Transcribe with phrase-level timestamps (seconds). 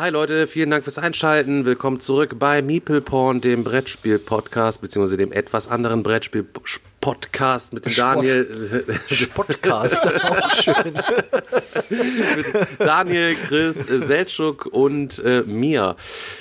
[0.00, 1.66] Hi Leute, vielen Dank fürs Einschalten.
[1.66, 8.46] Willkommen zurück bei Meeple Porn, dem Brettspiel-Podcast, beziehungsweise dem etwas anderen Brettspiel-Podcast mit dem Daniel.
[9.34, 10.94] Podcast, auch schön.
[11.90, 12.46] mit
[12.78, 15.96] Daniel, Chris, äh, Seltschuk und äh, mir.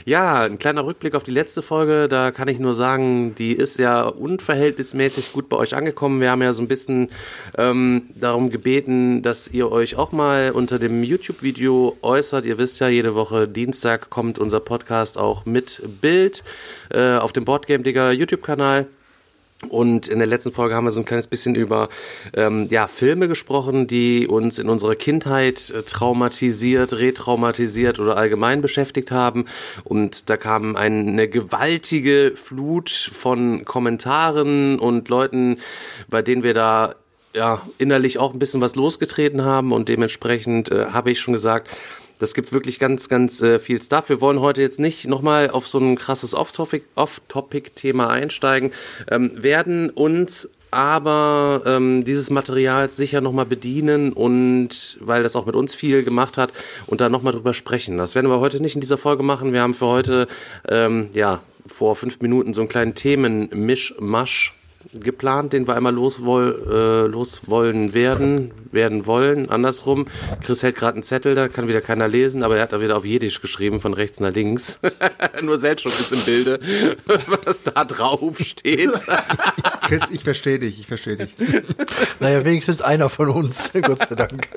[0.05, 2.07] Ja, ein kleiner Rückblick auf die letzte Folge.
[2.07, 6.21] Da kann ich nur sagen, die ist ja unverhältnismäßig gut bei euch angekommen.
[6.21, 7.09] Wir haben ja so ein bisschen
[7.57, 12.45] ähm, darum gebeten, dass ihr euch auch mal unter dem YouTube-Video äußert.
[12.45, 16.45] Ihr wisst ja, jede Woche Dienstag kommt unser Podcast auch mit Bild
[16.91, 18.87] äh, auf dem Boardgame Digger YouTube-Kanal.
[19.67, 21.89] Und in der letzten Folge haben wir so ein kleines bisschen über
[22.33, 29.11] ähm, ja, Filme gesprochen, die uns in unserer Kindheit äh, traumatisiert, retraumatisiert oder allgemein beschäftigt
[29.11, 29.43] haben.
[29.83, 35.57] Und da kam eine gewaltige Flut von Kommentaren und Leuten,
[36.07, 36.95] bei denen wir da
[37.33, 39.71] ja, innerlich auch ein bisschen was losgetreten haben.
[39.73, 41.69] Und dementsprechend äh, habe ich schon gesagt,
[42.19, 44.09] das gibt wirklich ganz, ganz äh, viel Stuff.
[44.09, 48.71] Wir wollen heute jetzt nicht nochmal auf so ein krasses Off-Topic- Off-Topic-Thema einsteigen,
[49.09, 55.55] ähm, werden uns aber ähm, dieses Material sicher nochmal bedienen und weil das auch mit
[55.55, 56.53] uns viel gemacht hat
[56.85, 57.97] und da nochmal drüber sprechen.
[57.97, 59.51] Das werden wir heute nicht in dieser Folge machen.
[59.51, 60.27] Wir haben für heute
[60.67, 64.53] ähm, ja vor fünf Minuten so einen kleinen Themenmischmasch
[64.93, 69.49] geplant, den wir einmal loswoll, äh, loswollen werden, werden wollen.
[69.49, 70.07] Andersrum,
[70.43, 72.97] Chris hält gerade einen Zettel, da kann wieder keiner lesen, aber er hat da wieder
[72.97, 74.79] auf Jiddisch geschrieben, von rechts nach links.
[75.41, 76.59] Nur Seltschuk ist im Bilde,
[77.45, 78.91] was da drauf steht.
[79.81, 81.29] Chris, ich verstehe dich, ich verstehe dich.
[82.19, 84.47] Naja, wenigstens einer von uns, Gott sei Dank.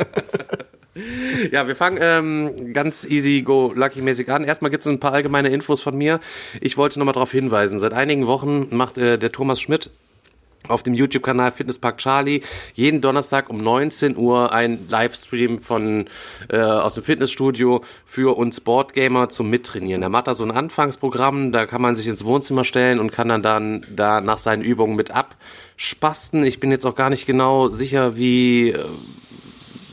[1.51, 4.45] Ja, wir fangen ähm, ganz easy go lucky mäßig an.
[4.45, 6.21] Erstmal gibt es ein paar allgemeine Infos von mir.
[6.61, 7.79] Ich wollte nochmal darauf hinweisen.
[7.79, 9.91] Seit einigen Wochen macht äh, der Thomas Schmidt
[10.69, 12.43] auf dem YouTube-Kanal Fitnesspark Charlie
[12.75, 16.07] jeden Donnerstag um 19 Uhr ein Livestream von
[16.49, 20.03] äh, aus dem Fitnessstudio für uns Sportgamer zum Mittrainieren.
[20.03, 23.29] Er macht da so ein Anfangsprogramm, da kann man sich ins Wohnzimmer stellen und kann
[23.29, 26.45] dann, dann da nach seinen Übungen mit abspasten.
[26.45, 28.85] Ich bin jetzt auch gar nicht genau sicher, wie äh,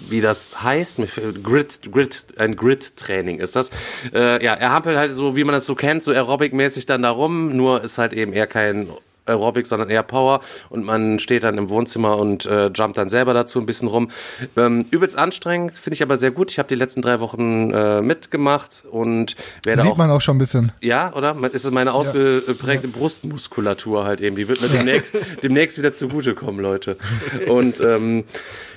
[0.09, 0.97] wie das heißt,
[1.43, 3.69] Grid, Grid, ein Grid-Training ist das.
[4.13, 7.11] Äh, ja, er hampelt halt so, wie man das so kennt, so Aerobic-mäßig dann da
[7.11, 8.89] rum, nur ist halt eben eher kein
[9.29, 13.33] Aerobic, sondern eher Power und man steht dann im Wohnzimmer und äh, jumpt dann selber
[13.33, 14.11] dazu ein bisschen rum.
[14.57, 16.51] Ähm, übelst anstrengend, finde ich aber sehr gut.
[16.51, 20.35] Ich habe die letzten drei Wochen äh, mitgemacht und werde Sieht auch man auch schon
[20.35, 20.71] ein bisschen.
[20.81, 21.35] ja, oder?
[21.51, 24.35] Ist es meine ausgeprägte Brustmuskulatur halt eben.
[24.35, 26.97] Die wird mir demnächst, demnächst wieder zugutekommen, Leute.
[27.47, 28.23] Und ähm,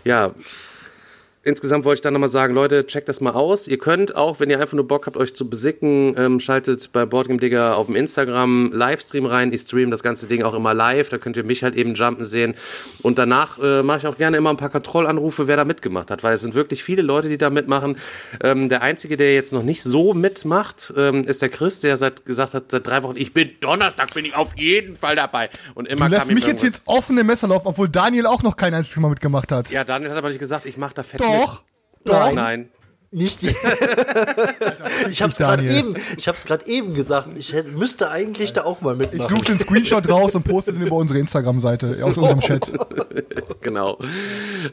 [0.05, 0.33] ja,
[1.45, 3.67] insgesamt wollte ich dann nochmal sagen, Leute, checkt das mal aus.
[3.67, 7.05] Ihr könnt auch, wenn ihr einfach nur Bock habt, euch zu besicken, ähm, schaltet bei
[7.05, 9.53] Boardgame Digger auf dem Instagram Livestream rein.
[9.53, 11.09] Ich stream das ganze Ding auch immer live.
[11.09, 12.55] Da könnt ihr mich halt eben jumpen sehen.
[13.03, 16.23] Und danach äh, mache ich auch gerne immer ein paar Kontrollanrufe, wer da mitgemacht hat,
[16.23, 17.97] weil es sind wirklich viele Leute, die da mitmachen.
[18.43, 22.25] Ähm, der Einzige, der jetzt noch nicht so mitmacht, ähm, ist der Chris, der seit
[22.25, 25.51] gesagt hat, seit drei Wochen, ich bin Donnerstag, bin ich auf jeden Fall dabei.
[25.75, 28.75] Und immer Du ihm mich jetzt jetzt offene Messer laufen, obwohl Daniel auch noch kein
[28.75, 29.71] einziges Mal mitgemacht hat.
[29.71, 31.32] Ja, Daniel hat aber nicht gesagt, ich mache da fett Doch.
[31.41, 31.49] Mit.
[32.05, 32.33] Doch.
[32.33, 32.71] Nein.
[33.13, 33.55] Nicht die.
[35.11, 37.31] Ich hab's gerade eben, ich hab's gerade eben gesagt.
[37.37, 39.37] Ich hätte, müsste eigentlich da auch mal Ich mitmachen.
[39.37, 42.71] suche den Screenshot raus und poste den über unsere Instagram-Seite, aus unserem Chat.
[43.61, 43.99] Genau.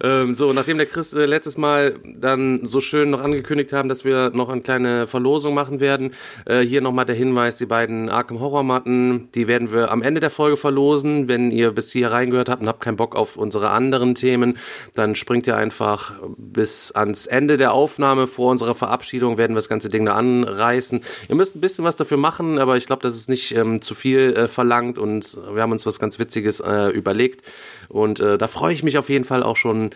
[0.03, 4.05] Ähm, so, nachdem der Chris äh, letztes Mal dann so schön noch angekündigt haben, dass
[4.05, 6.13] wir noch eine kleine Verlosung machen werden,
[6.45, 10.21] äh, hier nochmal der Hinweis, die beiden Arkham Horror Matten, die werden wir am Ende
[10.21, 11.27] der Folge verlosen.
[11.27, 14.57] Wenn ihr bis hier reingehört habt und habt keinen Bock auf unsere anderen Themen,
[14.95, 18.28] dann springt ihr einfach bis ans Ende der Aufnahme.
[18.29, 21.01] Vor unserer Verabschiedung werden wir das ganze Ding da anreißen.
[21.27, 23.95] Ihr müsst ein bisschen was dafür machen, aber ich glaube, das ist nicht ähm, zu
[23.95, 27.45] viel äh, verlangt und wir haben uns was ganz Witziges äh, überlegt.
[27.89, 29.91] Und äh, da freue ich mich auf jeden Fall auch schon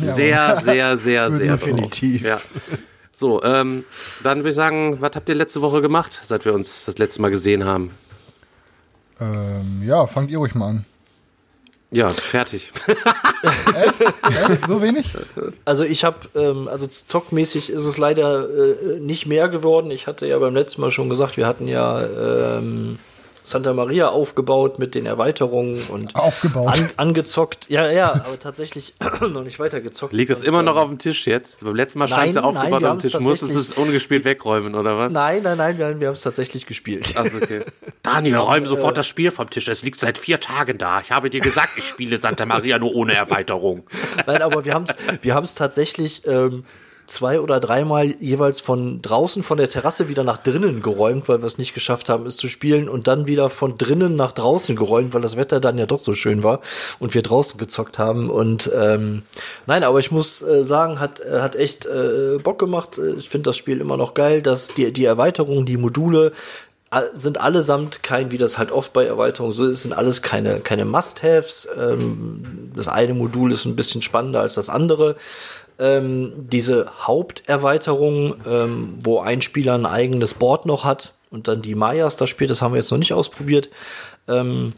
[0.00, 1.52] sehr, sehr, sehr, sehr.
[1.52, 2.22] Definitiv.
[2.22, 2.38] Ja.
[3.12, 3.84] So, ähm,
[4.22, 7.22] dann würde ich sagen, was habt ihr letzte Woche gemacht, seit wir uns das letzte
[7.22, 7.90] Mal gesehen haben?
[9.20, 10.84] Ähm, ja, fangt ihr ruhig mal an.
[11.90, 12.70] Ja, fertig.
[13.40, 15.12] Äh, so wenig?
[15.64, 19.92] Also ich habe, ähm, also zockmäßig ist es leider äh, nicht mehr geworden.
[19.92, 22.98] Ich hatte ja beim letzten Mal schon gesagt, wir hatten ja ähm,
[23.48, 26.68] Santa Maria aufgebaut mit den Erweiterungen und Aufgebaut.
[26.68, 27.68] An, angezockt.
[27.68, 30.12] Ja, ja, aber tatsächlich noch nicht weitergezockt.
[30.12, 31.64] Liegt das Und, immer noch ähm, auf dem Tisch jetzt?
[31.64, 33.20] Beim letzten Mal stand es ja Nein, nein, aufgebaut wir auf dem Tisch.
[33.20, 35.12] Musstest du es ungespielt wegräumen, oder was?
[35.12, 37.16] Nein, nein, nein, wir, wir haben es tatsächlich gespielt.
[37.16, 37.62] Achso, okay.
[38.02, 39.68] Daniel, räum sofort das Spiel vom Tisch.
[39.68, 41.00] Es liegt seit vier Tagen da.
[41.00, 43.84] Ich habe dir gesagt, ich spiele Santa Maria nur ohne Erweiterung.
[44.26, 46.64] Nein, aber wir haben es wir haben's tatsächlich ähm,
[47.08, 51.46] zwei oder dreimal jeweils von draußen von der Terrasse wieder nach drinnen geräumt, weil wir
[51.46, 55.14] es nicht geschafft haben, es zu spielen und dann wieder von drinnen nach draußen geräumt,
[55.14, 56.60] weil das Wetter dann ja doch so schön war
[56.98, 59.22] und wir draußen gezockt haben und ähm,
[59.66, 62.98] nein, aber ich muss äh, sagen, hat äh, hat echt äh, Bock gemacht.
[62.98, 66.32] Äh, Ich finde das Spiel immer noch geil, dass die die Erweiterungen, die Module
[66.90, 70.60] all- sind allesamt kein, wie das halt oft bei Erweiterungen so ist, sind alles keine,
[70.60, 71.68] keine Must-Haves.
[71.78, 75.16] Ähm, das eine Modul ist ein bisschen spannender als das andere.
[75.78, 81.74] Ähm, diese Haupterweiterung, ähm, wo ein Spieler ein eigenes Board noch hat und dann die
[81.74, 83.70] Mayas da spielt, das haben wir jetzt noch nicht ausprobiert.
[84.26, 84.72] Ähm,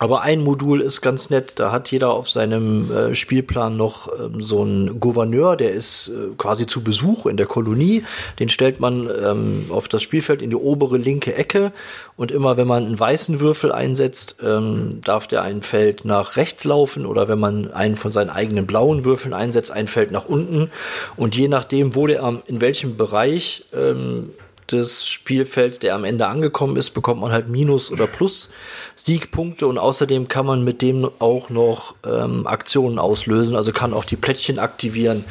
[0.00, 1.52] aber ein Modul ist ganz nett.
[1.56, 6.34] Da hat jeder auf seinem äh, Spielplan noch ähm, so einen Gouverneur, der ist äh,
[6.36, 8.02] quasi zu Besuch in der Kolonie.
[8.40, 11.72] Den stellt man ähm, auf das Spielfeld in die obere linke Ecke.
[12.16, 16.64] Und immer wenn man einen weißen Würfel einsetzt, ähm, darf der ein Feld nach rechts
[16.64, 17.06] laufen.
[17.06, 20.70] Oder wenn man einen von seinen eigenen blauen Würfeln einsetzt, ein Feld nach unten.
[21.16, 24.30] Und je nachdem, wo der in welchem Bereich ähm,
[24.70, 30.28] des Spielfelds, der am Ende angekommen ist, bekommt man halt Minus- oder Plus-Siegpunkte und außerdem
[30.28, 35.24] kann man mit dem auch noch ähm, Aktionen auslösen, also kann auch die Plättchen aktivieren,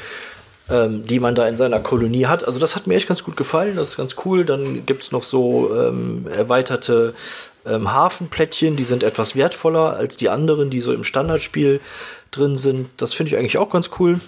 [0.70, 2.46] ähm, die man da in seiner Kolonie hat.
[2.46, 4.46] Also das hat mir echt ganz gut gefallen, das ist ganz cool.
[4.46, 7.14] Dann gibt's noch so ähm, erweiterte
[7.66, 11.82] ähm, Hafenplättchen, die sind etwas wertvoller als die anderen, die so im Standardspiel
[12.32, 12.90] drin sind.
[12.98, 14.20] Das finde ich eigentlich auch ganz cool.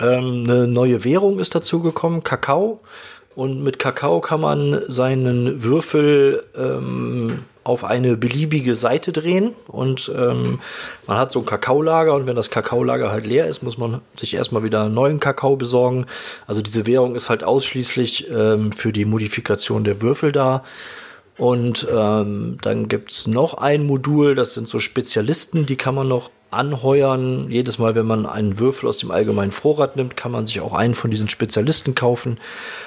[0.00, 2.80] Ähm, eine neue Währung ist dazu gekommen, Kakao.
[3.36, 9.52] Und mit Kakao kann man seinen Würfel ähm, auf eine beliebige Seite drehen.
[9.68, 10.58] Und ähm,
[11.06, 12.14] man hat so ein Kakaolager.
[12.14, 15.56] Und wenn das Kakaolager halt leer ist, muss man sich erstmal wieder einen neuen Kakao
[15.56, 16.06] besorgen.
[16.46, 20.64] Also diese Währung ist halt ausschließlich ähm, für die Modifikation der Würfel da.
[21.36, 26.30] Und ähm, dann gibt's noch ein Modul, das sind so Spezialisten, die kann man noch
[26.50, 27.50] anheuern.
[27.50, 30.72] Jedes Mal, wenn man einen Würfel aus dem allgemeinen Vorrat nimmt, kann man sich auch
[30.72, 32.38] einen von diesen Spezialisten kaufen.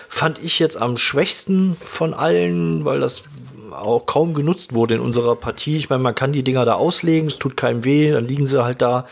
[0.07, 3.23] Fand ich jetzt am schwächsten von allen, weil das
[3.71, 5.77] auch kaum genutzt wurde in unserer Partie.
[5.77, 8.63] Ich meine, man kann die Dinger da auslegen, es tut keinem weh, dann liegen sie
[8.63, 9.05] halt da.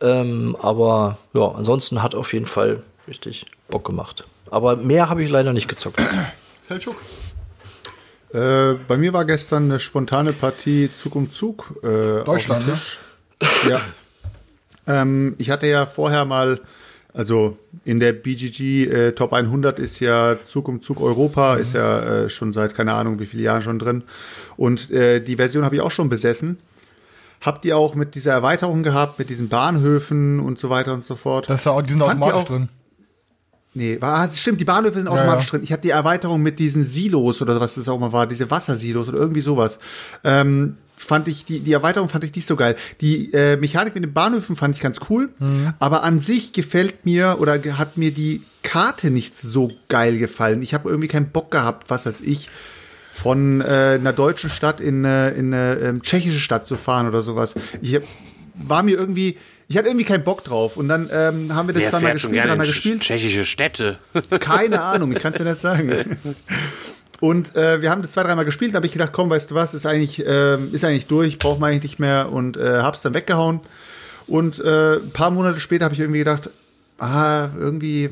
[0.00, 4.24] Ähm, aber ja, ansonsten hat auf jeden Fall richtig Bock gemacht.
[4.50, 6.00] Aber mehr habe ich leider nicht gezockt.
[6.60, 6.96] Selchuk.
[8.32, 11.78] Äh, bei mir war gestern eine spontane Partie Zug um Zug.
[11.82, 12.98] Äh, Deutschland, auf dem Tisch.
[13.68, 13.80] Ja.
[14.86, 16.60] ähm, ich hatte ja vorher mal,
[17.12, 22.00] also in der BGG äh, Top 100 ist ja Zug um Zug Europa, ist ja
[22.24, 24.02] äh, schon seit keine Ahnung wie viele Jahren schon drin.
[24.56, 26.58] Und äh, die Version habe ich auch schon besessen.
[27.40, 31.16] Habt ihr auch mit dieser Erweiterung gehabt, mit diesen Bahnhöfen und so weiter und so
[31.16, 31.48] fort?
[31.48, 32.68] Das ist ja auch, die sind Fand automatisch auch- drin.
[33.72, 35.50] Nee, war, ah, stimmt, die Bahnhöfe sind Ja, automatisch ja.
[35.52, 35.62] drin.
[35.62, 39.06] Ich hatte die Erweiterung mit diesen Silos oder was das auch mal war, diese Wassersilos
[39.08, 39.78] oder irgendwie sowas.
[40.24, 42.76] Ähm, fand ich, die, die Erweiterung fand ich nicht so geil.
[43.00, 45.72] Die äh, Mechanik mit den Bahnhöfen fand ich ganz cool, Mhm.
[45.78, 50.62] aber an sich gefällt mir oder hat mir die Karte nicht so geil gefallen.
[50.62, 52.48] Ich habe irgendwie keinen Bock gehabt, was weiß ich,
[53.12, 53.64] von äh,
[53.98, 57.54] einer deutschen Stadt in, äh, in eine ähm, tschechische Stadt zu fahren oder sowas.
[57.82, 58.02] Ich hab,
[58.54, 59.36] war mir irgendwie,
[59.68, 60.76] ich hatte irgendwie keinen Bock drauf.
[60.76, 63.00] Und dann ähm, haben wir das Wer zweimal gespielt, dreimal gespielt.
[63.00, 63.98] tschechische Städte?
[64.38, 65.92] Keine Ahnung, ich kann es dir nicht sagen.
[67.20, 69.54] Und äh, wir haben das zwei, dreimal gespielt, da habe ich gedacht, komm, weißt du
[69.54, 73.02] was, ist eigentlich, ähm, ist eigentlich durch, braucht man eigentlich nicht mehr und äh, hab's
[73.02, 73.60] dann weggehauen.
[74.26, 76.48] Und äh, ein paar Monate später habe ich irgendwie gedacht,
[76.98, 78.08] ah, irgendwie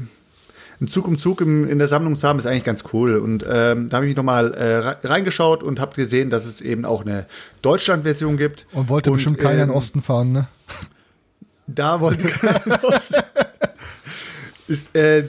[0.81, 3.17] ein Zug um Zug im, in der Sammlung zu haben, ist eigentlich ganz cool.
[3.17, 6.85] Und ähm, da habe ich nochmal äh, re- reingeschaut und habe gesehen, dass es eben
[6.85, 7.27] auch eine
[7.63, 8.67] Deutschland-Version gibt.
[8.73, 10.49] Und wollte bestimmt keiner in den ähm, Osten fahren, ne?
[11.67, 13.11] da wollte keiner raus.
[14.69, 15.25] Ist, äh,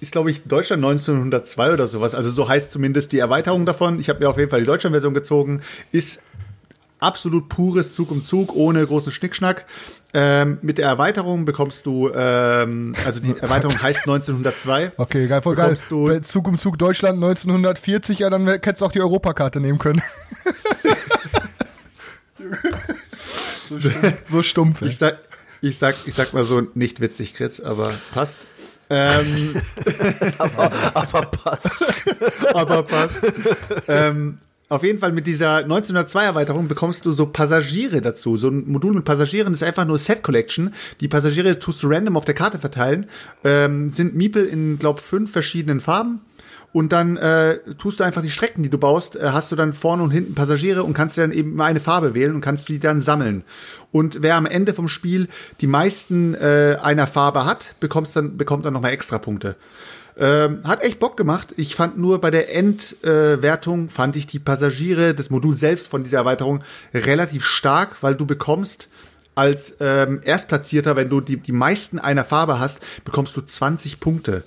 [0.00, 2.14] ist glaube ich, Deutschland 1902 oder sowas.
[2.14, 3.98] Also so heißt zumindest die Erweiterung davon.
[4.00, 5.62] Ich habe mir auf jeden Fall die Deutschland-Version gezogen.
[5.92, 6.22] Ist
[6.98, 9.64] absolut pures Zug um Zug, ohne großen Schnickschnack.
[10.12, 14.92] Ähm, mit der Erweiterung bekommst du, ähm, also die Erweiterung heißt 1902.
[14.96, 15.66] Okay, geil, voll geil.
[15.70, 19.78] Bekommst du- Zug um Zug Deutschland 1940, ja, dann hättest du auch die Europakarte nehmen
[19.78, 20.02] können.
[23.68, 24.82] so, stumpf, so stumpf.
[24.82, 25.18] Ich sag,
[25.60, 28.46] ich sag, ich sag mal so, nicht witzig, Chris, aber passt.
[28.90, 29.54] Ähm,
[30.94, 32.04] Aber passt.
[32.54, 33.22] aber passt.
[33.86, 38.36] ähm, auf jeden Fall mit dieser 1902 Erweiterung bekommst du so Passagiere dazu.
[38.36, 40.72] So ein Modul mit Passagieren ist einfach nur Set Collection.
[41.00, 43.06] Die Passagiere tust du random auf der Karte verteilen.
[43.42, 46.20] Ähm, sind Miepel in, glaub, fünf verschiedenen Farben.
[46.72, 49.72] Und dann äh, tust du einfach die Strecken, die du baust, äh, hast du dann
[49.72, 52.78] vorne und hinten Passagiere und kannst dir dann eben eine Farbe wählen und kannst die
[52.78, 53.42] dann sammeln.
[53.90, 55.28] Und wer am Ende vom Spiel
[55.60, 59.56] die meisten äh, einer Farbe hat, bekommst dann, bekommt dann nochmal extra Punkte.
[60.16, 61.54] Ähm, hat echt Bock gemacht.
[61.56, 66.04] Ich fand nur bei der Endwertung, äh, fand ich die Passagiere, das Modul selbst von
[66.04, 66.62] dieser Erweiterung
[66.94, 68.88] relativ stark, weil du bekommst
[69.34, 74.44] als ähm, Erstplatzierter, wenn du die, die meisten einer Farbe hast, bekommst du 20 Punkte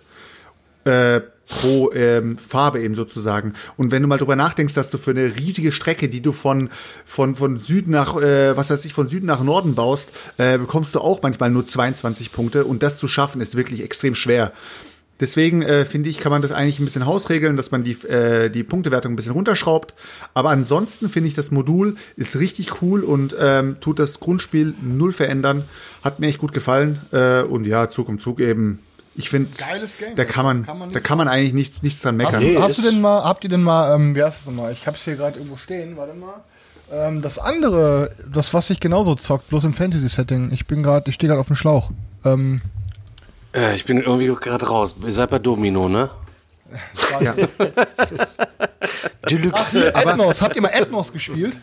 [0.86, 1.22] äh,
[1.60, 3.54] pro ähm, Farbe eben sozusagen.
[3.78, 6.70] Und wenn du mal drüber nachdenkst, dass du für eine riesige Strecke, die du von,
[7.06, 10.96] von, von Süden nach, äh, was weiß ich, von Süden nach Norden baust, äh, bekommst
[10.96, 12.66] du auch manchmal nur 22 Punkte.
[12.66, 14.54] Und das zu schaffen, ist wirklich extrem schwer.
[15.20, 18.50] Deswegen äh, finde ich, kann man das eigentlich ein bisschen hausregeln, dass man die, äh,
[18.50, 19.94] die Punktewertung ein bisschen runterschraubt.
[20.34, 25.14] Aber ansonsten finde ich, das Modul ist richtig cool und ähm, tut das Grundspiel null
[25.14, 25.64] verändern.
[26.04, 27.00] Hat mir echt gut gefallen.
[27.12, 28.80] Äh, und ja, Zug um Zug eben.
[29.16, 29.50] Ich finde,
[30.16, 32.44] da kann man, Kann man da kann man eigentlich nichts, nichts dran meckern.
[32.44, 34.74] Hast, hast du denn mal, habt ihr denn mal, ähm, wie heißt es nochmal?
[34.74, 36.44] Ich hab's hier gerade irgendwo stehen, warte mal.
[36.92, 40.52] Ähm, das andere, das was sich genauso zockt, bloß im Fantasy-Setting.
[40.52, 41.92] Ich bin gerade, ich stehe gerade auf dem Schlauch.
[42.26, 42.62] Ähm,
[43.54, 44.96] Äh, ich bin irgendwie gerade raus.
[45.06, 46.10] Ihr seid bei Domino, ne?
[47.22, 47.36] Ja.
[49.54, 50.42] ach, hier, Ethnos.
[50.42, 51.58] Habt ihr mal Ethnos gespielt?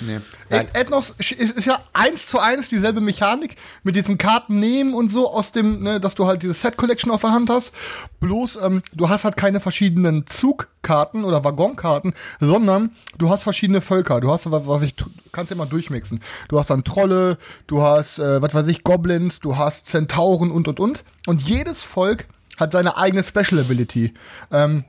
[0.00, 0.20] Nee.
[0.50, 0.68] Nein.
[0.72, 5.32] Ethnos ist, ist ja eins zu eins dieselbe Mechanik mit diesen Karten nehmen und so
[5.32, 7.72] aus dem, ne, dass du halt diese Set Collection auf der Hand hast.
[8.20, 14.20] Bloß ähm, du hast halt keine verschiedenen Zugkarten oder Waggonkarten, sondern du hast verschiedene Völker.
[14.20, 14.94] Du hast was, ich
[15.30, 16.20] kannst ja mal durchmixen.
[16.48, 20.68] Du hast dann Trolle, du hast äh, was weiß ich Goblins, du hast Zentauren und
[20.68, 22.26] und und und jedes Volk
[22.62, 24.14] hat seine eigene Special Ability.
[24.50, 24.84] Ähm,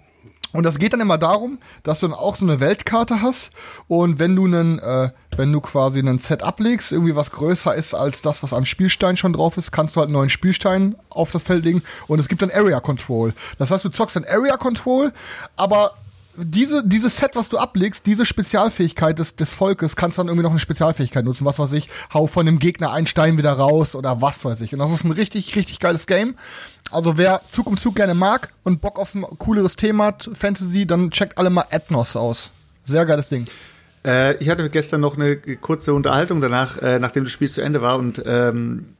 [0.53, 3.49] und das geht dann immer darum, dass du dann auch so eine Weltkarte hast
[3.87, 7.95] und wenn du einen, äh, wenn du quasi einen Set ablegst, irgendwie was größer ist
[7.95, 11.31] als das, was an Spielstein schon drauf ist, kannst du halt einen neuen Spielstein auf
[11.31, 13.33] das Feld legen und es gibt dann Area Control.
[13.57, 15.11] Das heißt, du zockst dann Area Control,
[15.55, 15.95] aber
[16.35, 20.51] diese, dieses Set, was du ablegst, diese Spezialfähigkeit des, des Volkes, kannst dann irgendwie noch
[20.51, 21.45] eine Spezialfähigkeit nutzen.
[21.45, 24.73] Was weiß ich, hau von dem Gegner einen Stein wieder raus oder was weiß ich.
[24.73, 26.35] Und das ist ein richtig, richtig geiles Game.
[26.91, 30.85] Also wer Zug um Zug gerne mag und Bock auf ein cooleres Thema hat, Fantasy,
[30.85, 32.51] dann checkt alle mal Ethnos aus.
[32.85, 33.45] Sehr geiles Ding.
[34.05, 37.81] Äh, ich hatte gestern noch eine kurze Unterhaltung danach, äh, nachdem das Spiel zu Ende
[37.81, 38.95] war und ähm,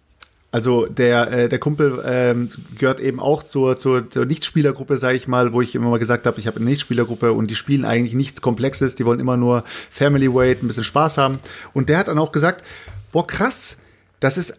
[0.52, 5.28] also der äh, der Kumpel ähm, gehört eben auch zur zur, zur Nichtspielergruppe, sage ich
[5.28, 8.13] mal, wo ich immer mal gesagt habe, ich habe eine Nichtspielergruppe und die spielen eigentlich
[8.13, 11.40] nichts Komplexes, die wollen immer nur Family Weight, ein bisschen Spaß haben
[11.74, 12.63] und der hat dann auch gesagt,
[13.12, 13.78] boah krass,
[14.20, 14.58] das ist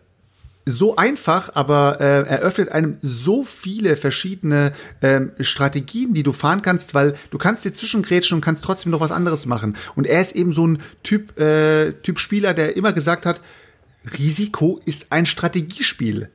[0.66, 6.94] so einfach, aber äh, eröffnet einem so viele verschiedene ähm, Strategien, die du fahren kannst,
[6.94, 9.76] weil du kannst dir zwischengrätschen und kannst trotzdem noch was anderes machen.
[9.94, 13.42] Und er ist eben so ein Typ, äh, Typ Spieler, der immer gesagt hat,
[14.18, 16.30] Risiko ist ein Strategiespiel.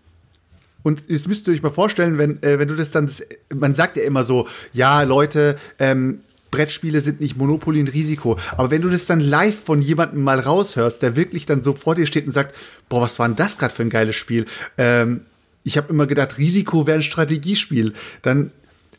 [0.81, 3.12] Und das müsst ihr euch mal vorstellen, wenn, äh, wenn du das dann,
[3.53, 6.21] man sagt ja immer so, ja, Leute, ähm,
[6.51, 8.38] Brettspiele sind nicht Monopoly und Risiko.
[8.58, 11.96] Aber wenn du das dann live von jemandem mal raushörst, der wirklich dann so vor
[11.96, 12.56] dir steht und sagt,
[12.88, 14.46] boah, was war denn das gerade für ein geiles Spiel?
[14.77, 15.22] Ähm,
[15.63, 17.94] ich habe immer gedacht, Risiko wäre ein Strategiespiel.
[18.22, 18.51] Dann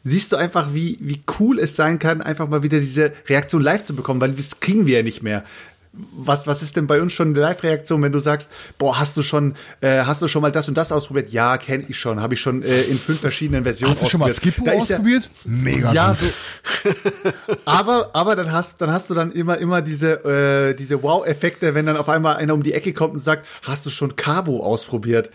[0.04, 3.84] siehst du einfach, wie, wie cool es sein kann, einfach mal wieder diese Reaktion live
[3.84, 5.44] zu bekommen, weil das kriegen wir ja nicht mehr.
[5.92, 9.22] Was, was ist denn bei uns schon eine Live-Reaktion, wenn du sagst, boah, hast du
[9.22, 11.30] schon, äh, hast du schon mal das und das ausprobiert?
[11.30, 14.20] Ja, kenne ich schon, habe ich schon äh, in fünf verschiedenen Versionen Hast du schon
[14.20, 14.54] mal ausprobiert.
[14.54, 15.28] Skippo Da ist ja- ausprobiert?
[15.44, 16.90] Mega ja, so.
[17.64, 20.24] aber, aber dann hast, dann hast du dann immer, immer diese,
[20.70, 23.84] äh, diese Wow-Effekte, wenn dann auf einmal einer um die Ecke kommt und sagt, hast
[23.84, 25.30] du schon Cabo ausprobiert?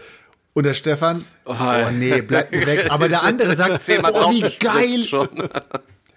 [0.53, 1.53] Und der Stefan, oh,
[1.91, 2.87] nee, bleib mir weg.
[2.89, 5.27] Aber der andere sagt, oh, wie geil, schon.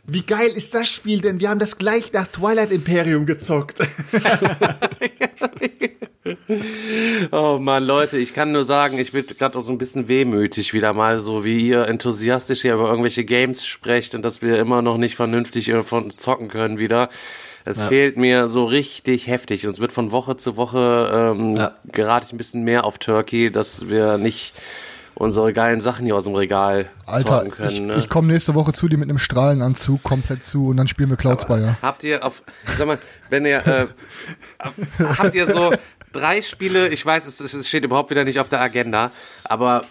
[0.08, 1.40] Wie geil ist das Spiel denn?
[1.40, 3.78] Wir haben das gleich nach Twilight Imperium gezockt.
[7.32, 10.74] Oh Mann, Leute, ich kann nur sagen, ich bin gerade auch so ein bisschen wehmütig
[10.74, 14.82] wieder mal, so wie ihr enthusiastisch hier über irgendwelche Games sprecht und dass wir immer
[14.82, 17.08] noch nicht vernünftig davon zocken können wieder.
[17.64, 21.76] Es fehlt mir so richtig heftig und es wird von Woche zu Woche ähm, Ja.
[21.92, 24.54] gerate ich ein bisschen mehr auf Turkey, dass wir nicht
[25.18, 27.70] unsere geilen Sachen hier aus dem Regal Alter, zocken können.
[27.70, 27.94] ich, ne?
[27.96, 31.16] ich komme nächste Woche zu dir mit einem Strahlenanzug komplett zu und dann spielen wir
[31.16, 31.76] Cloud Spire.
[31.82, 32.42] Habt ihr auf,
[32.76, 32.98] sag mal,
[33.28, 33.86] wenn ihr, äh,
[35.18, 35.72] habt ihr so
[36.12, 39.10] drei Spiele, ich weiß, es, es steht überhaupt wieder nicht auf der Agenda,
[39.42, 39.84] aber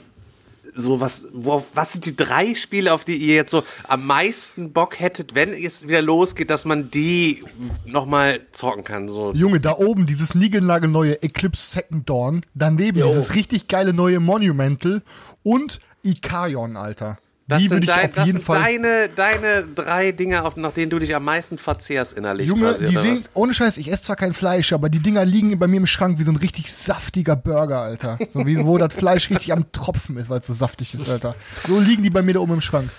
[0.78, 4.72] so was, wo, was sind die drei Spiele, auf die ihr jetzt so am meisten
[4.72, 7.44] Bock hättet, wenn es wieder losgeht, dass man die
[7.86, 9.34] nochmal zocken kann, so.
[9.34, 15.02] Junge, da oben dieses niegelnagelneue Eclipse Second Dawn, daneben dieses richtig geile neue Monumental
[15.44, 17.18] und Ikarion, Alter.
[17.50, 18.62] Das die sind, dein, das sind Fall.
[18.62, 22.46] deine, deine drei Dinge, auf, nach denen du dich am meisten verzehrst innerlich.
[22.46, 25.58] Junge, quasi, die sehen, ohne Scheiß, ich esse zwar kein Fleisch, aber die Dinger liegen
[25.58, 28.20] bei mir im Schrank wie so ein richtig saftiger Burger, Alter.
[28.34, 31.36] So wie, wo das Fleisch richtig am Tropfen ist, weil es so saftig ist, Alter.
[31.66, 32.90] So liegen die bei mir da oben im Schrank.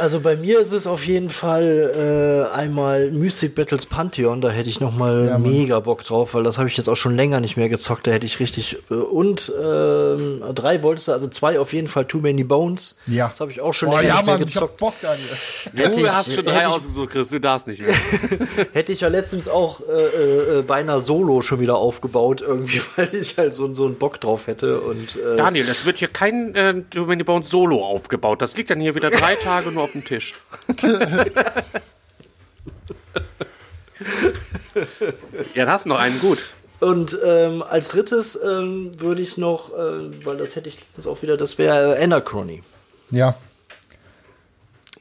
[0.00, 4.68] Also bei mir ist es auf jeden Fall äh, einmal Mystic Battles Pantheon, da hätte
[4.70, 5.42] ich noch mal Ja, Mann.
[5.50, 8.10] mega Bock drauf, weil das habe ich jetzt auch schon länger nicht mehr gezockt, da
[8.10, 12.18] hätte ich richtig äh, und ähm, drei wolltest du, also zwei auf jeden Fall Too
[12.18, 12.96] Many Bones.
[13.06, 13.28] Ja.
[13.28, 14.76] Das habe ich auch schon Boah, länger ja, nicht mehr Mann, ich hab gezockt.
[14.78, 15.26] Bock, Daniel.
[15.74, 17.94] Hätte Du ich- hast schon drei ausgesucht, Chris, du darfst nicht mehr.
[18.72, 23.36] Hätte ich ja letztens auch äh, äh, beinahe Solo schon wieder aufgebaut, irgendwie, weil ich
[23.36, 24.80] halt so, so einen Bock drauf hätte.
[24.80, 28.40] Und äh, Daniel, es wird hier kein äh, Too Many Bones Solo aufgebaut.
[28.40, 30.34] Das liegt dann hier wieder drei Tage nur auf dem Tisch.
[35.54, 36.38] ja, da hast du noch einen gut.
[36.80, 41.20] Und ähm, als drittes ähm, würde ich noch, äh, weil das hätte ich letztens auch
[41.22, 42.62] wieder, das wäre äh, Anachrony.
[43.10, 43.34] Ja,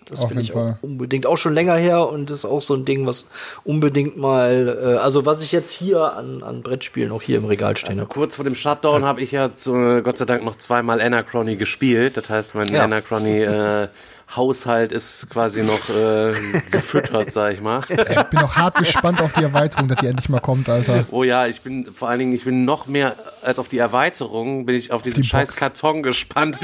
[0.07, 2.83] Das Auf will ich auch unbedingt auch schon länger her und ist auch so ein
[2.83, 3.27] Ding, was
[3.63, 7.77] unbedingt mal, äh, also was ich jetzt hier an, an Brettspielen auch hier im Regal
[7.77, 8.13] stehen Also habe.
[8.13, 12.17] kurz vor dem Shutdown habe ich ja zu, Gott sei Dank noch zweimal Anachrony gespielt.
[12.17, 12.83] Das heißt, mein Ja.
[12.83, 13.87] Anachrony äh,
[14.35, 16.33] Haushalt ist quasi noch äh,
[16.71, 17.81] gefüttert, sag ich mal.
[17.89, 21.05] ich bin auch hart gespannt auf die Erweiterung, dass die endlich mal kommt, Alter.
[21.11, 24.65] Oh ja, ich bin vor allen Dingen, ich bin noch mehr als auf die Erweiterung,
[24.67, 25.59] bin ich auf diesen Die scheiß Box.
[25.59, 26.59] Karton gespannt,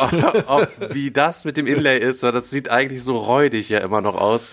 [0.00, 0.12] ob,
[0.48, 4.00] ob, wie das mit dem Inlay ist, weil das sieht eigentlich so räudig ja immer
[4.00, 4.50] noch aus.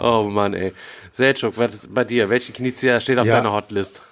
[0.00, 0.72] Oh Mann, ey.
[1.12, 2.28] Selchuk, was ist bei dir?
[2.28, 3.36] Welche Knizia steht auf Ja.
[3.36, 4.02] deiner Hotlist?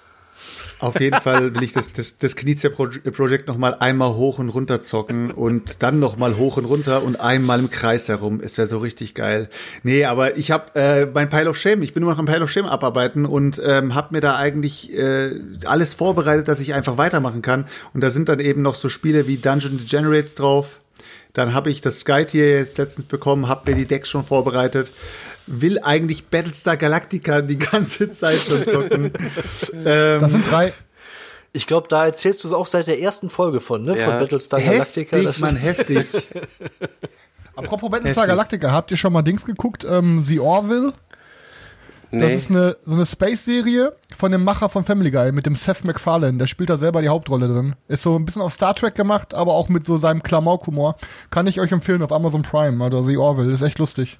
[0.79, 4.39] Auf jeden Fall will ich das, das, das Knizia Pro Projekt noch mal einmal hoch
[4.39, 8.39] und runter zocken und dann noch mal hoch und runter und einmal im Kreis herum.
[8.41, 9.49] Es wäre so richtig geil.
[9.83, 12.43] Nee, aber ich habe äh, mein Pile of Shame, ich bin nur noch am Pile
[12.43, 15.31] of Shame abarbeiten und ähm, habe mir da eigentlich äh,
[15.65, 17.65] alles vorbereitet, dass ich einfach weitermachen kann.
[17.93, 20.79] Und da sind dann eben noch so Spiele wie Dungeon Degenerates drauf.
[21.33, 24.91] Dann habe ich das Sky-Tier jetzt letztens bekommen, habe mir die Decks schon vorbereitet.
[25.51, 29.05] Will eigentlich Battlestar Galactica die ganze Zeit schon zocken.
[29.85, 30.73] ähm, Das sind drei.
[31.53, 33.97] Ich glaube, da erzählst du es auch seit der ersten Folge von, ne?
[33.97, 34.05] Ja.
[34.05, 35.17] Von Battlestar Galactica.
[35.17, 36.07] heftig, Das ist- heftig.
[37.55, 38.35] Apropos Battlestar Heftig.
[38.37, 39.83] Galactica, habt ihr schon mal Dings geguckt?
[39.89, 40.93] Ähm, The Orville?
[42.11, 42.35] Das Nee.
[42.35, 46.37] ist eine, so eine Space-Serie von dem Macher von Family Guy mit dem Seth MacFarlane.
[46.39, 47.75] Der spielt da selber die Hauptrolle drin.
[47.87, 50.95] Ist so ein bisschen auf Star Trek gemacht, aber auch mit so seinem Klamauk-Humor.
[51.29, 52.83] Kann ich euch empfehlen auf Amazon Prime.
[52.83, 53.51] Also The Orville.
[53.53, 54.17] Ist echt lustig.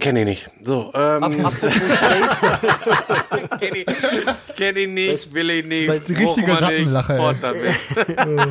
[0.00, 0.50] Kenne ich nicht.
[0.62, 2.40] So, ähm, Apropos Space,
[3.60, 3.86] kenn ich,
[4.56, 5.88] kenn ich nicht, will ich nicht.
[5.88, 8.50] Weil es die richtige Rattenlache, fort damit.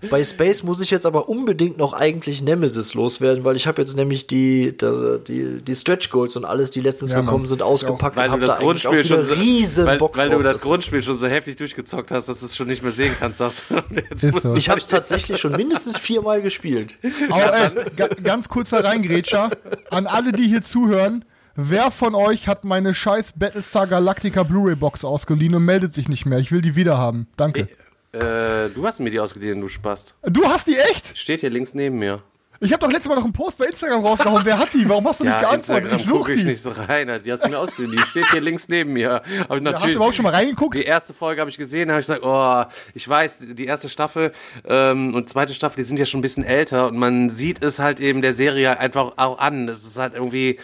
[0.10, 3.96] bei Space muss ich jetzt aber unbedingt noch eigentlich Nemesis loswerden, weil ich habe jetzt
[3.96, 8.16] nämlich die, die, die, die Stretch Goals und alles, die letztens Ja, gekommen sind, ausgepackt
[8.16, 10.38] Weil und du hab das da Grundspiel schon so, riesen weil, Bock weil drauf.
[10.38, 12.92] du das Das- Grundspiel schon so heftig durchgezockt hast, dass du es schon nicht mehr
[12.92, 13.64] sehen kannst, sagst
[14.14, 14.54] Ist so.
[14.54, 16.96] ich habe es tatsächlich schon mindestens viermal gespielt.
[17.30, 19.50] Aber ey, ga, ganz kurzer Reingrätscher.
[19.90, 21.24] An alle, die hier zuhören.
[21.54, 26.24] Wer von euch hat meine scheiß Battlestar Galactica Blu-ray Box ausgeliehen und meldet sich nicht
[26.24, 26.38] mehr?
[26.38, 27.26] Ich will die wieder haben.
[27.36, 27.68] Danke.
[28.12, 30.14] äh, du hast mir die ausgeliehen, du Spast.
[30.22, 31.18] Du hast die echt?
[31.18, 32.22] Steht hier links neben mir.
[32.60, 34.40] Ich habe doch letztes Mal noch einen Post bei Instagram rausgehauen.
[34.44, 34.88] Wer hat die?
[34.88, 35.92] Warum hast du nicht Ja, geantwortet?
[35.92, 36.46] Instagram Ich such gucke ich die.
[36.48, 37.20] nicht so rein.
[37.24, 37.92] Die hast du mir ausgeliehen.
[37.92, 39.12] Die steht hier links neben mir.
[39.14, 40.74] Hab ich Ja, hast du natürlich, überhaupt schon mal reingeguckt?
[40.74, 44.32] Die erste Folge habe ich gesehen, habe ich gesagt, oh, ich weiß, die erste Staffel
[44.66, 47.78] ähm, und zweite Staffel, die sind ja schon ein bisschen älter und man sieht es
[47.78, 49.68] halt eben der Serie einfach auch an.
[49.68, 50.58] Das ist halt irgendwie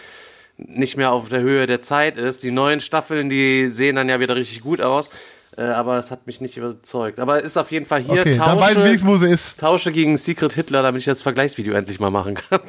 [0.57, 2.43] nicht mehr auf der Höhe der Zeit ist.
[2.43, 5.09] Die neuen Staffeln, die sehen dann ja wieder richtig gut aus,
[5.57, 7.19] äh, aber es hat mich nicht überzeugt.
[7.19, 9.59] Aber ist auf jeden Fall hier Okay, dann weiß ich Tausche, wenigstens, wo sie ist.
[9.59, 12.59] Tausche gegen Secret Hitler, damit ich das Vergleichsvideo endlich mal machen kann.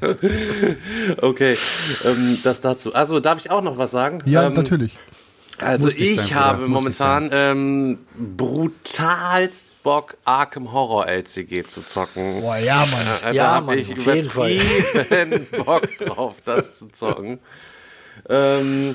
[1.20, 1.56] okay,
[2.04, 2.94] ähm, das dazu.
[2.94, 4.22] Also darf ich auch noch was sagen?
[4.26, 4.96] Ja, ähm, natürlich.
[5.58, 12.40] also Muss nicht ich sein, habe momentan ähm, brutalst Bock, Arkham Horror LCG zu zocken.
[12.40, 13.32] Boah, ja, Mann.
[13.32, 14.52] Äh, Ja, da habe Mann, ich auf jeden Fall.
[14.52, 17.38] übertrieben Bock drauf, das zu zocken.
[18.28, 18.94] Ähm,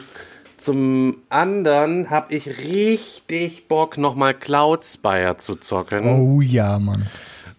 [0.59, 6.07] zum anderen habe ich richtig Bock, nochmal Cloud Spire zu zocken.
[6.07, 7.07] Oh ja, Mann.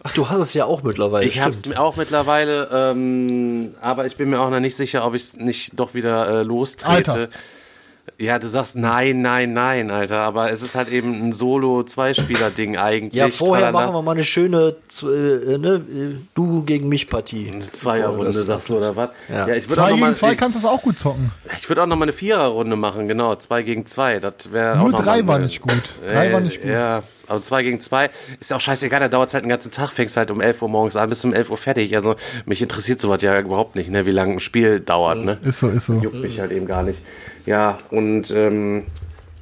[0.03, 1.25] Ach, du hast es ja auch mittlerweile.
[1.25, 5.13] Ich habe es auch mittlerweile, ähm, aber ich bin mir auch noch nicht sicher, ob
[5.13, 7.11] ich es nicht doch wieder äh, lostrete.
[7.11, 7.29] Alter.
[8.21, 13.13] Ja, du sagst nein, nein, nein, Alter, aber es ist halt eben ein Solo-Zweispieler-Ding eigentlich.
[13.13, 13.85] Ja, vorher Tralala.
[13.87, 17.49] machen wir mal eine schöne äh, ne, äh, Du gegen mich Partie.
[17.51, 19.09] Eine Zweierrunde, sagst du, oder was?
[19.27, 19.47] Ja.
[19.47, 21.31] ich würde auch Zwei noch mal, gegen zwei ich, kannst du es auch gut zocken.
[21.57, 24.19] ich würde auch noch mal eine Viererrunde machen, genau, zwei gegen zwei.
[24.19, 25.81] Das wäre auch Nur noch drei mal war nicht gut.
[26.07, 26.69] Drei Äh, war nicht gut.
[26.69, 29.71] Ja, aber zwei gegen zwei ist ja auch scheißegal, da dauert es halt den ganzen
[29.71, 31.95] Tag, fängst halt um 11 Uhr morgens an, bis um 11 Uhr fertig.
[31.95, 35.39] Also mich interessiert sowas ja überhaupt nicht, ne, wie lange ein Spiel dauert, ne?
[35.43, 35.93] Ist so, ist so.
[35.93, 37.01] Juckt mich halt eben gar nicht.
[37.45, 38.83] Ja, und ähm,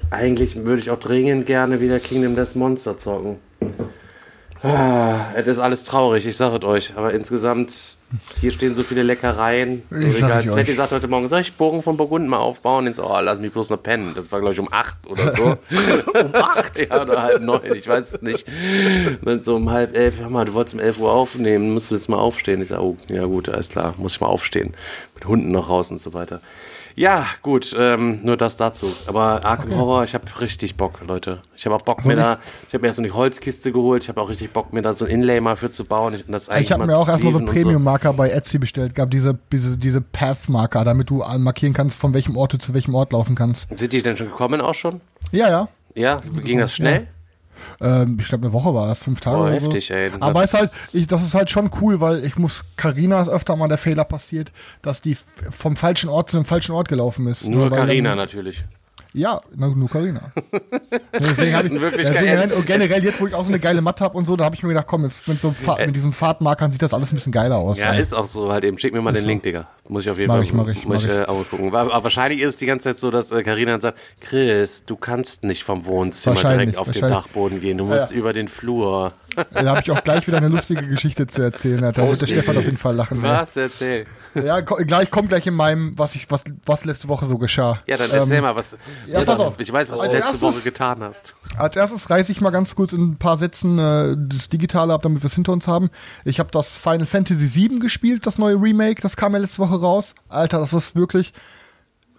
[0.10, 3.38] eigentlich würde ich auch dringend gerne wieder Kingdom Death Monster zocken.
[4.64, 6.94] Ah, es ist alles traurig, ich sage es euch.
[6.96, 7.98] Aber insgesamt
[8.40, 9.84] Hier stehen so viele Leckereien.
[9.92, 10.78] Sveti euch.
[10.78, 12.92] sagt heute Morgen, soll ich Bogen von Burgund mal aufbauen?
[12.94, 14.14] So, oh, lass mich bloß noch pennen.
[14.16, 15.44] Das war, glaube ich, um acht oder so.
[15.70, 16.80] um acht?
[16.90, 18.46] Ja, oder halb neun, ich weiß es nicht.
[19.22, 21.96] Dann so um halb elf, hör mal, du wolltest um elf Uhr aufnehmen, musst du
[21.96, 22.62] jetzt mal aufstehen.
[22.62, 24.74] Ich sage, oh, ja gut, alles klar, muss ich mal aufstehen.
[25.14, 26.42] Mit Hunden noch raus und so weiter.
[26.96, 28.92] Ja, gut, ähm, nur das dazu.
[29.08, 31.42] Aber Arkham Horror, ich habe richtig Bock, Leute.
[31.56, 34.10] Ich habe auch Bock, mir da, ich habe mir erst so eine Holzkiste geholt, ich
[34.10, 36.14] habe auch richtig Bock, mir da so ein Inlay mal für zu bauen.
[36.14, 39.78] Ich, Ich habe mir auch erstmal so sleeven Premium-Marker bei Etsy bestellt gehabt, diese, diese,
[39.78, 43.68] diese Path-Marker, damit du markieren kannst, von welchem Ort du zu welchem Ort laufen kannst.
[43.76, 45.02] Sind die denn schon gekommen auch schon?
[45.32, 45.68] Ja, ja.
[45.96, 47.08] Ja, ging das schnell?
[47.82, 49.38] Ähm, ich glaube, eine Woche war das, fünf Tage.
[49.38, 49.94] Boah, oder heftig, so.
[49.94, 50.12] ey.
[50.22, 53.56] Aber ist halt, ich, das ist halt schon cool, weil ich muss, Carina ist öfter
[53.58, 55.18] mal der Fehler passiert, dass die
[55.52, 57.46] vom falschen Ort zu dem falschen Ort gelaufen ist.
[57.46, 58.64] Nur Carina natürlich.
[59.14, 60.32] Ja, nur Carina.
[61.14, 64.26] deswegen hab ich, deswegen, generell jetzt, wo ich auch so eine geile Matte habe und
[64.26, 66.82] so, da habe ich mir gedacht, komm, jetzt mit, so Fa- mit diesen Fahrtmarkern sieht
[66.82, 67.78] das alles ein bisschen geiler aus.
[67.80, 68.02] Ja, ey.
[68.02, 68.78] ist auch so halt eben.
[68.78, 69.68] Schick mir mal den Link, Digga.
[69.88, 71.44] Muss ich auf jeden Mach Fall ich, mach ich, muss mach ich, äh, auch mal
[71.46, 71.76] gucken.
[71.76, 74.96] Aber wahrscheinlich ist es die ganze Zeit so, dass äh, Carina dann sagt, Chris, du
[74.96, 77.02] kannst nicht vom Wohnzimmer direkt auf den.
[77.02, 77.80] Dachboden gehen.
[77.80, 78.18] Du musst Ja.
[78.18, 79.14] über den Flur.
[79.36, 81.82] Da habe ich auch gleich wieder eine lustige Geschichte zu erzählen.
[81.82, 83.24] Da wird der Stefan auf jeden Fall lachen.
[83.24, 83.30] ey.
[83.30, 83.56] Was?
[83.56, 84.06] Erzähl.
[84.36, 87.82] Ja, gleich kommt gleich in meinem, was ich, was, was letzte Woche so geschah.
[87.88, 88.78] Ja, dann erzähl Ähm, mal, was.
[89.08, 89.56] ja, pass auf.
[89.60, 91.36] Ich weiß, was du Als letzte erstes- Woche getan hast.
[91.58, 95.02] Als erstes reiße ich mal ganz kurz in ein paar Sätzen äh, das Digitale ab,
[95.04, 95.90] damit wir es hinter uns haben.
[96.26, 99.80] Ich habe das Final Fantasy VII gespielt, das neue Remake, das kam ja letzte Woche
[99.80, 100.14] raus.
[100.30, 101.34] Alter, das ist wirklich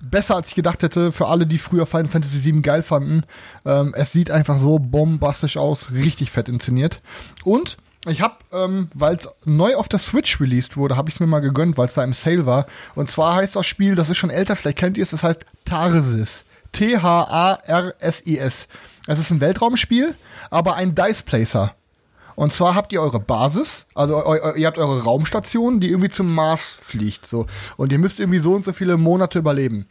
[0.00, 3.24] besser, als ich gedacht hätte, für alle, die früher Final Fantasy VII geil fanden.
[3.64, 7.00] Ähm, es sieht einfach so bombastisch aus, richtig fett inszeniert.
[7.44, 11.20] Und ich habe, ähm, weil es neu auf der Switch released wurde, habe ich es
[11.20, 12.66] mir mal gegönnt, weil es da im Sale war.
[12.94, 15.44] Und zwar heißt das Spiel, das ist schon älter, vielleicht kennt ihr es, das heißt
[15.66, 16.44] Tarsis.
[16.72, 18.68] T-H-A-R-S-I-S.
[19.06, 20.14] Es ist ein Weltraumspiel,
[20.50, 21.74] aber ein Dice Placer.
[22.40, 26.34] Und zwar habt ihr eure Basis, also eu, ihr habt eure Raumstation, die irgendwie zum
[26.34, 27.44] Mars fliegt, so.
[27.76, 29.84] Und ihr müsst irgendwie so und so viele Monate überleben.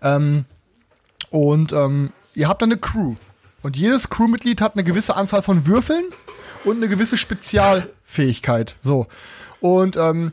[0.00, 0.46] Ähm,
[1.28, 3.16] und ähm, ihr habt dann eine Crew.
[3.60, 6.04] Und jedes Crewmitglied hat eine gewisse Anzahl von Würfeln
[6.64, 8.76] und eine gewisse Spezialfähigkeit.
[8.82, 9.06] So.
[9.60, 10.32] Und ähm,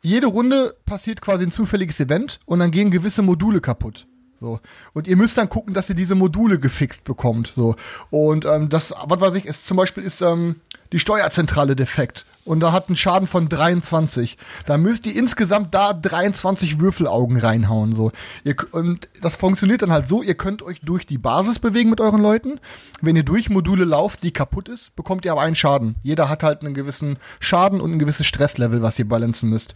[0.00, 4.06] jede Runde passiert quasi ein zufälliges Event und dann gehen gewisse Module kaputt.
[4.44, 4.60] So.
[4.92, 7.54] Und ihr müsst dann gucken, dass ihr diese Module gefixt bekommt.
[7.56, 7.76] So.
[8.10, 10.56] Und ähm, das, was weiß ich, ist zum Beispiel ist ähm,
[10.92, 12.26] die Steuerzentrale defekt.
[12.44, 14.36] Und da hat einen Schaden von 23.
[14.66, 17.94] Da müsst ihr insgesamt da 23 Würfelaugen reinhauen.
[17.94, 18.12] So.
[18.44, 22.02] Ihr, und das funktioniert dann halt so, ihr könnt euch durch die Basis bewegen mit
[22.02, 22.60] euren Leuten.
[23.00, 25.96] Wenn ihr durch Module lauft, die kaputt ist, bekommt ihr aber einen Schaden.
[26.02, 29.74] Jeder hat halt einen gewissen Schaden und ein gewisses Stresslevel, was ihr balancen müsst.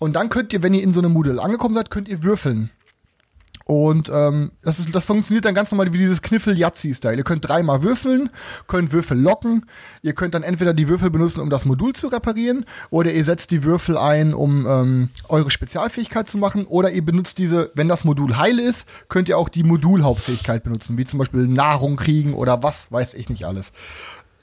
[0.00, 2.70] Und dann könnt ihr, wenn ihr in so einem Modul angekommen seid, könnt ihr würfeln.
[3.68, 7.16] Und ähm, das, ist, das funktioniert dann ganz normal wie dieses Kniffel-Yazzi-Style.
[7.16, 8.30] Ihr könnt dreimal würfeln,
[8.68, 9.66] könnt Würfel locken.
[10.02, 13.50] Ihr könnt dann entweder die Würfel benutzen, um das Modul zu reparieren, oder ihr setzt
[13.50, 18.04] die Würfel ein, um ähm, eure Spezialfähigkeit zu machen, oder ihr benutzt diese, wenn das
[18.04, 22.62] Modul heile ist, könnt ihr auch die Modulhauptfähigkeit benutzen, wie zum Beispiel Nahrung kriegen oder
[22.62, 23.72] was, weiß ich nicht alles.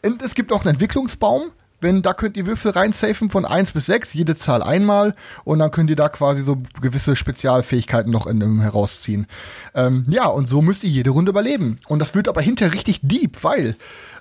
[0.05, 1.43] Und es gibt auch einen Entwicklungsbaum.
[1.83, 5.15] Wenn, da könnt ihr Würfel reinsafen von 1 bis 6, jede Zahl einmal.
[5.43, 9.27] Und dann könnt ihr da quasi so gewisse Spezialfähigkeiten noch in dem herausziehen.
[9.75, 11.79] Ähm, ja, und so müsst ihr jede Runde überleben.
[11.87, 13.75] Und das wird aber hinterher richtig deep, weil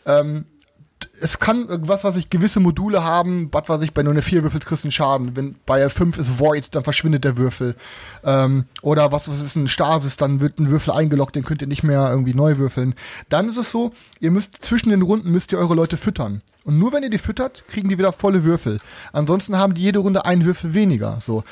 [0.05, 0.45] ähm,
[1.21, 4.43] es kann irgendwas, was ich gewisse Module haben, was weiß ich, bei nur eine 4
[4.43, 5.37] Würfel kriegst du einen Schaden.
[5.37, 7.77] Wenn bei 5 ist Void, dann verschwindet der Würfel.
[8.25, 11.69] Ähm, oder was, was ist ein Stasis, dann wird ein Würfel eingeloggt, den könnt ihr
[11.69, 12.95] nicht mehr irgendwie neu würfeln.
[13.29, 16.43] Dann ist es so, ihr müsst zwischen den Runden müsst ihr eure Leute füttern.
[16.65, 18.79] Und nur wenn ihr die füttert, kriegen die wieder volle Würfel.
[19.13, 21.19] Ansonsten haben die jede Runde einen Würfel weniger.
[21.21, 21.45] So.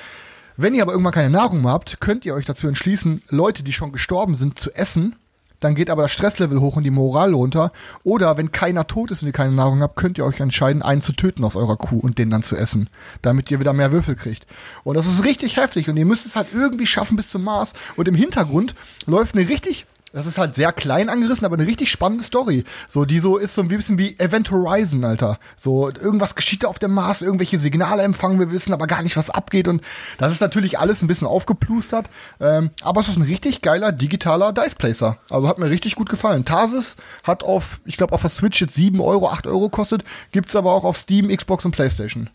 [0.56, 3.72] Wenn ihr aber irgendwann keine Nahrung mehr habt, könnt ihr euch dazu entschließen, Leute, die
[3.72, 5.16] schon gestorben sind, zu essen.
[5.60, 7.72] Dann geht aber das Stresslevel hoch und die Moral runter.
[8.02, 11.02] Oder wenn keiner tot ist und ihr keine Nahrung habt, könnt ihr euch entscheiden, einen
[11.02, 12.88] zu töten aus eurer Kuh und den dann zu essen.
[13.22, 14.46] Damit ihr wieder mehr Würfel kriegt.
[14.84, 17.72] Und das ist richtig heftig und ihr müsst es halt irgendwie schaffen bis zum Mars.
[17.96, 18.74] Und im Hintergrund
[19.06, 22.64] läuft eine richtig das ist halt sehr klein angerissen, aber eine richtig spannende Story.
[22.88, 25.38] So, die so ist so ein bisschen wie Event Horizon, Alter.
[25.56, 29.16] So, irgendwas geschieht da auf dem Mars, irgendwelche Signale empfangen, wir wissen aber gar nicht,
[29.16, 29.68] was abgeht.
[29.68, 29.82] Und
[30.18, 32.10] das ist natürlich alles ein bisschen aufgeplustert.
[32.40, 35.18] Ähm, aber es ist ein richtig geiler digitaler Dice Placer.
[35.30, 36.44] Also hat mir richtig gut gefallen.
[36.44, 40.02] Tarsis hat auf, ich glaube, auf der Switch jetzt 7 Euro, 8 Euro kostet.
[40.32, 42.30] Gibt's aber auch auf Steam, Xbox und Playstation.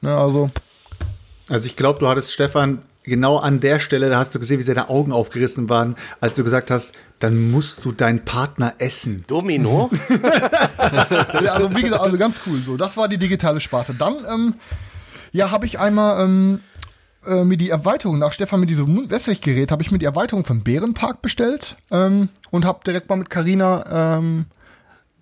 [0.00, 0.50] Ne, also,
[1.48, 4.64] Also ich glaube, du hattest Stefan genau an der Stelle, da hast du gesehen, wie
[4.64, 9.24] seine Augen aufgerissen waren, als du gesagt hast, dann musst du deinen Partner essen.
[9.26, 9.90] Domino?
[11.42, 12.60] ja, also wie gesagt, also ganz cool.
[12.64, 13.94] So, das war die digitale Sparte.
[13.94, 14.54] Dann, ähm,
[15.32, 16.60] ja, habe ich einmal ähm,
[17.26, 20.62] äh, mir die Erweiterung nach Stefan mit diesem Wässriggerät habe ich mir die Erweiterung vom
[20.62, 24.46] Bärenpark bestellt ähm, und habe direkt mal mit Carina ähm,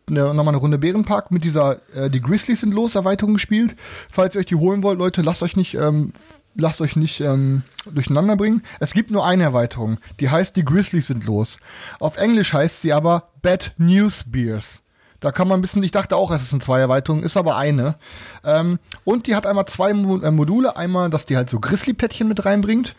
[0.08, 3.76] ne, nochmal eine Runde Bärenpark mit dieser äh, Die Grizzlies sind los Erweiterung gespielt.
[4.10, 6.12] Falls ihr euch die holen wollt, Leute, lasst euch nicht, ähm,
[6.58, 8.62] lasst euch nicht ähm, durcheinander bringen.
[8.80, 11.58] Es gibt nur eine Erweiterung, die heißt Die Grizzlies sind los.
[12.00, 14.82] Auf Englisch heißt sie aber Bad News Beers.
[15.20, 17.96] Da kann man ein bisschen, ich dachte auch, es sind zwei Erweiterungen, ist aber eine.
[18.44, 20.76] Ähm, und die hat einmal zwei Mo äh, Module.
[20.76, 22.94] Einmal, dass die halt so Grizzly-Plättchen mit reinbringt.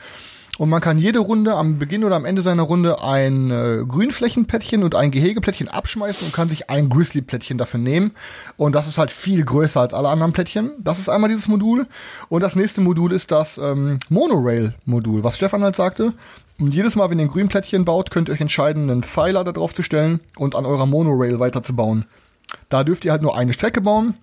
[0.57, 4.83] Und man kann jede Runde am Beginn oder am Ende seiner Runde ein äh, Grünflächenplättchen
[4.83, 8.11] und ein Gehegeplättchen abschmeißen und kann sich ein Grizzly-Plättchen dafür nehmen.
[8.57, 10.71] Und das ist halt viel größer als alle anderen Plättchen.
[10.79, 11.85] Das ist einmal dieses Modul.
[12.29, 16.13] Und das nächste Modul ist das ähm, Monorail-Modul, was Stefan halt sagte.
[16.59, 19.51] Und jedes Mal, wenn ihr ein Grünplättchen baut, könnt ihr euch entscheiden, einen Pfeiler da
[19.51, 22.05] drauf zu stellen und an eurer Monorail weiterzubauen.
[22.69, 24.15] Da dürft ihr halt nur eine Strecke bauen.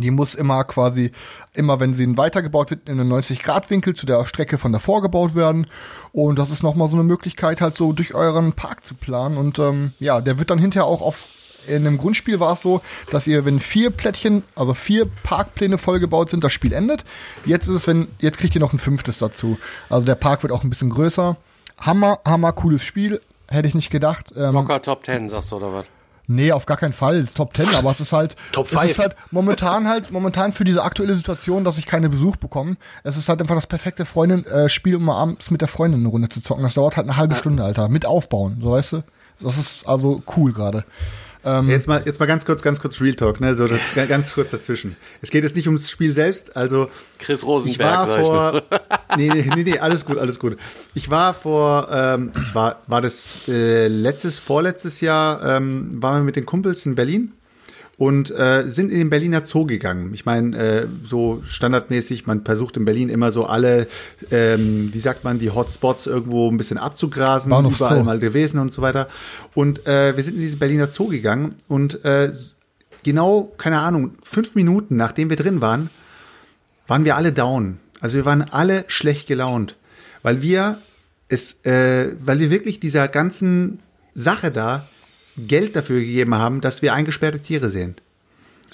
[0.00, 1.12] Die muss immer quasi,
[1.54, 5.66] immer wenn sie weitergebaut wird, in einen 90-Grad-Winkel zu der Strecke von davor gebaut werden.
[6.12, 9.36] Und das ist nochmal so eine Möglichkeit, halt so durch euren Park zu planen.
[9.36, 11.26] Und ähm, ja, der wird dann hinterher auch auf.
[11.66, 12.80] In einem Grundspiel war es so,
[13.10, 17.04] dass ihr, wenn vier Plättchen, also vier Parkpläne vollgebaut sind, das Spiel endet.
[17.44, 19.58] Jetzt ist es, wenn, jetzt kriegt ihr noch ein fünftes dazu.
[19.90, 21.36] Also der Park wird auch ein bisschen größer.
[21.78, 23.20] Hammer, hammer cooles Spiel.
[23.48, 24.32] Hätte ich nicht gedacht.
[24.36, 25.86] Ähm, Locker Top Ten, sagst du, oder was?
[26.30, 27.16] Nee, auf gar keinen Fall.
[27.16, 28.36] Es ist Top 10, aber es ist halt.
[28.52, 32.36] Top Es ist halt momentan halt, momentan für diese aktuelle Situation, dass ich keine Besuch
[32.36, 32.76] bekomme.
[33.02, 36.00] Es ist halt einfach das perfekte Freundin, äh, Spiel, um mal abends mit der Freundin
[36.00, 36.62] eine Runde zu zocken.
[36.62, 37.88] Das dauert halt eine halbe Stunde, Alter.
[37.88, 39.02] Mit aufbauen, so weißt du?
[39.40, 40.84] Das ist also cool gerade.
[41.44, 43.54] Jetzt mal, jetzt mal ganz kurz, ganz kurz Real Talk, ne?
[43.54, 44.96] So das, ganz kurz dazwischen.
[45.22, 48.34] Es geht jetzt nicht ums Spiel selbst, also Chris ich Rosenberg, war sag ich nur.
[48.34, 48.62] vor,
[49.16, 50.58] nee, nee, nee, nee, alles gut, alles gut.
[50.94, 56.24] Ich war vor, ähm, das war, war das äh, letztes, vorletztes Jahr, ähm, waren wir
[56.24, 57.32] mit den Kumpels in Berlin
[57.98, 60.14] und äh, sind in den Berliner Zoo gegangen.
[60.14, 63.88] Ich meine, äh, so standardmäßig, man versucht in Berlin immer so alle,
[64.30, 68.04] ähm, wie sagt man, die Hotspots irgendwo ein bisschen abzugrasen, War noch überall so.
[68.04, 69.08] mal gewesen und so weiter.
[69.52, 72.30] Und äh, wir sind in diesen Berliner Zoo gegangen und äh,
[73.02, 75.90] genau, keine Ahnung, fünf Minuten nachdem wir drin waren,
[76.86, 77.78] waren wir alle down.
[78.00, 79.74] Also wir waren alle schlecht gelaunt,
[80.22, 80.78] weil wir
[81.28, 83.80] es, äh, weil wir wirklich dieser ganzen
[84.14, 84.86] Sache da
[85.46, 87.96] Geld dafür gegeben haben, dass wir eingesperrte Tiere sehen.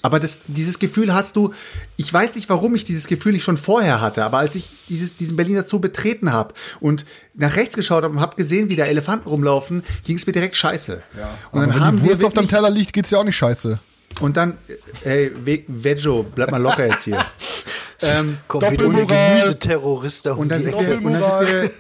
[0.03, 1.55] Aber das, dieses Gefühl hast du,
[1.97, 5.17] ich weiß nicht, warum ich dieses Gefühl nicht schon vorher hatte, aber als ich dieses,
[5.17, 8.85] diesen Berliner Zoo betreten habe und nach rechts geschaut habe und habe gesehen, wie da
[8.85, 11.03] Elefanten rumlaufen, ging es mir direkt scheiße.
[11.19, 11.39] Ja.
[11.53, 13.37] Und Aber dann wenn haben die Wurst auf deinem Teller liegt, geht's ja auch nicht
[13.37, 13.79] scheiße.
[14.21, 14.59] und dann,
[15.05, 17.25] hey, We- Veggio, bleib mal locker jetzt hier.
[18.03, 18.37] ähm.
[18.49, 21.71] Gemüseterrorist da und dann, sind wir, und, dann sind wir,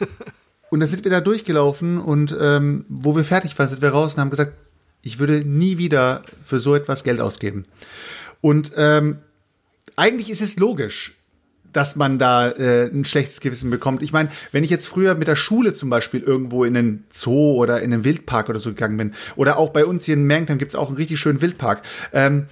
[0.70, 4.14] und dann sind wir da durchgelaufen und ähm, wo wir fertig waren, sind wir raus
[4.14, 4.52] und haben gesagt,
[5.04, 7.66] ich würde nie wieder für so etwas Geld ausgeben.
[8.40, 9.18] Und ähm,
[9.96, 11.16] eigentlich ist es logisch,
[11.72, 14.02] dass man da äh, ein schlechtes Gewissen bekommt.
[14.02, 17.54] Ich meine, wenn ich jetzt früher mit der Schule zum Beispiel irgendwo in einen Zoo
[17.54, 20.58] oder in einen Wildpark oder so gegangen bin, oder auch bei uns hier in Mergentheim
[20.58, 21.82] gibt's auch einen richtig schönen Wildpark.
[22.12, 22.46] Ähm,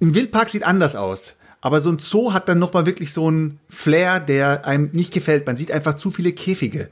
[0.00, 1.34] ein Wildpark sieht anders aus.
[1.60, 5.46] Aber so ein Zoo hat dann nochmal wirklich so einen Flair, der einem nicht gefällt.
[5.46, 6.88] Man sieht einfach zu viele Käfige.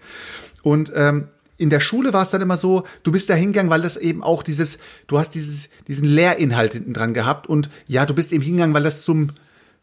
[0.62, 3.82] Und ähm, in der Schule war es dann immer so, du bist da hingegangen, weil
[3.82, 8.14] das eben auch dieses, du hast dieses, diesen Lehrinhalt hinten dran gehabt und ja, du
[8.14, 9.30] bist eben hingegangen, weil das zum,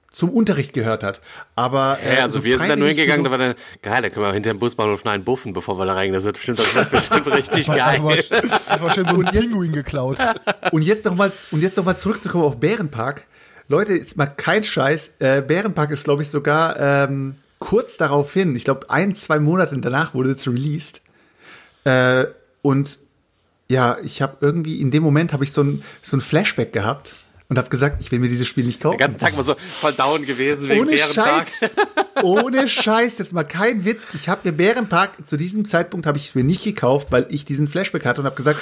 [0.09, 1.19] zum Unterricht gehört hat.
[1.55, 4.01] Aber äh, Ja, also so wir sind da nur hingegangen, für da war dann, geil,
[4.01, 6.13] da können wir hinter dem Busbahnhof einen buffen, bevor wir da reingehen.
[6.13, 7.79] Das wird bestimmt, das wird bestimmt richtig geil.
[7.81, 10.17] Einfach, einfach schön so ein Pinguin geklaut.
[10.71, 13.25] Und jetzt noch mal, und jetzt noch mal zurückzukommen auf Bärenpark.
[13.67, 15.13] Leute, jetzt mal kein Scheiß.
[15.19, 19.77] Äh, Bärenpark ist, glaube ich, sogar ähm, kurz darauf hin, ich glaube, ein, zwei Monate
[19.79, 21.01] danach wurde es released.
[21.85, 22.25] Äh,
[22.61, 22.99] und
[23.69, 27.15] ja, ich habe irgendwie, in dem Moment habe ich so ein, so ein Flashback gehabt
[27.47, 28.97] und habe gesagt, ich will mir dieses Spiel nicht kaufen.
[28.97, 30.97] Den ganzen Tag mal so voll down gewesen wegen Ohne.
[30.97, 31.59] Scheiß.
[32.23, 34.09] Ohne Scheiß, jetzt mal kein Witz.
[34.13, 37.45] Ich habe mir Bärenpark, zu diesem Zeitpunkt habe ich es mir nicht gekauft, weil ich
[37.45, 38.59] diesen Flashback hatte und habe gesagt,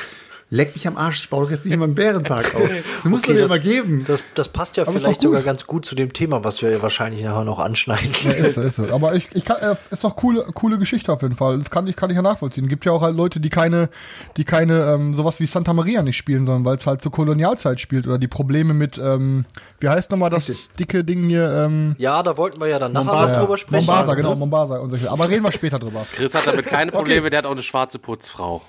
[0.54, 2.62] leck mich am Arsch, ich baue doch jetzt nicht immer einen Bärenpark auf.
[2.96, 4.04] Das muss Okay, man dir das, mal geben.
[4.06, 6.70] Das, das passt ja Aber ist vielleicht sogar ganz gut zu dem Thema, was wir
[6.70, 8.12] ja wahrscheinlich nachher noch anschneiden.
[8.24, 8.84] Ja, ist ist so.
[8.94, 11.58] Aber ich, ich kann, äh, ist doch coole, coole Geschichte auf jeden Fall.
[11.58, 12.68] Das kann ich, kann ich ja nachvollziehen.
[12.68, 13.90] Gibt ja auch halt Leute, die keine,
[14.38, 17.80] die keine, ähm, sowas wie Santa Maria nicht spielen, sondern weil es halt zur Kolonialzeit
[17.80, 19.46] spielt oder die Probleme mit, ähm,
[19.80, 23.06] wie heißt nochmal das dicke Ding hier, ähm, Ja, da wollten wir ja dann nachher
[23.06, 23.32] Mombasa.
[23.34, 23.86] noch drüber sprechen.
[23.86, 25.10] Mombasa, genau, Mombasa und solche.
[25.10, 26.06] Aber reden wir später drüber.
[26.14, 28.62] Chris hat damit keine Probleme, der hat auch eine schwarze Putzfrau.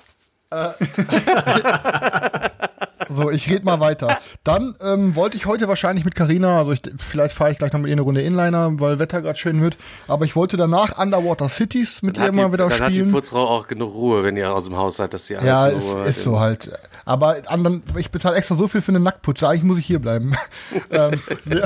[0.51, 0.73] Uh,
[3.15, 4.19] So, ich red mal weiter.
[4.43, 7.79] Dann ähm, wollte ich heute wahrscheinlich mit Carina, also ich, vielleicht fahre ich gleich noch
[7.79, 9.77] mit ihr eine Runde Inliner, weil Wetter gerade schön wird.
[10.07, 12.95] Aber ich wollte danach Underwater Cities mit ihr Hat die, mal wieder dann hat die
[12.95, 13.11] spielen.
[13.11, 15.77] Putzfrau auch genug Ruhe, wenn ihr aus dem Haus seid, dass sie alles Ja, in
[15.77, 16.71] ist, ist so halt.
[17.05, 19.47] Aber anderen, ich bezahle extra so viel für eine Nacktputze.
[19.47, 20.33] Eigentlich muss ich hier bleiben.
[20.91, 21.63] ähm, ja,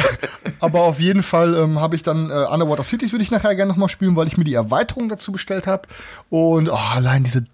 [0.60, 3.72] aber auf jeden Fall ähm, habe ich dann äh, Underwater Cities würde ich nachher gerne
[3.72, 5.88] nochmal spielen, weil ich mir die Erweiterung dazu bestellt habe.
[6.30, 7.46] Und oh, allein diese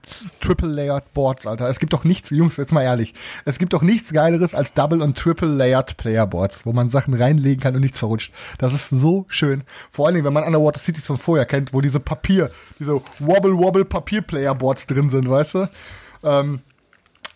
[0.42, 1.70] Triple Layered Boards, Alter.
[1.70, 3.14] Es gibt doch nichts, Jungs, jetzt mal ehrlich.
[3.46, 7.76] Es gibt doch nichts Geileres als Double- und Triple-Layered Playerboards, wo man Sachen reinlegen kann
[7.76, 8.34] und nichts verrutscht.
[8.58, 9.64] Das ist so schön.
[9.92, 14.88] Vor allen Dingen, wenn man Underwater Cities von vorher kennt, wo diese Papier, diese Wobble-Wobble-Papier-Playerboards
[14.88, 15.70] drin sind, weißt du?
[16.24, 16.60] Ähm,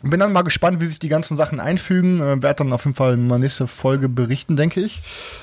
[0.02, 2.22] bin dann mal gespannt, wie sich die ganzen Sachen einfügen.
[2.22, 5.02] Äh, Werde dann auf jeden Fall in meiner nächsten Folge berichten, denke ich.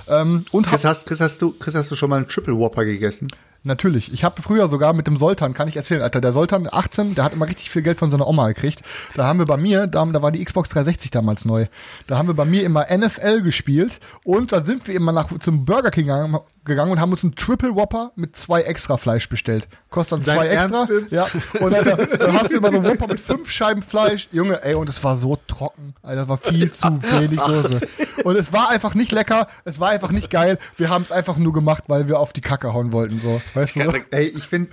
[0.08, 2.84] Ähm, und Chris, hast, Chris, hast du, Chris, hast du schon mal einen Triple Whopper
[2.84, 3.28] gegessen?
[3.66, 7.14] Natürlich, ich habe früher sogar mit dem Soltan, kann ich erzählen, Alter, der Soltan, 18,
[7.14, 8.82] der hat immer richtig viel Geld von seiner Oma gekriegt.
[9.14, 11.66] Da haben wir bei mir, da, da war die Xbox 360 damals neu,
[12.06, 15.64] da haben wir bei mir immer NFL gespielt und dann sind wir immer nach, zum
[15.64, 19.68] Burger King gegangen, gegangen und haben uns einen Triple Whopper mit zwei extra Fleisch bestellt.
[19.90, 20.78] Kostet dann Dein zwei extra.
[20.78, 21.12] Ernst jetzt?
[21.12, 21.26] Ja.
[21.60, 21.84] Und dann,
[22.18, 24.28] dann hast du immer so einen Whopper mit fünf Scheiben Fleisch.
[24.32, 25.94] Junge, ey, und es war so trocken.
[26.02, 27.80] Alter, das war viel zu wenig Soße.
[28.24, 30.58] Und es war einfach nicht lecker, es war einfach nicht geil.
[30.76, 33.20] Wir haben es einfach nur gemacht, weil wir auf die Kacke hauen wollten.
[33.20, 33.40] So.
[33.54, 33.92] Weißt du?
[34.10, 34.70] Ey, ich finde,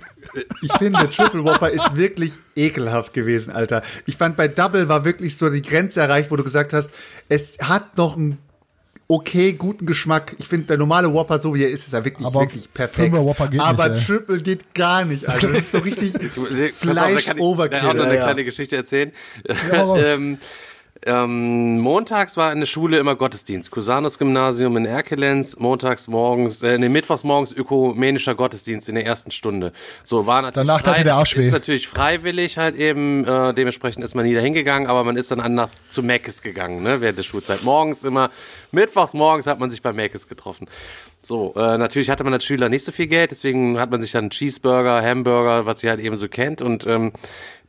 [0.60, 3.82] ich finde, der Triple Whopper ist wirklich ekelhaft gewesen, Alter.
[4.06, 6.90] Ich fand, bei Double war wirklich so die Grenze erreicht, wo du gesagt hast,
[7.28, 8.38] es hat noch einen
[9.08, 10.34] okay, guten Geschmack.
[10.38, 13.10] Ich finde, der normale Whopper, so wie er ist, ist er wirklich, Aber wirklich perfekt.
[13.10, 14.06] Fünfer Whopper geht Aber nicht.
[14.06, 15.48] Triple geht gar nicht, Alter.
[15.48, 17.78] Das ist so richtig kann ich- Fleisch-Overkill.
[17.80, 18.22] auch noch eine Ja, ja.
[18.24, 19.12] kleine Geschichte erzählen.
[19.72, 20.00] raus.
[21.06, 23.70] ähm, montags war in der Schule immer Gottesdienst.
[23.70, 29.30] Cusanus Gymnasium in Erkelenz, montags morgens, äh, nee, mittwochs morgens ökumenischer Gottesdienst in der ersten
[29.30, 29.72] Stunde.
[30.02, 31.46] So war natürlich Danach dir der Arsch weh.
[31.46, 35.30] ist natürlich freiwillig halt eben, äh, dementsprechend ist man nie dahin gegangen, aber man ist
[35.30, 37.62] dann an nach, zu Meckes gegangen, ne, während der Schulzeit.
[37.62, 38.30] Morgens immer,
[38.72, 40.68] mittwochs morgens hat man sich bei Meckes getroffen.
[41.22, 44.12] So, äh, natürlich hatte man als Schüler nicht so viel Geld, deswegen hat man sich
[44.12, 47.12] dann Cheeseburger, Hamburger, was ihr halt eben so kennt und ähm,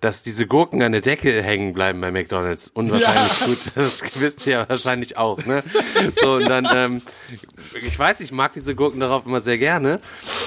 [0.05, 2.69] dass diese Gurken an der Decke hängen bleiben bei McDonalds.
[2.75, 3.57] Unwahrscheinlich gut.
[3.75, 5.63] Das wisst ihr ja wahrscheinlich auch, ne?
[6.21, 7.01] So, und dann, ähm,
[7.81, 9.99] ich weiß, ich mag diese Gurken darauf immer sehr gerne.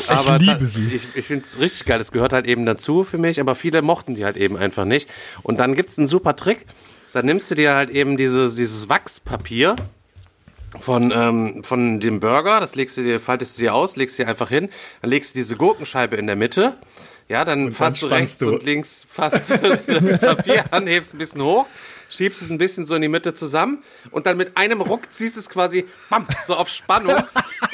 [0.06, 0.86] Aber liebe ta- sie.
[0.94, 1.98] Ich, ich finde es richtig geil.
[1.98, 5.10] Das gehört halt eben dazu für mich, aber viele mochten die halt eben einfach nicht.
[5.42, 6.64] Und dann gibt's einen super Trick.
[7.12, 9.74] Dann nimmst du dir halt eben dieses, dieses Wachspapier
[10.78, 14.28] von, ähm, von dem Burger, das legst du dir, faltest du dir aus, legst dir
[14.28, 14.68] einfach hin,
[15.00, 16.76] dann legst du diese Gurkenscheibe in der Mitte,
[17.28, 18.54] ja, dann fasst du rechts du.
[18.54, 21.66] und links fasst das Papier an, hebst ein bisschen hoch,
[22.08, 25.36] schiebst es ein bisschen so in die Mitte zusammen und dann mit einem Ruck ziehst
[25.36, 27.16] es quasi, bam, so auf Spannung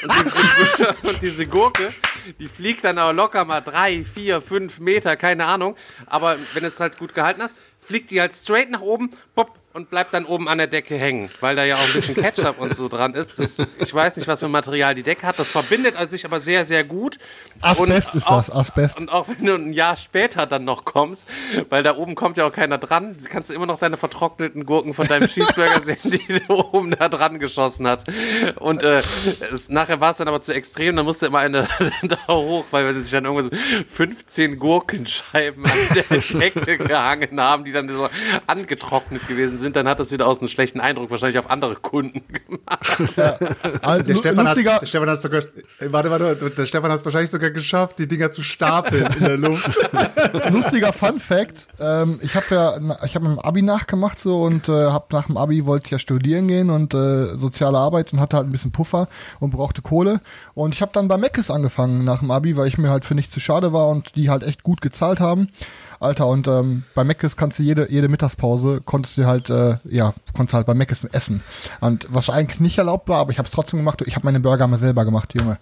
[0.03, 1.93] und diese, und diese Gurke,
[2.39, 6.69] die fliegt dann aber locker mal drei, vier, fünf Meter, keine Ahnung, aber wenn du
[6.69, 10.23] es halt gut gehalten hast, fliegt die halt straight nach oben, pop, und bleibt dann
[10.23, 13.13] oben an der Decke hängen, weil da ja auch ein bisschen Ketchup und so dran
[13.13, 13.37] ist.
[13.37, 15.37] Das, ich weiß nicht, was für ein Material die Decke hat.
[15.37, 17.17] Das verbindet also sich aber sehr, sehr gut.
[17.59, 17.81] Asbest
[18.13, 18.97] Und ist auch- das, Asbest.
[18.97, 21.27] Und auch wenn du ein Jahr später dann noch kommst,
[21.69, 24.93] weil da oben kommt ja auch keiner dran, kannst du immer noch deine vertrockneten Gurken
[24.93, 28.07] von deinem Cheeseburger sehen, die du oben da dran geschossen hast.
[28.55, 29.03] Und äh,
[29.51, 31.67] es, nachher war es dann aber zu extrem, dann musste immer eine
[32.03, 33.49] da hoch, weil sich dann irgendwas
[33.87, 38.07] 15 Gurkenscheiben an der Decke gehangen haben, die dann so
[38.47, 39.64] angetrocknet gewesen sind.
[39.73, 43.39] Dann hat das wieder aus einem schlechten Eindruck wahrscheinlich auf andere Kunden gemacht.
[43.81, 46.99] Also, Der Stefan, hat, lustiger, der Stefan hat sogar, äh, warte, warte, der Stefan hat
[46.99, 49.69] es wahrscheinlich sogar geschafft, die Dinger zu stapeln in der Luft.
[50.51, 51.67] lustiger Fun Fact.
[51.79, 55.37] Ähm, ich habe ja, ich habe im Abi nachgemacht so und äh, habe nach dem
[55.37, 58.71] Abi wollte ich ja studieren gehen und äh, soziale Arbeit und hatte halt ein bisschen
[58.71, 59.07] Puffer
[59.39, 60.21] und brauchte Kohle
[60.53, 63.15] und ich habe dann bei Meckes angefangen nach dem Abi, weil ich mir halt für
[63.15, 65.49] nichts zu schade war und die halt echt gut gezahlt haben.
[66.05, 70.13] Alter, und ähm, bei Meckes kannst du jede, jede Mittagspause, konntest du halt, äh, ja,
[70.33, 71.41] konntest halt bei Meckes essen.
[71.81, 74.39] Und was eigentlich nicht erlaubt war, aber ich habe es trotzdem gemacht, ich habe meine
[74.39, 75.57] Burger mal selber gemacht, Junge.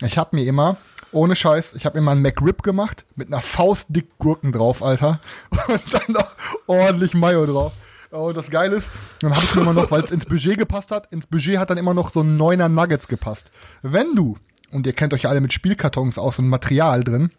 [0.00, 0.76] Ich habe mir immer,
[1.12, 5.20] ohne Scheiß, ich habe immer einen McRib gemacht mit einer Faust dick Gurken drauf, Alter.
[5.68, 6.34] Und dann noch
[6.66, 7.72] ordentlich Mayo drauf.
[8.10, 8.88] Und das Geile ist,
[9.20, 11.76] dann habe ich immer noch, weil es ins Budget gepasst hat, ins Budget hat dann
[11.76, 13.50] immer noch so ein neuner Nuggets gepasst.
[13.82, 14.36] Wenn du,
[14.70, 17.30] und ihr kennt euch ja alle mit Spielkartons aus und Material drin,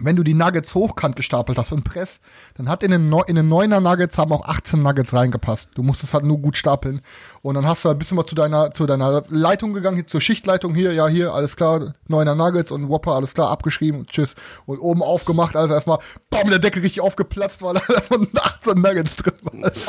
[0.00, 2.20] wenn du die Nuggets hochkant gestapelt hast und Press,
[2.56, 5.68] dann hat in den, Neu in den neuner Nuggets haben auch 18 Nuggets reingepasst.
[5.74, 7.00] Du musst es halt nur gut stapeln.
[7.42, 10.74] Und dann hast du halt bis immer zu deiner, zu deiner Leitung gegangen, zur Schichtleitung,
[10.74, 14.34] hier, ja, hier, alles klar, neuner Nuggets und Whopper, alles klar, abgeschrieben und tschüss.
[14.66, 15.98] Und oben aufgemacht, also erstmal,
[16.30, 19.72] bam, der Deckel richtig aufgeplatzt, weil da erstmal 18 Nuggets drin waren.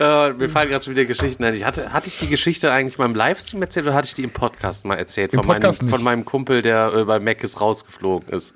[0.00, 1.54] Äh, mir fallen gerade schon wieder Geschichten ein.
[1.54, 4.22] Ich hatte, hatte ich die Geschichte eigentlich mal im Livestream erzählt oder hatte ich die
[4.22, 5.32] im Podcast mal erzählt?
[5.32, 5.94] Im von, Podcast meinem, nicht.
[5.94, 8.54] von meinem Kumpel, der äh, bei Macis rausgeflogen ist.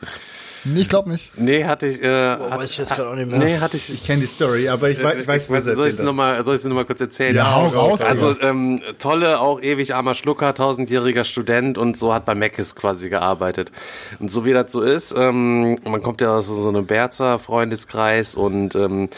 [0.72, 1.31] Nee, ich glaube nicht.
[1.38, 2.02] Nee, hatte ich.
[2.02, 3.38] Äh, hat, weiß ich jetzt gerade auch nicht mehr.
[3.38, 3.92] Nee, hatte ich.
[3.92, 6.44] Ich kenne die Story, aber ich, weiß- ich weiß, wo es soll ich es nochmal
[6.44, 7.35] soll ich's noch mal kurz erzählen?
[7.35, 8.00] Ja, hau raus.
[8.00, 13.09] Also ähm, tolle, auch ewig armer Schlucker, tausendjähriger Student und so hat bei Meckes quasi
[13.09, 13.70] gearbeitet.
[14.18, 18.35] Und so wie das so ist, ähm, man kommt ja aus so einem Berzer Freundeskreis
[18.35, 19.08] und ähm,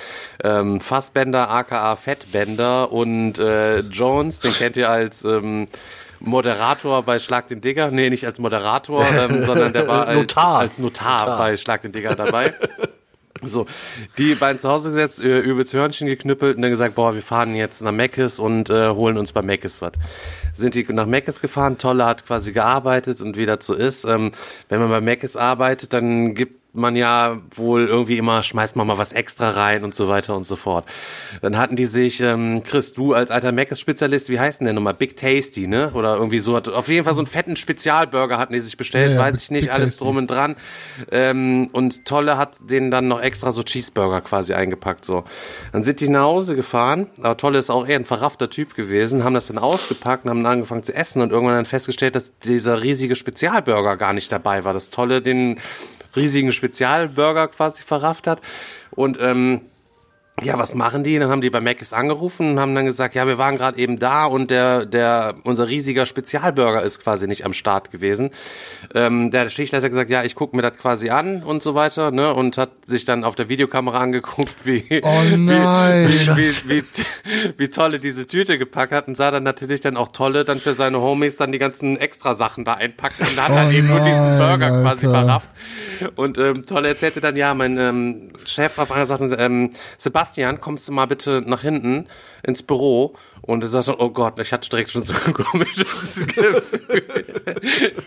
[0.45, 5.69] ähm, Fassbender, aka Fettbender und äh, Jones, den kennt ihr als ähm,
[6.21, 7.91] Moderator bei Schlag den Digger.
[7.91, 10.59] Nee, nicht als Moderator, ähm, sondern der war als Notar.
[10.59, 11.39] als Notar, Notar.
[11.39, 12.55] bei Schlag den Digger dabei.
[13.43, 13.67] So,
[14.17, 17.55] die beiden zu Hause gesetzt, äh, übelst Hörnchen geknüppelt und dann gesagt, boah, wir fahren
[17.55, 19.93] jetzt nach Meckes und äh, holen uns bei Meckes was.
[20.55, 24.33] Sind die nach Meckes gefahren, Tolle hat quasi gearbeitet und wie das so ist, ähm,
[24.69, 28.99] wenn man bei Meckes arbeitet, dann gibt man ja wohl irgendwie immer, schmeißt man mal
[28.99, 30.85] was extra rein und so weiter und so fort.
[31.41, 34.95] Dann hatten die sich, ähm, Chris, du als alter Meckes-Spezialist, wie heißt denn der nochmal?
[34.95, 35.91] Big Tasty, ne?
[35.95, 39.17] Oder irgendwie so, auf jeden Fall so einen fetten Spezialburger hatten die sich bestellt, Ja,
[39.17, 40.05] ja, weiß ich nicht, Big alles Tasty.
[40.05, 40.57] drum und dran.
[41.11, 45.25] Ähm, und Tolle hat denen dann noch extra so Cheeseburger quasi eingepackt, so.
[45.73, 49.25] Dann sind die nach Hause gefahren, aber Tolle ist auch eher ein verraffter Typ gewesen,
[49.25, 52.31] haben das dann ausgepackt und haben dann angefangen zu essen und irgendwann dann festgestellt, dass
[52.41, 54.75] dieser riesige Spezialburger gar nicht dabei war.
[54.75, 55.59] Das Tolle den
[56.19, 58.43] riesigen Spezialburger quasi verrafft hat.
[58.91, 59.63] Und ähm,
[60.43, 61.19] ja, was machen die?
[61.19, 63.99] Dann haben die bei Mc's angerufen und haben dann gesagt, ja, wir waren gerade eben
[63.99, 68.31] da und der, der, unser riesiger Spezialburger ist quasi nicht am Start gewesen.
[68.95, 72.11] Ähm, der Schichtleiter hat gesagt, ja, ich gucke mir das quasi an und so weiter,
[72.11, 76.85] ne, und hat sich dann auf der Videokamera angeguckt, wie, Oh wie, wie, wie,
[77.57, 80.75] wie tolle diese Tüte gepackt hat und sah dann natürlich dann auch tolle dann für
[80.75, 84.01] seine Homies dann die ganzen extra Sachen da einpacken und hat Oh dann eben nur
[84.01, 85.21] diesen Burger quasi Alter.
[85.21, 85.49] verrafft.
[86.15, 90.28] Und ähm, Tolle erzählte dann, ja, mein ähm, Chef auf einmal sagte, ähm, Sebastian,
[90.61, 92.09] kommst du mal bitte nach hinten
[92.43, 93.15] ins Büro?
[93.49, 97.03] Und er sagte, oh Gott, ich hatte direkt schon so ein komisches Gefühl.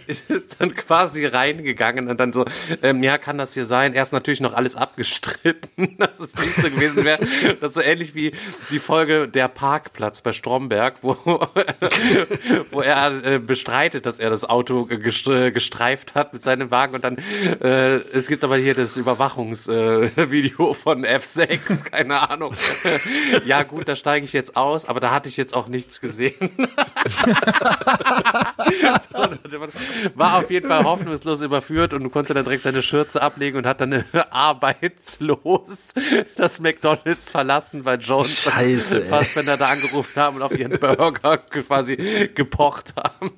[0.05, 2.45] ist dann quasi reingegangen und dann so,
[2.83, 3.93] ähm, ja, kann das hier sein?
[3.93, 7.19] Erst natürlich noch alles abgestritten, dass es nicht so gewesen wäre.
[7.59, 8.33] Das ist so ähnlich wie
[8.69, 11.17] die Folge Der Parkplatz bei Stromberg, wo,
[12.71, 17.03] wo er äh, bestreitet, dass er das Auto gestre- gestreift hat mit seinem Wagen und
[17.03, 17.17] dann,
[17.61, 22.53] äh, es gibt aber hier das Überwachungsvideo äh, von F6, keine Ahnung.
[23.45, 26.33] ja gut, da steige ich jetzt aus, aber da hatte ich jetzt auch nichts gesehen.
[30.15, 33.81] War auf jeden Fall hoffnungslos überführt und konnte dann direkt seine Schürze ablegen und hat
[33.81, 35.93] dann arbeitslos
[36.35, 39.07] das McDonalds verlassen, weil Jones Scheiße, und.
[39.07, 41.97] Fassbender da angerufen haben und auf ihren Burger quasi
[42.33, 43.31] gepocht haben.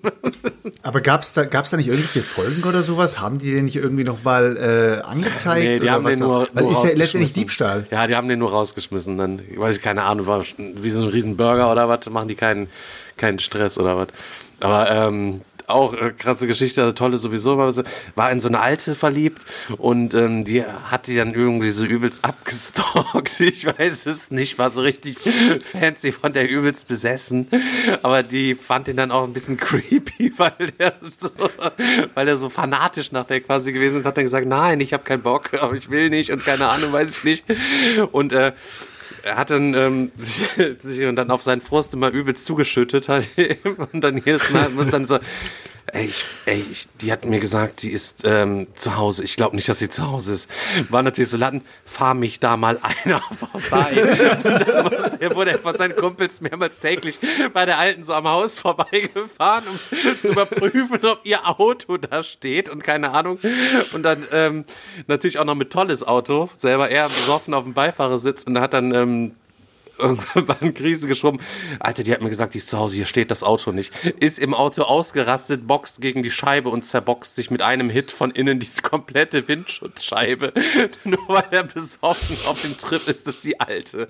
[0.81, 3.19] Aber gab's da, gab's da nicht irgendwelche Folgen oder sowas?
[3.19, 5.63] Haben die den nicht irgendwie nochmal äh, angezeigt?
[5.63, 7.33] Nee, die oder haben was den nur, nur ist ja letztendlich.
[7.33, 7.85] Diebstahl.
[7.91, 9.17] Ja, die haben den nur rausgeschmissen.
[9.17, 12.27] Dann, ich weiß ich, keine Ahnung, war wie so ein riesen Burger oder was, machen
[12.27, 12.67] die keinen,
[13.17, 14.07] keinen Stress oder was.
[14.59, 19.43] Aber ähm, auch äh, krasse Geschichte, also tolle sowieso, war, in so eine alte verliebt
[19.77, 23.39] und ähm, die hat die dann irgendwie so übelst abgestalkt.
[23.39, 25.17] Ich weiß es nicht, war so richtig
[25.61, 27.47] fancy von der übelst besessen.
[28.01, 31.29] Aber die fand ihn dann auch ein bisschen creepy, weil der so,
[32.13, 35.03] weil er so fanatisch nach der quasi gewesen ist, hat dann gesagt, nein, ich habe
[35.03, 37.45] keinen Bock, aber ich will nicht und keine Ahnung, weiß ich nicht.
[38.11, 38.53] Und äh,
[39.23, 40.49] er hat dann ähm, sich,
[40.81, 43.27] sich und dann auf seinen Frust immer übelst zugeschüttet hat
[43.91, 45.19] und dann jedes Mal muss dann so
[45.95, 49.23] Ey, ich, ey ich, die hat mir gesagt, die ist ähm, zu Hause.
[49.23, 50.49] Ich glaube nicht, dass sie zu Hause ist.
[50.89, 53.91] War natürlich so Latten, fahr mich da mal einer vorbei.
[55.19, 57.19] Er wurde von seinen Kumpels mehrmals täglich
[57.53, 59.79] bei der Alten so am Haus vorbeigefahren, um
[60.19, 63.37] zu überprüfen, ob ihr Auto da steht und keine Ahnung.
[63.93, 64.65] Und dann ähm,
[65.05, 66.49] natürlich auch noch mit tolles Auto.
[66.57, 69.35] Selber eher besoffen auf dem Beifahrersitz und hat dann ähm,
[69.97, 71.39] irgendwann Krise geschoben.
[71.79, 73.93] Alter, die hat mir gesagt, die ist zu Hause, hier steht das Auto nicht.
[74.19, 78.31] Ist im Auto ausgerastet, boxt gegen die Scheibe und zerboxt sich mit einem Hit von
[78.31, 80.53] innen diese komplette Windschutzscheibe.
[81.03, 84.07] Nur weil er besoffen auf dem Trip ist, dass die Alte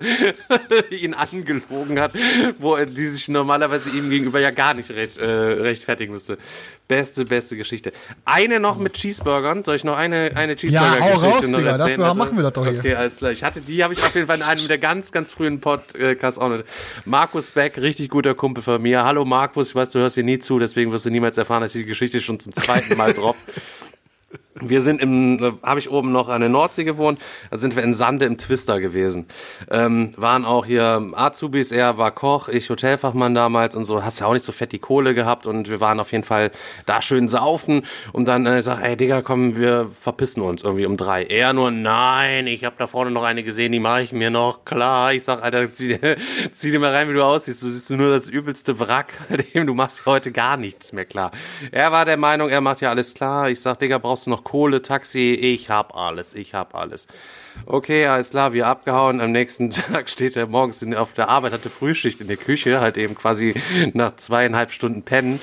[0.90, 2.12] ihn angelogen hat,
[2.58, 6.38] wo er, die sich normalerweise ihm gegenüber ja gar nicht recht, äh, rechtfertigen müsste.
[6.86, 7.92] Beste, beste Geschichte.
[8.26, 9.64] Eine noch mit Cheeseburgern.
[9.64, 11.70] Soll ich noch eine, eine Cheeseburger-Geschichte raus, noch Digga.
[11.70, 12.00] erzählen?
[12.00, 12.78] Dafür machen wir das doch hier.
[12.78, 13.30] Okay, alles klar.
[13.30, 16.38] Ich hatte die, habe ich auf jeden Fall in einem der ganz, ganz frühen Podcasts
[16.38, 16.62] auch noch.
[17.06, 19.02] Markus Beck, richtig guter Kumpel von mir.
[19.04, 21.74] Hallo Markus, ich weiß, du hörst hier nie zu, deswegen wirst du niemals erfahren, dass
[21.74, 23.36] ich die Geschichte schon zum zweiten Mal drop.
[24.60, 27.18] Wir sind im, äh, habe ich oben noch an der Nordsee gewohnt,
[27.50, 29.26] da sind wir in Sande im Twister gewesen.
[29.68, 34.28] Ähm, waren auch hier Azubis, er war Koch, ich Hotelfachmann damals und so, hast ja
[34.28, 36.52] auch nicht so fett die Kohle gehabt und wir waren auf jeden Fall
[36.86, 37.82] da schön saufen
[38.12, 41.24] und dann äh, sag, ey Digga, komm, wir verpissen uns irgendwie um drei.
[41.24, 44.64] Er nur, nein, ich habe da vorne noch eine gesehen, die mache ich mir noch,
[44.64, 45.12] klar.
[45.12, 45.98] Ich sag, Alter, zieh,
[46.52, 49.14] zieh dir mal rein, wie du aussiehst, du bist nur das übelste Wrack,
[49.54, 51.32] dem du machst heute gar nichts mehr klar.
[51.72, 53.48] Er war der Meinung, er macht ja alles klar.
[53.50, 55.32] Ich sag, Digga, brauchst du noch Kohle, Taxi?
[55.32, 57.08] Ich hab alles, ich hab alles.
[57.66, 59.20] Okay, alles klar, wir abgehauen.
[59.20, 62.80] Am nächsten Tag steht er morgens in, auf der Arbeit, hatte Frühschicht in der Küche,
[62.80, 63.54] halt eben quasi
[63.94, 65.40] nach zweieinhalb Stunden pennen.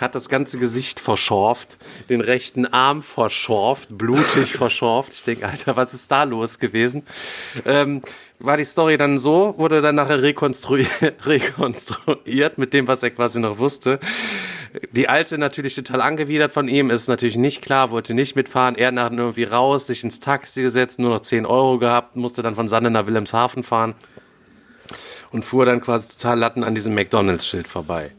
[0.00, 1.78] Hat das ganze Gesicht verschorft,
[2.10, 5.14] den rechten Arm verschorft, blutig verschorft.
[5.14, 7.06] Ich denke, Alter, was ist da los gewesen?
[7.64, 8.02] Ähm,
[8.38, 13.40] war die Story dann so, wurde dann nachher rekonstruiert, rekonstruiert mit dem, was er quasi
[13.40, 13.98] noch wusste.
[14.92, 18.74] Die Alte natürlich total angewidert von ihm, ist natürlich nicht klar, wollte nicht mitfahren.
[18.74, 22.54] Er nach irgendwie raus, sich ins Taxi gesetzt, nur noch 10 Euro gehabt, musste dann
[22.54, 23.94] von Sande nach Wilhelmshaven fahren
[25.30, 28.12] und fuhr dann quasi total Latten an diesem McDonalds-Schild vorbei.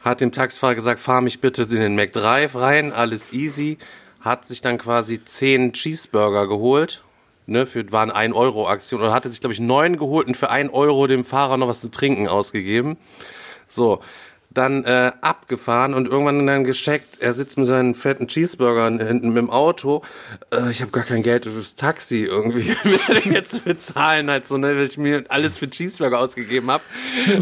[0.00, 3.78] Hat dem Taxifahrer gesagt, fahr mich bitte in den McDrive rein, alles easy.
[4.20, 7.02] Hat sich dann quasi 10 Cheeseburger geholt.
[7.46, 10.48] Ne, für waren 1 Euro Aktion oder hatte sich glaube ich neun geholt und für
[10.48, 12.96] 1 Euro dem Fahrer noch was zu trinken ausgegeben.
[13.68, 14.00] So,
[14.54, 19.38] dann äh, abgefahren und irgendwann dann gecheckt, er sitzt mit seinen fetten Cheeseburgern hinten mit
[19.38, 20.02] dem Auto.
[20.52, 22.74] Äh, ich habe gar kein Geld fürs Taxi irgendwie
[23.24, 26.84] mir jetzt bezahlen, halt so, ne, weil ich mir alles für Cheeseburger ausgegeben habe.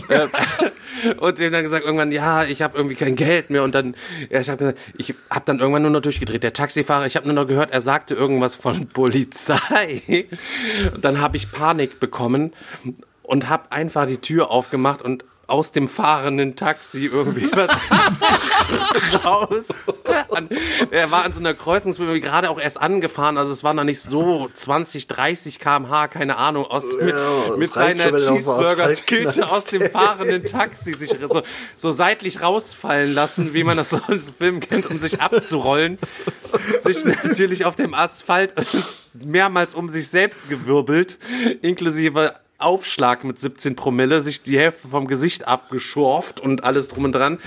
[0.09, 0.29] äh,
[1.19, 3.95] und dem dann gesagt irgendwann, ja, ich habe irgendwie kein Geld mehr und dann,
[4.31, 6.43] ja, ich habe ich habe dann irgendwann nur noch durchgedreht.
[6.43, 10.27] Der Taxifahrer, ich habe nur noch gehört, er sagte irgendwas von Polizei.
[10.95, 12.53] Und dann habe ich Panik bekommen
[13.23, 17.71] und habe einfach die Tür aufgemacht und aus dem fahrenden Taxi irgendwie was
[19.25, 19.69] raus.
[20.31, 20.49] An,
[20.91, 24.01] er war an so einer Kreuzungsbühne gerade auch erst angefahren, also es war noch nicht
[24.01, 30.45] so 20, 30 kmh, keine Ahnung, aus, mit, Ja, mit seiner Cheeseburger-Tüte aus dem fahrenden
[30.45, 31.43] Taxi sich so,
[31.77, 35.99] so seitlich rausfallen lassen, wie man das so im Film kennt, um sich abzurollen.
[36.81, 38.55] Sich natürlich auf dem Asphalt
[39.13, 41.19] mehrmals um sich selbst gewirbelt,
[41.61, 47.13] inklusive Aufschlag mit 17 Promille, sich die Hälfte vom Gesicht abgeschorft und alles drum und
[47.13, 47.39] dran.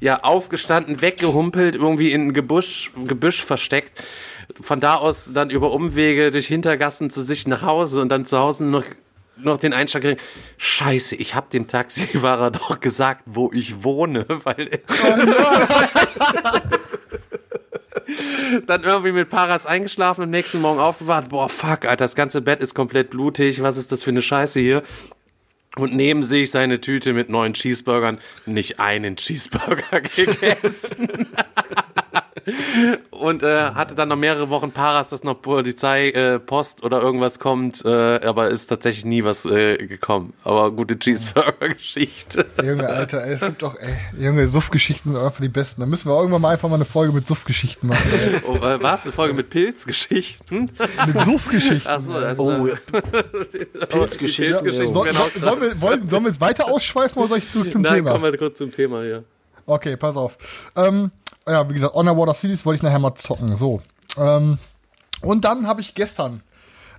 [0.00, 4.02] Ja, aufgestanden, weggehumpelt, irgendwie in ein Gebüsch, Gebüsch versteckt.
[4.60, 8.38] Von da aus dann über Umwege durch Hintergassen zu sich nach Hause und dann zu
[8.38, 8.84] Hause noch
[9.36, 10.22] noch den Einschlag gekriegt,
[10.58, 14.68] scheiße, ich habe dem Taxifahrer doch gesagt, wo ich wohne, weil
[18.66, 22.42] dann irgendwie mit Paras eingeschlafen und am nächsten Morgen aufgewacht, boah, fuck, Alter, das ganze
[22.42, 24.82] Bett ist komplett blutig, was ist das für eine Scheiße hier?
[25.76, 31.28] Und neben sich seine Tüte mit neun Cheeseburgern, nicht einen Cheeseburger gegessen.
[33.10, 37.38] Und äh, hatte dann noch mehrere Wochen Paras, dass noch Polizei, äh, Post oder irgendwas
[37.38, 40.32] kommt, äh, aber ist tatsächlich nie was äh, gekommen.
[40.44, 42.46] Aber gute Cheeseburger-Geschichte.
[42.62, 45.80] Junge, Alter, ey, es gibt doch, ey, Junge, Suff-Geschichten sind einfach die besten.
[45.80, 48.02] Da müssen wir irgendwann mal einfach mal eine Folge mit Suff-Geschichten machen.
[48.46, 50.70] Oh, äh, war es eine Folge mit Pilzgeschichten?
[51.06, 51.88] Mit Suff-Geschichten.
[51.88, 52.74] Achso, das ist Oh, ja.
[53.86, 54.62] Pilzgeschichten.
[54.62, 55.82] Pilzgeschichten auch sollen, wir, krass.
[55.82, 58.12] wollen, sollen wir jetzt weiter ausschweifen oder soll ich zurück zum Nein, Thema?
[58.12, 59.24] kommen wir kurz zum Thema hier.
[59.66, 60.36] Okay, pass auf.
[60.76, 61.10] Ähm,
[61.46, 63.56] ja, wie gesagt, Underwater Cities wollte ich nachher mal zocken.
[63.56, 63.82] So.
[64.16, 64.58] Ähm,
[65.22, 66.42] und dann habe ich gestern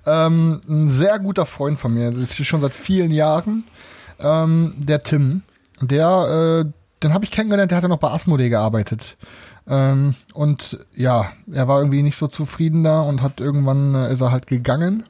[0.06, 3.64] ähm, ein sehr guter Freund von mir, das ist schon seit vielen Jahren,
[4.20, 5.44] ähm, der Tim,
[5.82, 6.72] der, äh,
[7.02, 9.18] den habe ich kennengelernt, der hat ja noch bei Asmodee gearbeitet.
[9.68, 14.22] Ähm, und ja, er war irgendwie nicht so zufrieden da und hat irgendwann äh, ist
[14.22, 15.06] er halt gegangen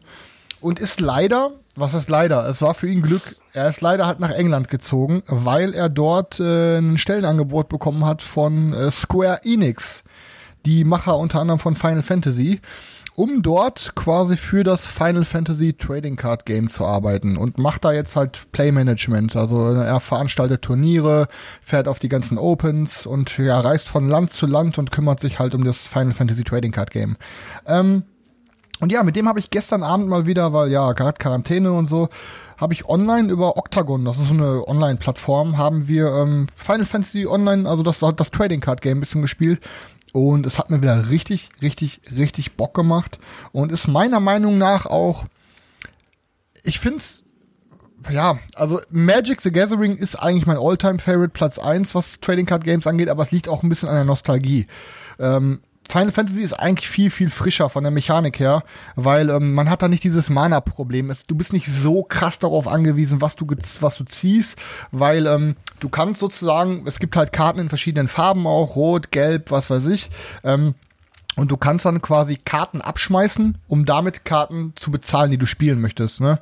[0.61, 2.47] und ist leider, was ist leider?
[2.47, 3.35] Es war für ihn Glück.
[3.51, 8.21] Er ist leider halt nach England gezogen, weil er dort äh, ein Stellenangebot bekommen hat
[8.21, 10.03] von äh, Square Enix,
[10.65, 12.61] die Macher unter anderem von Final Fantasy,
[13.15, 17.91] um dort quasi für das Final Fantasy Trading Card Game zu arbeiten und macht da
[17.91, 19.35] jetzt halt Playmanagement.
[19.35, 21.27] Also er veranstaltet Turniere,
[21.61, 25.39] fährt auf die ganzen Opens und ja, reist von Land zu Land und kümmert sich
[25.39, 27.17] halt um das Final Fantasy Trading Card Game.
[27.67, 28.03] Ähm,
[28.83, 31.89] und ja, mit dem habe ich gestern Abend mal wieder, weil ja, gerade Quarantäne und
[31.89, 32.09] so,
[32.57, 37.25] habe ich online über Octagon, das ist so eine Online-Plattform, haben wir ähm, Final Fantasy
[37.25, 39.61] Online, also das, das Trading Card Game ein bisschen gespielt.
[40.11, 43.19] Und es hat mir wieder richtig, richtig, richtig Bock gemacht.
[43.53, 45.25] Und ist meiner Meinung nach auch,
[46.63, 47.23] ich find's,
[48.11, 52.85] ja, also Magic the Gathering ist eigentlich mein All-Time-Favorite Platz 1, was Trading Card Games
[52.85, 54.67] angeht, aber es liegt auch ein bisschen an der Nostalgie.
[55.19, 58.63] Ähm, Final Fantasy ist eigentlich viel, viel frischer von der Mechanik her,
[58.95, 61.13] weil ähm, man hat da nicht dieses Mana-Problem.
[61.27, 63.45] Du bist nicht so krass darauf angewiesen, was du,
[63.79, 64.57] was du ziehst,
[64.91, 69.51] weil ähm, du kannst sozusagen, es gibt halt Karten in verschiedenen Farben auch, rot, gelb,
[69.51, 70.09] was weiß ich.
[70.43, 70.75] Ähm,
[71.35, 75.81] und du kannst dann quasi Karten abschmeißen, um damit Karten zu bezahlen, die du spielen
[75.81, 76.21] möchtest.
[76.21, 76.39] Ne?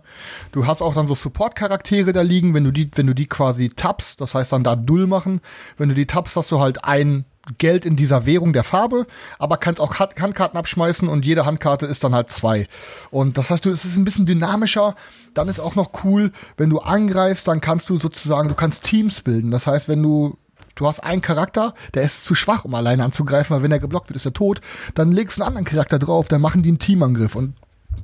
[0.51, 3.69] Du hast auch dann so Support-Charaktere da liegen, wenn du die, wenn du die quasi
[3.69, 5.39] tappst, das heißt dann da Dull machen.
[5.77, 7.23] Wenn du die tappst, hast du halt ein
[7.57, 9.07] Geld in dieser Währung der Farbe,
[9.39, 12.67] aber kannst auch Hand- Handkarten abschmeißen und jede Handkarte ist dann halt zwei.
[13.09, 14.95] Und das heißt, du, es ist ein bisschen dynamischer.
[15.33, 19.21] Dann ist auch noch cool, wenn du angreifst, dann kannst du sozusagen, du kannst Teams
[19.21, 19.51] bilden.
[19.51, 20.37] Das heißt, wenn du
[20.75, 24.07] Du hast einen Charakter, der ist zu schwach, um alleine anzugreifen, weil wenn er geblockt
[24.09, 24.61] wird, ist er tot.
[24.95, 27.55] Dann legst du einen anderen Charakter drauf, dann machen die einen Teamangriff und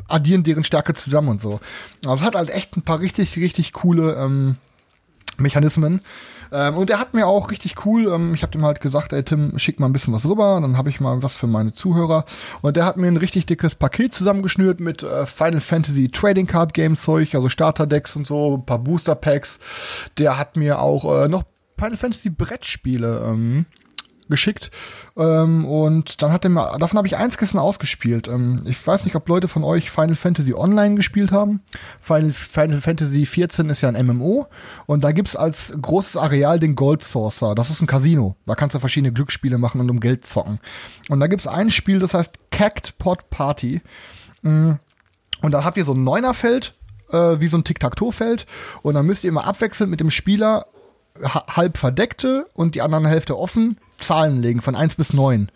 [0.09, 1.61] addieren deren Stärke zusammen und so.
[2.05, 4.57] Also es hat halt echt ein paar richtig, richtig coole ähm,
[5.37, 6.01] Mechanismen.
[6.51, 9.23] Ähm, und er hat mir auch richtig cool, ähm, ich habe dem halt gesagt, ey
[9.23, 12.25] Tim, schick mal ein bisschen was rüber, dann habe ich mal was für meine Zuhörer.
[12.61, 16.73] Und der hat mir ein richtig dickes Paket zusammengeschnürt mit äh, Final Fantasy Trading Card
[16.73, 19.59] Game Zeug, also Starter Decks und so, ein paar Booster Packs.
[20.17, 21.43] Der hat mir auch äh, noch
[21.77, 23.65] Final Fantasy Brettspiele ähm,
[24.29, 24.71] geschickt
[25.17, 28.27] ähm, und dann hat er mir, davon habe ich eins gestern ausgespielt.
[28.27, 31.61] Ähm, ich weiß nicht, ob Leute von euch Final Fantasy Online gespielt haben.
[32.01, 34.47] Final, Final Fantasy 14 ist ja ein MMO
[34.85, 37.55] und da gibt's als großes Areal den Gold Saucer.
[37.55, 38.35] Das ist ein Casino.
[38.45, 40.59] Da kannst du verschiedene Glücksspiele machen und um Geld zocken.
[41.09, 43.81] Und da gibt's ein Spiel, das heißt Cact Pot Party.
[44.41, 44.73] Mm.
[45.41, 46.73] Und da habt ihr so ein Neunerfeld,
[47.11, 48.45] äh, wie so ein Tic-Tac-Toe-Feld.
[48.81, 50.65] Und dann müsst ihr immer abwechselnd mit dem Spieler
[51.23, 55.49] halb verdeckte und die anderen Hälfte offen Zahlen legen von 1 bis 9.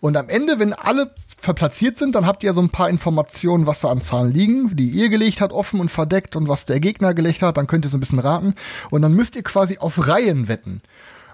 [0.00, 3.80] Und am Ende, wenn alle verplatziert sind, dann habt ihr so ein paar Informationen, was
[3.80, 7.14] da an Zahlen liegen, die ihr gelegt habt, offen und verdeckt und was der Gegner
[7.14, 8.54] gelegt hat, dann könnt ihr so ein bisschen raten.
[8.90, 10.82] Und dann müsst ihr quasi auf Reihen wetten.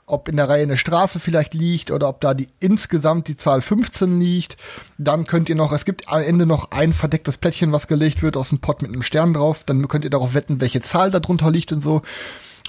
[0.06, 3.62] Ob in der Reihe eine Straße vielleicht liegt oder ob da die insgesamt die Zahl
[3.62, 4.58] 15 liegt.
[4.98, 8.36] Dann könnt ihr noch, es gibt am Ende noch ein verdecktes Plättchen, was gelegt wird
[8.36, 9.64] aus dem Pot mit einem Stern drauf.
[9.64, 12.02] Dann könnt ihr darauf wetten, welche Zahl da drunter liegt und so.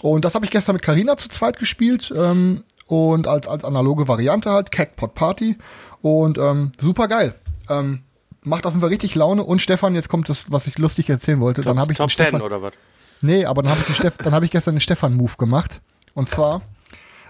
[0.02, 2.14] Und das habe ich gestern mit Karina zu zweit gespielt.
[2.16, 5.58] Ähm, und als, als analoge Variante halt, Cackpot Party.
[6.02, 7.36] Und ähm, super geil.
[7.70, 8.04] Ähm,
[8.44, 9.44] macht auf jeden Fall richtig Laune.
[9.44, 11.62] Und Stefan, jetzt kommt das, was ich lustig erzählen wollte.
[11.62, 12.74] Top, dann habe ich Top den Stefan, 10 oder was?
[13.22, 15.82] Nee, aber dann habe ich, den Steff, dann hab ich gestern den Stefan-Move gemacht.
[16.14, 16.62] Und zwar,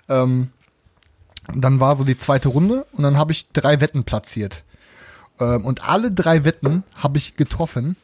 [0.10, 0.50] ähm,
[1.54, 4.64] dann war so die zweite Runde und dann habe ich drei Wetten platziert.
[5.40, 7.96] Ähm, und alle drei Wetten habe ich getroffen.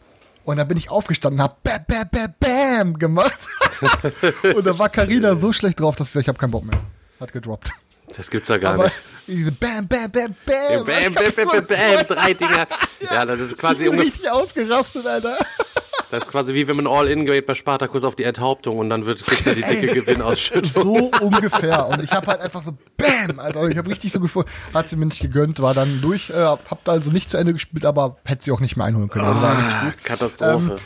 [0.44, 3.40] Und dann bin ich aufgestanden und habe bam, bam, bam, bam gemacht.
[4.56, 6.80] und da war Karina so schlecht drauf, dass ich gesagt, ich habe keinen Bock mehr.
[7.20, 7.70] Hat gedroppt.
[8.16, 8.96] Das gibt's ja gar Aber nicht.
[9.28, 10.86] diese bam, bam, bam, bam.
[10.86, 12.68] Bam, bam, bam, bam, bam, drei Dinger.
[13.00, 15.38] Ja, das ist Ich quasi bin ungefähr, richtig ausgerastet, Alter.
[16.12, 19.06] Das ist quasi wie wenn man All-In geht bei Spartacus auf die Enthauptung und dann
[19.06, 20.84] wird, gibt's ja die dicke Gewinnausschüttung.
[20.84, 21.88] So ungefähr.
[21.88, 23.68] Und ich habe halt einfach so Bam, Alter.
[23.70, 24.46] Ich habe richtig so gefühlt.
[24.74, 26.30] Hat sie mir nicht gegönnt, war dann durch.
[26.30, 29.10] Äh, hab da also nicht zu Ende gespielt, aber hätte sie auch nicht mehr einholen
[29.10, 29.26] können.
[29.26, 30.04] Also gut.
[30.04, 30.78] Katastrophe.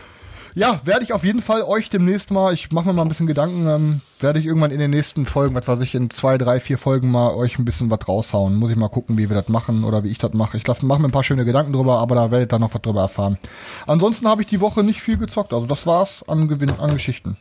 [0.54, 3.28] Ja, werde ich auf jeden Fall euch demnächst mal, ich mache mir mal ein bisschen
[3.28, 6.60] Gedanken, ähm, werde ich irgendwann in den nächsten Folgen, was weiß ich, in zwei, drei,
[6.60, 8.56] vier Folgen mal euch ein bisschen was raushauen.
[8.56, 10.58] Muss ich mal gucken, wie wir das machen oder wie ich das mache.
[10.58, 12.82] Ich lasse mache mir ein paar schöne Gedanken drüber, aber da werdet ihr noch was
[12.82, 13.38] drüber erfahren.
[13.86, 15.54] Ansonsten habe ich die Woche nicht viel gezockt.
[15.54, 17.38] Also das war's an Gewinn, an Geschichten.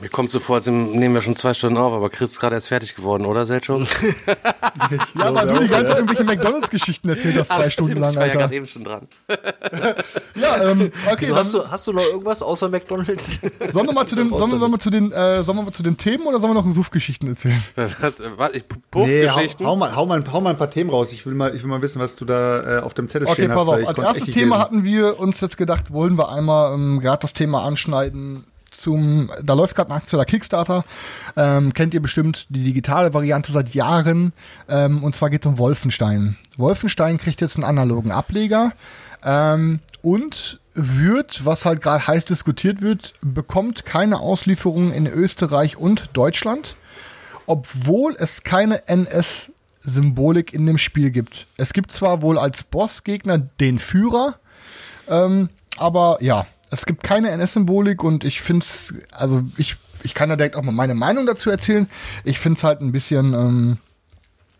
[0.00, 2.54] Mir kommt so vor, als nehmen wir schon zwei Stunden auf, aber Chris ist gerade
[2.56, 3.82] erst fertig geworden, oder, Selchuk?
[5.18, 8.22] Ja, weil du die ganze Zeit irgendwelche McDonalds-Geschichten erzählt hast, zwei Stunden lang, Ich war
[8.26, 8.38] ja Alter.
[8.42, 9.02] gerade eben schon dran.
[10.34, 13.40] Ja, ähm, okay, So, dann hast, du, hast du noch irgendwas außer McDonalds?
[13.72, 15.72] sollen wir mal zu den, sollen wir, sollen wir zu den, äh, sollen wir mal
[15.72, 17.62] zu den Themen oder sollen wir noch einen Suff-Geschichten erzählen?
[17.76, 18.64] Was, was, ich,
[18.94, 19.66] Nee, hau, Puffgeschichten?
[19.66, 21.12] hau, mal, hau, mal, hau mal ein paar Themen raus.
[21.12, 23.42] Ich will mal, ich will mal wissen, was du da äh, auf dem Zettel Okay,
[23.42, 23.66] stehen pass hast.
[23.68, 23.82] weil auf.
[23.82, 24.58] ich Als erstes Thema lesen.
[24.64, 28.44] hatten wir uns jetzt gedacht, wollen wir einmal ähm, gerade das Thema anschneiden
[28.78, 30.84] zum, da läuft gerade ein aktueller Kickstarter.
[31.36, 34.32] Ähm, kennt ihr bestimmt die digitale Variante seit Jahren.
[34.68, 36.36] Ähm, und zwar geht es um Wolfenstein.
[36.56, 38.72] Wolfenstein kriegt jetzt einen analogen Ableger.
[39.22, 46.10] Ähm, und wird, was halt gerade heiß diskutiert wird, bekommt keine Auslieferung in Österreich und
[46.12, 46.76] Deutschland
[47.48, 51.46] obwohl es keine NS-Symbolik in dem Spiel gibt.
[51.56, 54.34] Es gibt zwar wohl als Bossgegner den Führer,
[55.08, 55.48] ähm,
[55.78, 60.36] aber ja, es gibt keine NS-Symbolik und ich finde es, also ich, ich kann da
[60.36, 61.88] direkt auch mal meine Meinung dazu erzählen.
[62.24, 63.78] Ich finde es halt ein bisschen ähm,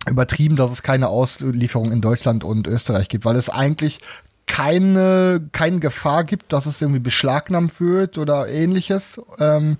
[0.08, 4.00] übertrieben, dass es keine Auslieferung in Deutschland und Österreich gibt, weil es eigentlich
[4.46, 9.20] keine, keine Gefahr gibt, dass es irgendwie beschlagnahmt wird oder ähnliches.
[9.38, 9.76] Ähm,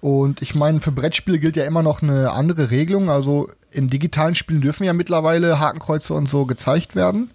[0.00, 3.10] und ich meine, für Brettspiele gilt ja immer noch eine andere Regelung.
[3.10, 7.30] Also in digitalen Spielen dürfen ja mittlerweile Hakenkreuze und so gezeigt werden.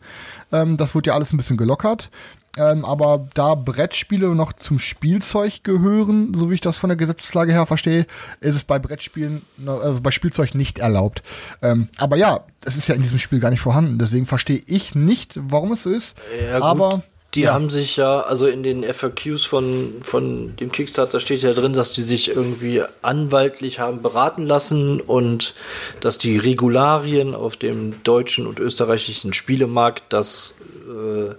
[0.52, 2.10] Ähm, das wurde ja alles ein bisschen gelockert.
[2.58, 7.52] Ähm, aber da Brettspiele noch zum Spielzeug gehören, so wie ich das von der Gesetzeslage
[7.52, 8.06] her verstehe,
[8.40, 11.22] ist es bei Brettspielen, also bei Spielzeug nicht erlaubt.
[11.62, 14.00] Ähm, aber ja, es ist ja in diesem Spiel gar nicht vorhanden.
[14.00, 16.16] Deswegen verstehe ich nicht, warum es so ist.
[16.50, 17.04] Ja, aber
[17.36, 17.54] Die ja.
[17.54, 21.92] haben sich ja, also in den FAQs von, von dem Kickstarter steht ja drin, dass
[21.92, 25.54] die sich irgendwie anwaltlich haben beraten lassen und
[26.00, 30.54] dass die Regularien auf dem deutschen und österreichischen Spielemarkt das
[30.88, 31.36] äh,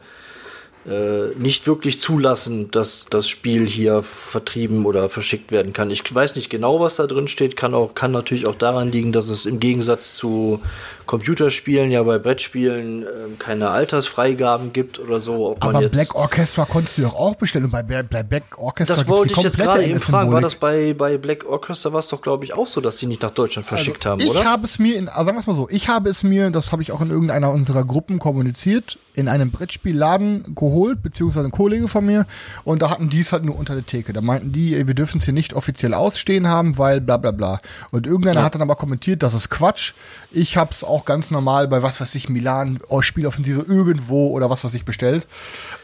[1.36, 5.90] nicht wirklich zulassen, dass das Spiel hier vertrieben oder verschickt werden kann.
[5.90, 9.10] Ich weiß nicht genau, was da drin steht, kann auch kann natürlich auch daran liegen,
[9.10, 10.60] dass es im Gegensatz zu
[11.06, 13.06] Computerspielen ja bei Brettspielen äh,
[13.38, 15.56] keine Altersfreigaben gibt oder so.
[15.60, 17.66] Aber Black Orchestra konntest du doch auch bestellen.
[17.66, 20.32] Und bei Bla- Black Orchestra das wollte ich jetzt gerade eben fragen.
[20.32, 23.06] War das bei, bei Black Orchestra war es doch, glaube ich, auch so, dass die
[23.06, 24.44] nicht nach Deutschland verschickt haben, ich oder?
[24.44, 26.72] habe es mir, in, also sagen wir es mal so, ich habe es mir, das
[26.72, 31.88] habe ich auch in irgendeiner unserer Gruppen kommuniziert, in einem Brettspielladen geholt, beziehungsweise ein Kollege
[31.88, 32.26] von mir,
[32.64, 34.12] und da hatten die es halt nur unter der Theke.
[34.12, 37.60] Da meinten die, wir dürfen es hier nicht offiziell ausstehen haben, weil bla bla bla.
[37.90, 39.92] Und irgendeiner hat dann aber kommentiert, das ist Quatsch.
[40.32, 44.64] Ich hab's auch ganz normal bei was weiß ich, Milan, oh, Spieloffensive irgendwo oder was
[44.64, 45.26] weiß ich bestellt.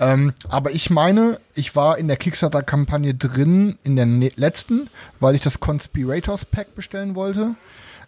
[0.00, 4.88] Ähm, aber ich meine, ich war in der Kickstarter-Kampagne drin, in der ne letzten,
[5.20, 7.54] weil ich das Conspirators Pack bestellen wollte.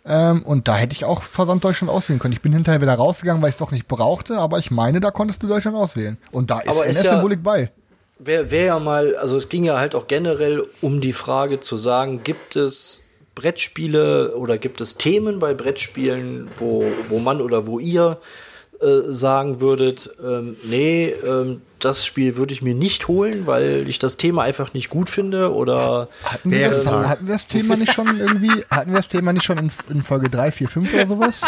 [0.06, 2.34] Ähm, und da hätte ich auch Versand Deutschland auswählen können.
[2.34, 5.10] Ich bin hinterher wieder rausgegangen, weil ich es doch nicht brauchte, aber ich meine, da
[5.10, 6.18] konntest du Deutschland auswählen.
[6.30, 7.70] Und da ist Aber ist ja- bei.
[8.18, 11.76] Wäre wär ja mal, also es ging ja halt auch generell um die Frage zu
[11.76, 13.03] sagen, gibt es
[13.34, 18.18] Brettspiele oder gibt es Themen bei Brettspielen, wo, wo man oder wo ihr
[18.80, 23.98] äh, sagen würdet, ähm, nee, ähm, das Spiel würde ich mir nicht holen, weil ich
[23.98, 27.08] das Thema einfach nicht gut finde oder Hatten wir, das, Bärentag.
[27.08, 30.02] hatten wir das Thema nicht schon irgendwie, hatten wir das Thema nicht schon in, in
[30.02, 31.40] Folge 3, 4, 5 oder sowas?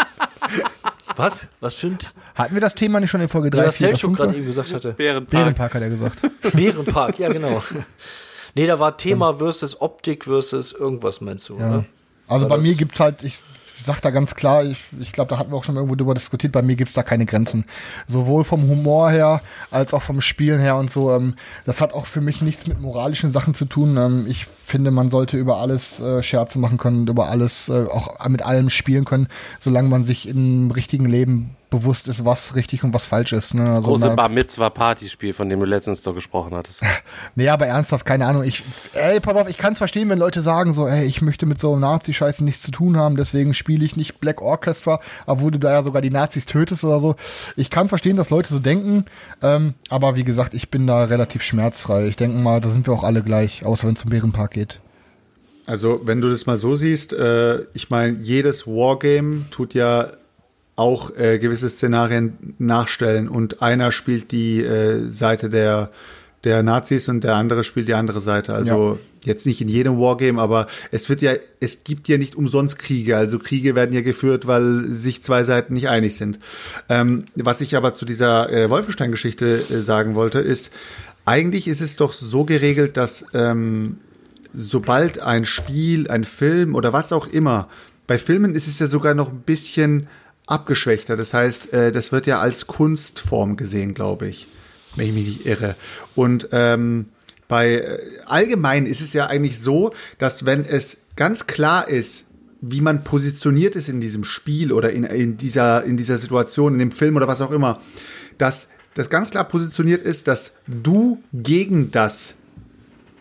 [1.15, 1.47] was?
[1.59, 1.97] Was für ein
[2.35, 4.17] Hatten wir das Thema nicht schon in Folge 3, was 4 oder Selchuk 5?
[4.19, 4.91] gerade eben gesagt hatte?
[4.93, 5.29] Bärenpark.
[5.31, 6.19] Bärenpark hat er gesagt.
[6.53, 7.61] Bärenpark, ja genau.
[8.57, 11.69] Nee, da war Thema versus Optik versus irgendwas, meinst du, Ja.
[11.69, 11.85] oder?
[12.27, 13.39] Also War bei mir gibt's halt, ich
[13.85, 16.51] sag da ganz klar, ich, ich glaube, da hatten wir auch schon irgendwo drüber diskutiert,
[16.51, 17.65] bei mir gibt's da keine Grenzen.
[18.07, 19.41] Sowohl vom Humor her,
[19.71, 21.13] als auch vom Spielen her und so.
[21.13, 21.35] Ähm,
[21.65, 23.95] das hat auch für mich nichts mit moralischen Sachen zu tun.
[23.97, 27.85] Ähm, ich finde, man sollte über alles äh, Scherze machen können und über alles, äh,
[27.85, 29.27] auch mit allem spielen können,
[29.59, 33.53] solange man sich im richtigen Leben bewusst ist, was richtig und was falsch ist.
[33.53, 33.65] Ne?
[33.65, 36.81] Das Also, große Bar Mitzwa Partyspiel, von dem du letztens doch gesprochen hattest.
[37.35, 38.43] Nee, aber ernsthaft, keine Ahnung.
[38.43, 38.63] Ich,
[38.93, 41.59] ey, pass auf, ich kann es verstehen, wenn Leute sagen so, ey, ich möchte mit
[41.59, 45.71] so Nazi-Scheiße nichts zu tun haben, deswegen spiele ich nicht Black Orchestra, obwohl du da
[45.71, 47.15] ja sogar die Nazis tötest oder so.
[47.55, 49.05] Ich kann verstehen, dass Leute so denken,
[49.41, 52.07] ähm, aber wie gesagt, ich bin da relativ schmerzfrei.
[52.07, 54.79] Ich denke mal, da sind wir auch alle gleich, außer wenn es zum Bärenpark geht.
[55.65, 60.13] Also, wenn du das mal so siehst, äh, ich meine, jedes Wargame tut ja
[60.77, 65.91] auch äh, gewisse Szenarien nachstellen und einer spielt die äh, Seite der,
[66.43, 68.53] der Nazis und der andere spielt die andere Seite.
[68.53, 72.79] Also jetzt nicht in jedem Wargame, aber es wird ja, es gibt ja nicht umsonst
[72.79, 73.17] Kriege.
[73.17, 76.39] Also Kriege werden ja geführt, weil sich zwei Seiten nicht einig sind.
[76.89, 80.71] Ähm, was ich aber zu dieser äh, Wolfenstein-Geschichte äh, sagen wollte, ist,
[81.25, 83.97] eigentlich ist es doch so geregelt, dass ähm,
[84.57, 87.69] sobald ein Spiel, ein Film oder was auch immer,
[88.07, 90.07] bei Filmen ist es ja sogar noch ein bisschen
[90.47, 91.15] abgeschwächter.
[91.15, 94.47] Das heißt, äh, das wird ja als Kunstform gesehen, glaube ich,
[94.95, 95.75] wenn ich mich nicht irre.
[96.15, 97.05] Und ähm,
[97.47, 102.25] bei äh, allgemein ist es ja eigentlich so, dass wenn es ganz klar ist,
[102.59, 106.79] wie man positioniert ist in diesem Spiel oder in, in, dieser, in dieser Situation, in
[106.79, 107.79] dem Film oder was auch immer,
[108.39, 112.33] dass das ganz klar positioniert ist, dass du gegen das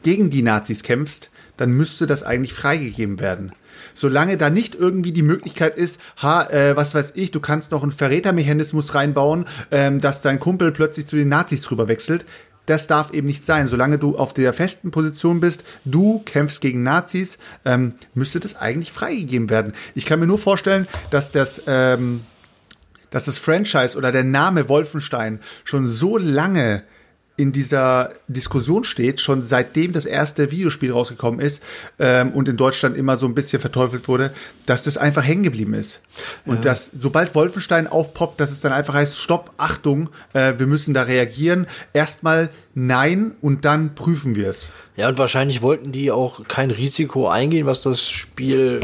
[0.07, 3.51] gegen die Nazis kämpfst, dann müsste das eigentlich freigegeben werden.
[3.93, 7.83] Solange da nicht irgendwie die Möglichkeit ist, ha, äh, was weiß ich, du kannst noch
[7.83, 12.25] einen Verrätermechanismus reinbauen, ähm, dass dein Kumpel plötzlich zu den Nazis rüber wechselt.
[12.67, 13.67] Das darf eben nicht sein.
[13.67, 18.93] Solange du auf der festen Position bist, du kämpfst gegen Nazis, ähm, müsste das eigentlich
[18.93, 19.73] freigegeben werden.
[19.97, 22.21] Ich kann mir nur vorstellen, dass das, ähm,
[23.11, 26.85] dass das Franchise oder der Name Wolfenstein schon so lange
[27.37, 31.63] in dieser Diskussion steht, schon seitdem das erste Videospiel rausgekommen ist
[31.99, 34.33] ähm, und in Deutschland immer so ein bisschen verteufelt wurde,
[34.65, 36.01] dass das einfach hängen geblieben ist.
[36.47, 40.95] Und dass sobald Wolfenstein aufpoppt, dass es dann einfach heißt, stopp, Achtung, äh, wir müssen
[40.95, 41.67] da reagieren.
[41.93, 44.71] Erstmal nein und dann prüfen wir es.
[44.97, 48.81] Ja, und wahrscheinlich wollten die auch kein Risiko eingehen, was das Spiel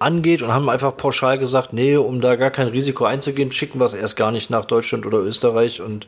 [0.00, 3.84] angeht und haben einfach pauschal gesagt, nee, um da gar kein Risiko einzugehen, schicken wir
[3.84, 6.06] es erst gar nicht nach Deutschland oder Österreich und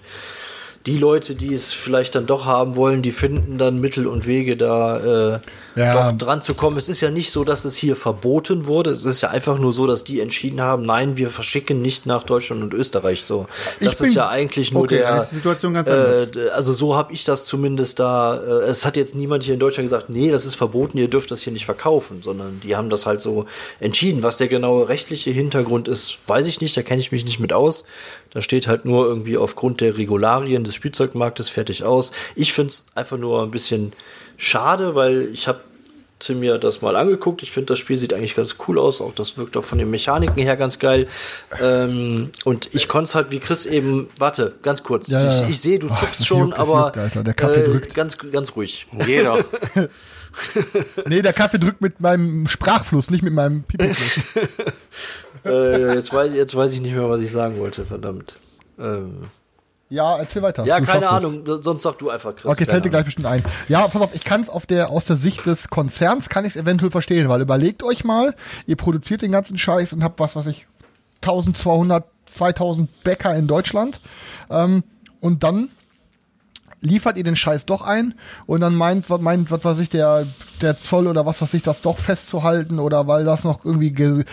[0.86, 4.56] die Leute, die es vielleicht dann doch haben wollen, die finden dann Mittel und Wege,
[4.56, 5.40] da äh,
[5.76, 6.10] Ja.
[6.10, 6.76] doch dran zu kommen.
[6.76, 8.90] Es ist ja nicht so, dass es hier verboten wurde.
[8.90, 12.24] Es ist ja einfach nur so, dass die entschieden haben, nein, wir verschicken nicht nach
[12.24, 13.22] Deutschland und Österreich.
[13.24, 13.46] So,
[13.80, 15.18] das ist ja eigentlich nur Okay, der.
[15.18, 16.30] ist die Situation ganz äh, anders.
[16.32, 18.36] d- also so habe ich das zumindest da.
[18.36, 21.30] Äh, es hat jetzt niemand hier in Deutschland gesagt, nee, das ist verboten, ihr dürft
[21.30, 23.46] das hier nicht verkaufen, sondern die haben das halt so
[23.80, 24.22] entschieden.
[24.22, 26.76] Was der genaue rechtliche Hintergrund ist, weiß ich nicht.
[26.76, 27.84] Da kenne ich mich nicht mit aus.
[28.30, 32.12] Da steht halt nur irgendwie aufgrund der Regularien des Spielzeugmarktes fertig aus.
[32.34, 33.92] Ich finde es einfach nur ein bisschen
[34.36, 35.60] schade, weil ich habe
[36.22, 37.42] zu mir das mal angeguckt.
[37.42, 39.00] Ich finde, das Spiel sieht eigentlich ganz cool aus.
[39.00, 41.08] Auch das wirkt auch von den Mechaniken her ganz geil.
[41.60, 45.08] Ähm, und ich konnte es halt, wie Chris eben, warte, ganz kurz.
[45.08, 47.24] Ja, ich ich sehe, du Boah, zuckst schon, juckt, aber juckt, Alter.
[47.24, 47.94] Der Kaffee äh, drückt.
[47.94, 48.86] ganz, ganz ruhig.
[49.04, 49.44] Geh doch.
[51.06, 54.34] Nee, der Kaffee drückt mit meinem Sprachfluss, nicht mit meinem Pipi-Fluss.
[55.44, 58.36] äh, jetzt, weiß, jetzt weiß ich nicht mehr, was ich sagen wollte, verdammt.
[58.78, 59.24] Ähm,
[59.93, 60.64] Ja, erzähl weiter.
[60.64, 61.28] ja, Du keine schaffst es.
[61.47, 62.47] Ahnung, sonst sag du einfach, Chris.
[62.51, 63.05] Okay, fällt dir gleich Ahnung.
[63.07, 63.45] bestimmt ein.
[63.68, 66.57] Ja, pass auf, ich kann es auf der, aus der Sicht des Konzerns kann ich
[66.57, 68.34] es eventuell verstehen, weil überlegt euch mal,
[68.66, 70.66] ihr produziert den ganzen Scheiß und habt was, was ich
[71.22, 74.01] 1200 2000 Bäcker in Deutschland.
[74.51, 74.84] Ähm,
[75.20, 75.68] und dann
[76.80, 78.14] liefert ihr den Scheiß doch ein
[78.47, 80.26] und dann meint, was meint, was weiß ich, der,
[80.61, 84.24] der Zoll oder was weiß ich, das doch festzuhalten oder weil das noch irgendwie ge,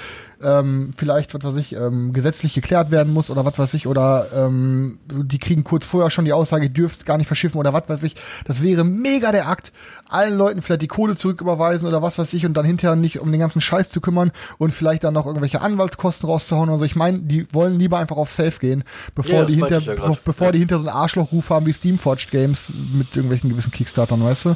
[0.43, 4.27] ähm, vielleicht, was weiß ich, ähm, gesetzlich geklärt werden muss oder was weiß ich, oder
[4.35, 7.83] ähm, die kriegen kurz vorher schon die Aussage, ihr dürft gar nicht verschiffen oder was
[7.87, 8.15] weiß ich.
[8.45, 9.71] Das wäre mega der Akt,
[10.09, 13.31] allen Leuten vielleicht die Kohle zurücküberweisen oder was weiß ich und dann hinterher nicht um
[13.31, 16.69] den ganzen Scheiß zu kümmern und vielleicht dann noch irgendwelche Anwaltskosten rauszuhauen.
[16.69, 18.83] Also ich meine, die wollen lieber einfach auf Safe gehen,
[19.15, 22.65] bevor Ja, die hinter, ja bevor die hinter so einen Arschlochruf haben wie Steamforged Games
[22.93, 24.55] mit irgendwelchen gewissen Kickstartern, weißt du?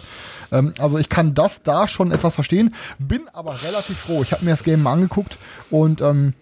[0.52, 4.22] Ähm, also ich kann das da schon etwas verstehen, bin aber relativ froh.
[4.24, 5.38] Ich habe mir das Game mal angeguckt
[5.70, 6.34] und ähm,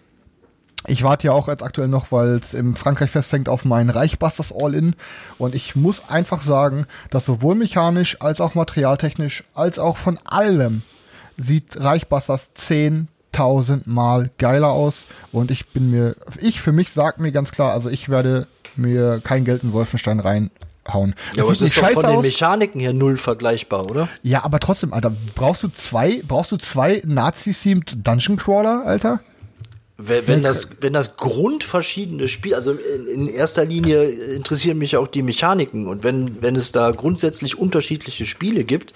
[0.86, 4.52] ich warte ja auch jetzt aktuell noch, weil es in Frankreich festhängt auf meinen Reichbusters
[4.52, 4.94] All-In.
[5.38, 10.82] Und ich muss einfach sagen, dass sowohl mechanisch als auch materialtechnisch als auch von allem
[11.38, 15.04] sieht Reichbusters 10.000 Mal geiler aus.
[15.30, 19.20] Und ich bin mir, ich für mich sag mir ganz klar, also ich werde mir
[19.22, 21.14] kein Geld in Wolfenstein reinhauen.
[21.36, 22.22] Ja, aber es ist doch von den aus.
[22.22, 24.08] Mechaniken her null vergleichbar, oder?
[24.22, 29.20] Ja, aber trotzdem, Alter, brauchst du zwei, brauchst du zwei Nazi-themed Dungeon Crawler, Alter?
[30.04, 35.06] Wenn, wenn das, wenn das grundverschiedene Spiel, also in, in erster Linie interessieren mich auch
[35.06, 35.86] die Mechaniken.
[35.86, 38.92] Und wenn, wenn es da grundsätzlich unterschiedliche Spiele gibt,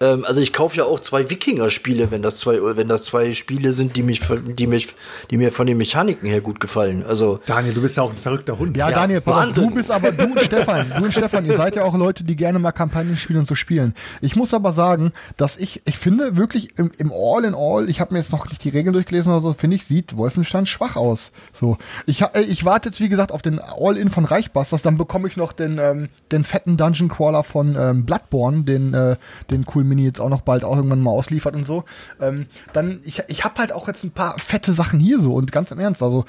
[0.00, 3.72] ähm, also ich kaufe ja auch zwei Wikinger-Spiele, wenn das zwei, wenn das zwei Spiele
[3.72, 4.20] sind, die mich,
[4.58, 4.88] die mich,
[5.30, 7.04] die mir von den Mechaniken her gut gefallen.
[7.08, 8.76] Also Daniel, du bist ja auch ein verrückter Hund.
[8.76, 9.68] Ja, Ja, Daniel, auf, Wahnsinn.
[9.68, 12.36] du bist aber, du und Stefan, du und Stefan, ihr seid ja auch Leute, die
[12.36, 13.94] gerne mal Kampagnen spielen und so spielen.
[14.20, 18.00] Ich muss aber sagen, dass ich, ich finde wirklich im, im All in All, ich
[18.00, 20.96] habe mir jetzt noch nicht die Regeln durchgelesen oder so, finde ich, sieht Wolfenstein schwach
[20.96, 21.32] aus.
[21.58, 25.28] So, ich, ha- ich warte jetzt, wie gesagt, auf den All-In von Reichbusters, dann bekomme
[25.28, 29.16] ich noch den, ähm, den fetten Dungeon Crawler von ähm, Bloodborne, den, äh,
[29.50, 31.84] den Cool Mini jetzt auch noch bald auch irgendwann mal ausliefert und so.
[32.20, 35.52] Ähm, dann, ich, ich habe halt auch jetzt ein paar fette Sachen hier so und
[35.52, 36.24] ganz im Ernst, also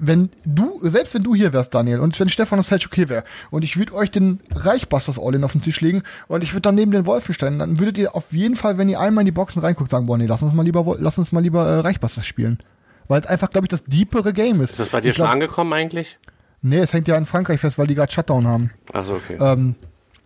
[0.00, 3.24] wenn du, selbst wenn du hier wärst, Daniel, und wenn Stefan das Selchuk hier wäre,
[3.50, 6.74] und ich würde euch den Reichbusters All-In auf den Tisch legen und ich würde dann
[6.74, 9.60] neben den Wolfenstein, dann würdet ihr auf jeden Fall, wenn ihr einmal in die Boxen
[9.60, 12.58] reinguckt, sagen, boah, nee, lass uns mal lieber, lass uns mal lieber äh, Reichbusters spielen.
[13.06, 14.70] Weil es einfach, glaube ich, das deepere Game ist.
[14.70, 16.18] Ist das bei dir ich schon glaub, angekommen eigentlich?
[16.62, 18.70] Nee, es hängt ja in Frankreich fest, weil die gerade Shutdown haben.
[18.92, 19.36] Also okay.
[19.38, 19.74] Ähm,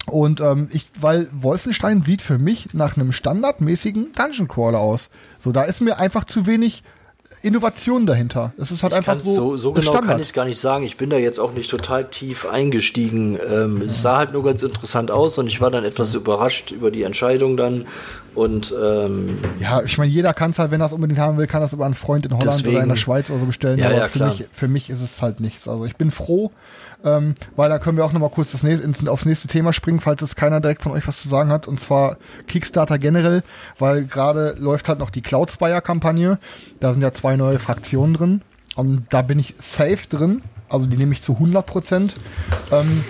[0.08, 5.10] und ähm, ich, weil Wolfenstein sieht für mich nach einem standardmäßigen Dungeon Crawler aus.
[5.38, 6.82] So, da ist mir einfach zu wenig
[7.40, 8.52] Innovation dahinter.
[8.58, 10.06] Es ist halt ich einfach so, so, genau Standard.
[10.06, 10.82] kann ich es gar nicht sagen.
[10.84, 13.38] Ich bin da jetzt auch nicht total tief eingestiegen.
[13.48, 16.90] Ähm, Es sah halt nur ganz interessant aus und ich war dann etwas überrascht über
[16.90, 17.86] die Entscheidung dann.
[18.34, 21.46] Und ähm, Ja, ich meine, jeder kann es halt, wenn er es unbedingt haben will,
[21.46, 23.78] kann das über einen Freund in Holland Deswegen- oder in der Schweiz oder so bestellen.
[23.78, 25.68] Ja, aber ja, für, mich, für mich ist es halt nichts.
[25.68, 26.50] Also ich bin froh,
[27.04, 30.22] ähm, weil da können wir auch nochmal kurz das nächste, aufs nächste Thema springen, falls
[30.22, 31.68] es keiner direkt von euch was zu sagen hat.
[31.68, 33.42] Und zwar Kickstarter generell,
[33.78, 36.38] weil gerade läuft halt noch die Cloud Spire-Kampagne.
[36.80, 38.42] Da sind ja zwei neue Fraktionen drin.
[38.74, 40.42] Und da bin ich safe drin.
[40.68, 42.14] Also die nehme ich zu 100 Prozent.
[42.70, 43.04] Ähm,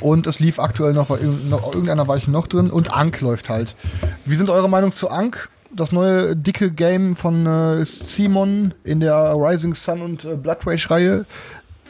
[0.00, 3.74] und es lief aktuell noch, noch irgendeiner Weiche noch drin und Ank läuft halt.
[4.24, 5.48] Wie sind eure Meinung zu Ank?
[5.72, 10.90] Das neue dicke Game von äh, Simon in der Rising Sun und äh, Blood Rage
[10.90, 11.26] Reihe.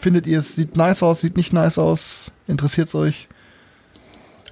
[0.05, 2.31] Findet ihr es sieht nice aus, sieht nicht nice aus?
[2.47, 3.27] Interessiert es euch?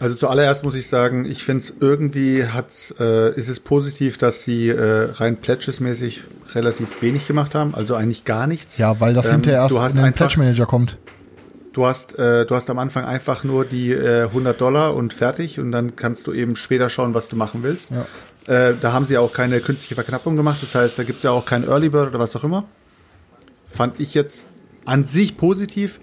[0.01, 4.45] Also zuallererst muss ich sagen, ich finde es irgendwie hat's, äh, ist es positiv, dass
[4.45, 6.23] sie äh, rein Pledges-mäßig
[6.55, 8.79] relativ wenig gemacht haben, also eigentlich gar nichts.
[8.79, 10.97] Ja, weil das Ähm, hinterher erst du hast in den einfach- Pledge Manager kommt.
[11.75, 15.61] Du hast, äh, du hast am Anfang einfach nur die äh, 100 Dollar und fertig
[15.61, 17.91] und dann kannst du eben später schauen, was du machen willst.
[17.91, 18.07] Ja.
[18.71, 21.45] Äh, da haben sie auch keine künstliche Verknappung gemacht, das heißt, da gibt's ja auch
[21.45, 22.65] keinen Early Bird oder was auch immer.
[23.67, 24.47] Fand ich jetzt
[24.85, 26.01] an sich positiv,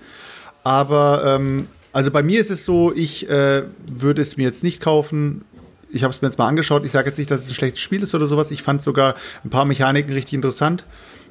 [0.64, 4.82] aber ähm, also bei mir ist es so, ich äh, würde es mir jetzt nicht
[4.82, 5.44] kaufen.
[5.92, 6.86] Ich habe es mir jetzt mal angeschaut.
[6.86, 8.52] Ich sage jetzt nicht, dass es ein schlechtes Spiel ist oder sowas.
[8.52, 10.86] Ich fand sogar ein paar Mechaniken richtig interessant.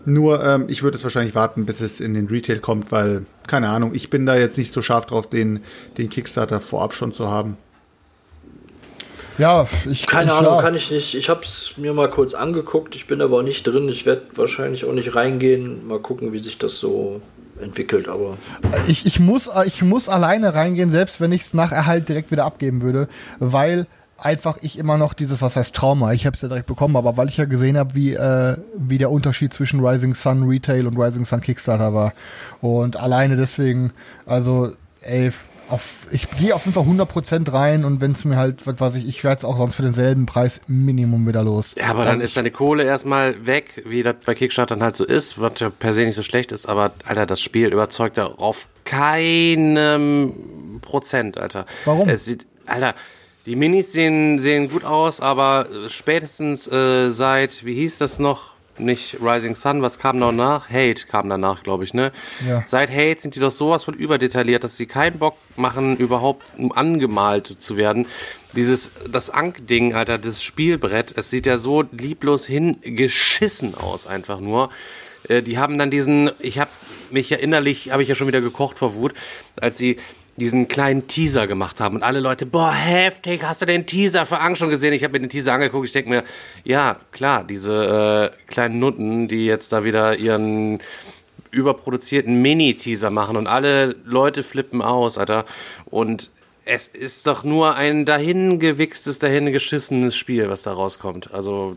[0.05, 3.69] Nur ähm, ich würde es wahrscheinlich warten, bis es in den Retail kommt, weil, keine
[3.69, 5.61] Ahnung, ich bin da jetzt nicht so scharf drauf, den,
[5.97, 7.57] den Kickstarter vorab schon zu haben.
[9.39, 10.63] Ja, ich keine Ahnung, ja.
[10.63, 11.15] kann ich nicht.
[11.15, 12.97] Ich habe es mir mal kurz angeguckt.
[12.97, 13.89] Ich bin aber auch nicht drin.
[13.89, 15.87] Ich werde wahrscheinlich auch nicht reingehen.
[15.87, 17.21] Mal gucken, wie sich das so
[17.61, 18.09] entwickelt.
[18.09, 18.37] Aber
[18.87, 22.45] ich, ich, muss, ich muss alleine reingehen, selbst wenn ich es nach Erhalt direkt wieder
[22.45, 23.87] abgeben würde, weil
[24.19, 27.17] einfach ich immer noch dieses, was heißt Trauma, ich habe es ja direkt bekommen, aber
[27.17, 30.99] weil ich ja gesehen habe, wie, äh, wie der Unterschied zwischen Rising Sun Retail und
[30.99, 32.13] Rising Sun Kickstarter war.
[32.61, 33.93] Und alleine deswegen,
[34.27, 35.33] also, ey,
[35.69, 38.95] auf, ich gehe auf jeden Fall 100% rein und wenn es mir halt, was weiß
[38.97, 41.75] ich, ich werde es auch sonst für denselben Preis Minimum wieder los.
[41.77, 45.05] Ja, aber dann ist deine Kohle erstmal weg, wie das bei Kickstarter dann halt so
[45.05, 48.27] ist, was ja per se nicht so schlecht ist, aber Alter, das Spiel überzeugt da
[48.27, 51.67] auf keinem Prozent, Alter.
[51.85, 52.09] Warum?
[52.09, 52.95] Es sieht, Alter,
[53.47, 58.58] die Minis sehen, sehen gut aus, aber spätestens äh, seit, wie hieß das noch?
[58.81, 60.69] Nicht Rising Sun, was kam danach?
[60.71, 62.13] Hate kam danach, glaube ich, ne?
[62.47, 62.65] Ja.
[62.67, 67.47] Seit Hate sind die doch sowas von überdetailliert, dass sie keinen Bock machen, überhaupt angemalt
[67.47, 68.07] zu werden.
[68.55, 74.71] Dieses, das Ank-Ding, Alter, das Spielbrett, es sieht ja so lieblos hingeschissen aus, einfach nur.
[75.29, 76.71] Äh, die haben dann diesen, ich habe
[77.11, 79.15] mich ja innerlich, habe ich ja schon wieder gekocht vor Wut,
[79.61, 79.97] als sie
[80.39, 84.41] diesen kleinen Teaser gemacht haben und alle Leute, boah, heftig, hast du den Teaser für
[84.41, 84.93] Angst schon gesehen?
[84.93, 86.25] Ich habe mir den Teaser angeguckt, ich denke mir,
[86.65, 90.81] ja, klar, diese äh, kleinen Nutten, die jetzt da wieder ihren
[91.51, 95.45] überproduzierten Mini-Teaser machen und alle Leute flippen aus, Alter.
[95.87, 96.31] Und
[96.65, 101.33] es ist doch nur ein dahingewichstes, dahingeschissenes Spiel, was da rauskommt.
[101.33, 101.77] Also,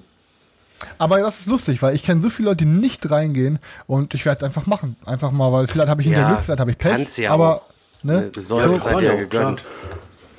[0.98, 4.26] Aber das ist lustig, weil ich kenne so viele Leute, die nicht reingehen und ich
[4.26, 4.98] werde es einfach machen.
[5.06, 6.92] Einfach mal, weil vielleicht habe ich Ja, Glück, vielleicht habe ich Pech.
[6.92, 7.71] kannst ja aber, auch.
[8.04, 8.32] Ne?
[8.38, 9.64] soll, Ja, seid ihr auch, gegönnt.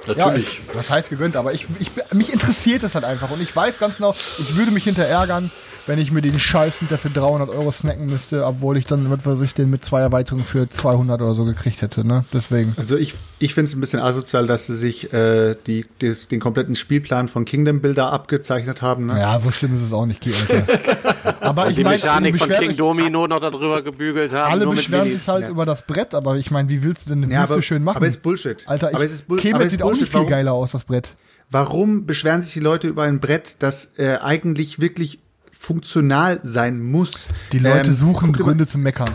[0.07, 0.61] Ja, Natürlich.
[0.69, 3.79] ich, was heißt gegönnt, aber ich, ich, mich interessiert das halt einfach und ich weiß
[3.79, 5.51] ganz genau, ich würde mich hinter ärgern,
[5.87, 9.19] wenn ich mir den Scheiß hinter für 300 Euro snacken müsste, obwohl ich dann, was
[9.25, 12.25] weiß ich, den mit zwei Erweiterungen für 200 oder so gekriegt hätte, ne?
[12.33, 12.71] Deswegen.
[12.77, 16.39] Also ich, ich finde es ein bisschen asozial, dass sie sich äh, die, des, den
[16.39, 19.07] kompletten Spielplan von Kingdom Builder abgezeichnet haben.
[19.07, 19.19] Ne?
[19.19, 21.35] Ja, so schlimm ist es auch nicht, Geh, Alter.
[21.41, 24.53] Aber ich die meine, Mechanik von King Domino noch darüber gebügelt haben.
[24.53, 25.49] alle beschweren sich halt Ja.
[25.49, 27.83] über das Brett, aber ich meine, wie willst du denn eine Ja, Wüste aber, schön
[27.83, 27.97] machen?
[27.97, 28.59] aber ist Bullshit.
[28.67, 30.53] Alter, ich, aber es ist, Bull aber es ist sieht auch nicht viel Warum, geiler
[30.53, 31.15] aus, das Brett.
[31.51, 35.19] warum beschweren sich die Leute über ein Brett, das äh, eigentlich wirklich
[35.51, 37.29] funktional sein muss?
[37.53, 39.11] Die Leute Ähm, suchen Gründe zum Meckern.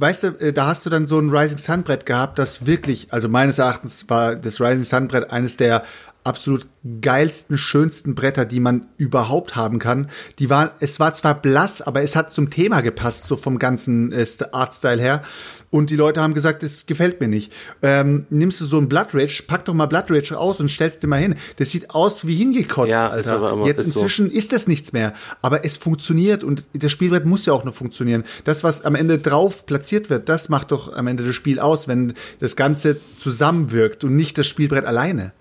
[0.00, 3.08] Weißt du, äh, da hast du dann so ein Rising Sun Brett gehabt, das wirklich,
[3.12, 5.82] also meines Erachtens war das Rising Sun Brett eines der
[6.28, 6.66] absolut
[7.00, 10.08] geilsten, schönsten Bretter, die man überhaupt haben kann.
[10.38, 14.12] Die waren, es war zwar blass, aber es hat zum Thema gepasst, so vom ganzen
[14.12, 15.22] äh, St- Artstyle her.
[15.70, 17.52] Und die Leute haben gesagt, es gefällt mir nicht.
[17.82, 21.02] Ähm, nimmst du so ein Blood Rage, pack doch mal Blood Rage aus und stellst
[21.02, 21.34] dir mal hin.
[21.56, 23.56] Das sieht aus wie hingekotzt, Ja, ist aber Alter.
[23.56, 24.00] immer- Jetzt ist so.
[24.00, 25.12] inzwischen ist das nichts mehr.
[25.42, 28.22] Aber es funktioniert und das Spielbrett muss ja auch noch funktionieren.
[28.44, 31.86] Das, was am Ende drauf platziert wird, das macht doch am Ende das Spiel aus,
[31.86, 35.32] wenn das Ganze zusammenwirkt und nicht das Spielbrett alleine.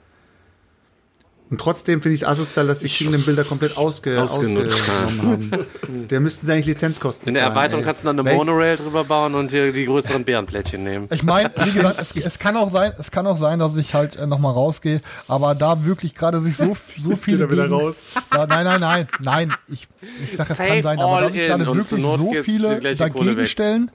[1.50, 6.08] Und trotzdem finde ich es asozial, dass die Kingdom Bilder komplett ausge Ausgenutzt ausgenommen haben.
[6.10, 7.86] Der müssten sie eigentlich Lizenzkosten In der zahlen, Erweiterung ey.
[7.86, 11.08] kannst du dann eine Monorail drüber bauen und dir die größeren Bärenplättchen nehmen.
[11.14, 13.94] Ich meine, wie gesagt, es, es kann auch sein, es kann auch sein, dass ich
[13.94, 17.46] halt äh, nochmal rausgehe, aber da wirklich gerade sich so, so viele.
[17.46, 18.08] er wieder gegen- raus.
[18.30, 19.54] Da, nein, nein, nein, nein.
[19.68, 23.38] Ich, ich sag, es Save kann sein, aber da sich gerade wirklich so viele dagegen
[23.38, 23.48] weg.
[23.48, 23.92] stellen.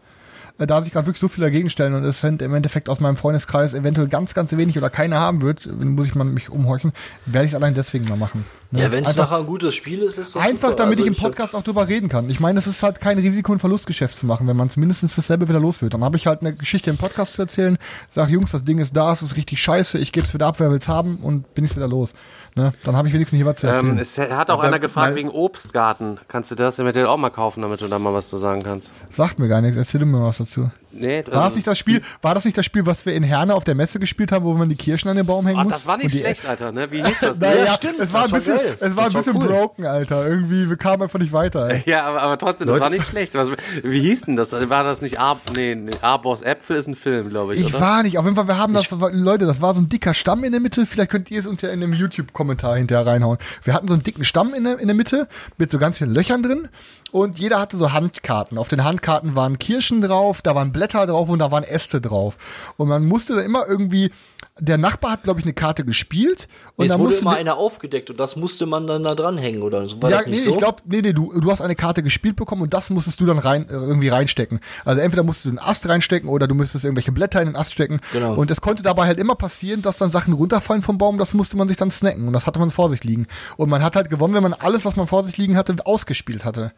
[0.59, 3.00] Äh, Da sich gerade wirklich so viele dagegen stellen und es sind im Endeffekt aus
[3.00, 6.92] meinem Freundeskreis eventuell ganz, ganz wenig oder keiner haben wird, muss ich mal mich umhorchen,
[7.26, 8.44] werde ich es allein deswegen mal machen.
[8.70, 8.82] Ne?
[8.82, 10.84] Ja, wenn es nachher ein gutes Spiel ist, ist das Einfach super.
[10.84, 12.30] damit Also ich im Podcast auch drüber reden kann.
[12.30, 15.12] Ich meine, es ist halt kein Risiko- und Verlustgeschäft zu machen, wenn man es mindestens
[15.12, 15.92] fürs selbe wieder los wird.
[15.94, 17.76] Dann habe ich halt eine Geschichte im Podcast zu erzählen,
[18.11, 20.59] sag Jungs, das Ding ist da, es ist richtig scheiße, ich gebe es wieder ab,
[20.59, 22.14] wer will's haben und bin ich wieder los.
[22.55, 22.72] Ne?
[22.84, 23.92] Dann habe ich wenigstens hier was zu erzählen.
[23.92, 26.18] Ähm, es hat auch Aber einer gefragt wegen Obstgarten.
[26.28, 28.94] Kannst du das eventuell auch mal kaufen, damit du da mal was zu sagen kannst?
[29.11, 30.70] Sagt mir gar nichts, erzähl mir mal was dazu.
[30.95, 33.22] Nee, War das also- nicht das Spiel, war das nicht das Spiel, was wir in
[33.22, 35.64] Herne auf der Messe gespielt haben, wo man die Kirschen an den Baum hängen Oh,
[35.64, 35.72] muss?
[35.72, 36.90] das war nicht schlecht, Alter, ne?
[36.93, 37.40] Wie hieß das?
[37.40, 38.76] Naja, Ja, stimmt, es war ein war bisschen, geil.
[38.78, 39.49] es war ein war bisschen cool.
[39.49, 40.26] broken, Alter.
[40.28, 41.82] Irgendwie, wir kamen einfach nicht weiter, ey.
[41.86, 43.34] Ja, aber, aber trotzdem, das war nicht schlecht.
[43.34, 43.49] Was,
[43.82, 44.53] wie hieß denn das?
[44.53, 47.80] War das nicht Ar nee, Arbors Äpfel ist ein Film, glaube ich, Ich oder?
[47.80, 48.18] war nicht.
[48.18, 50.61] Auf jeden Fall, wir haben das, Leute, das war so ein dicker Stamm in der
[50.61, 50.84] Mitte.
[50.86, 53.38] Vielleicht könnt ihr es uns ja in einem YouTube-Kommentar hinterher reinhauen.
[53.64, 55.26] Wir hatten so einen dicken Stamm in der, in der Mitte
[55.59, 56.68] mit so ganz vielen Löchern drin
[57.12, 58.59] und jeder hatte so Handkarten.
[58.59, 62.37] Auf den Handkarten waren Kirschen drauf, da waren Blätter drauf und da waren Äste drauf.
[62.76, 64.11] Und man musste dann immer irgendwie,
[64.59, 67.57] der Nachbar hat, glaube ich, eine Karte gespielt und es dann wurde musste immer einer
[67.57, 70.03] aufgedeckt und das musste man dann da dranhängen oder so.
[70.03, 70.51] War ja, das nicht nee, so?
[70.51, 73.26] ich glaube, nee, nee, du, du hast eine Karte gespielt bekommen und das musstest du
[73.26, 74.61] dann rein, äh, irgendwie reinstecken.
[74.85, 77.72] Also entweder musstest du einen Ast reinstecken oder du müsstest irgendwelche Blätter in den Ast
[77.72, 78.01] stecken.
[78.12, 78.35] Genau.
[78.35, 81.57] Und es konnte dabei halt immer passieren, dass dann Sachen runterfallen vom Baum, das musste
[81.57, 83.26] man sich dann snacken und das hatte man vor sich liegen.
[83.57, 86.45] Und man hat halt gewonnen, wenn man alles, was man vor sich liegen hatte, ausgespielt
[86.45, 86.72] hatte.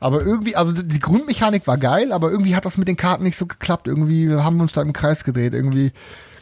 [0.00, 3.38] Aber irgendwie, also die Grundmechanik war geil, aber irgendwie hat das mit den Karten nicht
[3.38, 3.86] so geklappt.
[3.86, 5.52] Irgendwie haben wir uns da im Kreis gedreht.
[5.52, 5.92] Irgendwie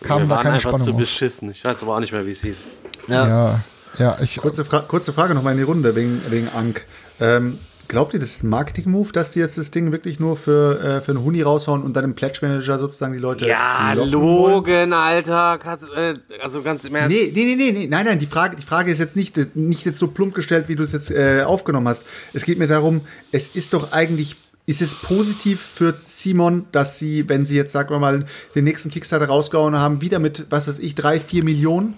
[0.01, 1.01] kam Wir da waren keine einfach zu Spannung auf.
[1.01, 1.51] beschissen.
[1.51, 2.67] Ich weiß aber auch nicht mehr, wie es hieß.
[3.09, 3.27] ja.
[3.27, 3.61] Ja,
[3.99, 6.85] ja, ich, Kurze, Fra kurze Frage nochmal in die Runde wegen, wegen Ank.
[7.21, 10.80] Ähm, glaubt ihr, das ist ein Marketing-Move, dass die jetzt das Ding wirklich nur für,
[10.80, 13.49] äh, für einen Huni raushauen und dann im Pledge Manager sozusagen die Leute.
[13.49, 14.11] Ja, wollen?
[14.11, 15.59] Logan, Alter.
[15.97, 17.16] Äh, also ganz im Ernst.
[17.16, 19.84] Nee, nee, nee, nee, nee, nein, nein, die Frage, die Frage ist jetzt nicht, nicht
[19.86, 22.03] jetzt so plump gestellt, wie du es jetzt äh, aufgenommen hast.
[22.34, 23.01] Es geht mir darum,
[23.32, 24.36] es ist doch eigentlich,
[24.66, 28.91] ist es positiv für Simon, dass sie, wenn sie jetzt, sagen wir mal, den nächsten
[28.91, 31.95] Kickstarter rausgehauen haben, wieder mit, was weiß ich, drei, vier Millionen,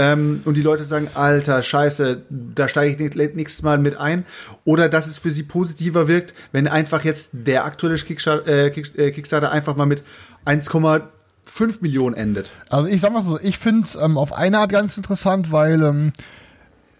[0.00, 4.24] ähm, und die Leute sagen, Alter, scheiße, da steige ich nächstes Mal mit ein.
[4.64, 9.10] Oder dass es für sie positiver wirkt, wenn einfach jetzt der aktuelle Kickstarter, äh, äh,
[9.10, 10.02] Kickstarter einfach mal mit
[10.46, 12.50] 1,5 Millionen endet.
[12.70, 15.82] Also ich sag mal so, ich finde es ähm, auf eine Art ganz interessant, weil
[15.82, 16.12] ähm,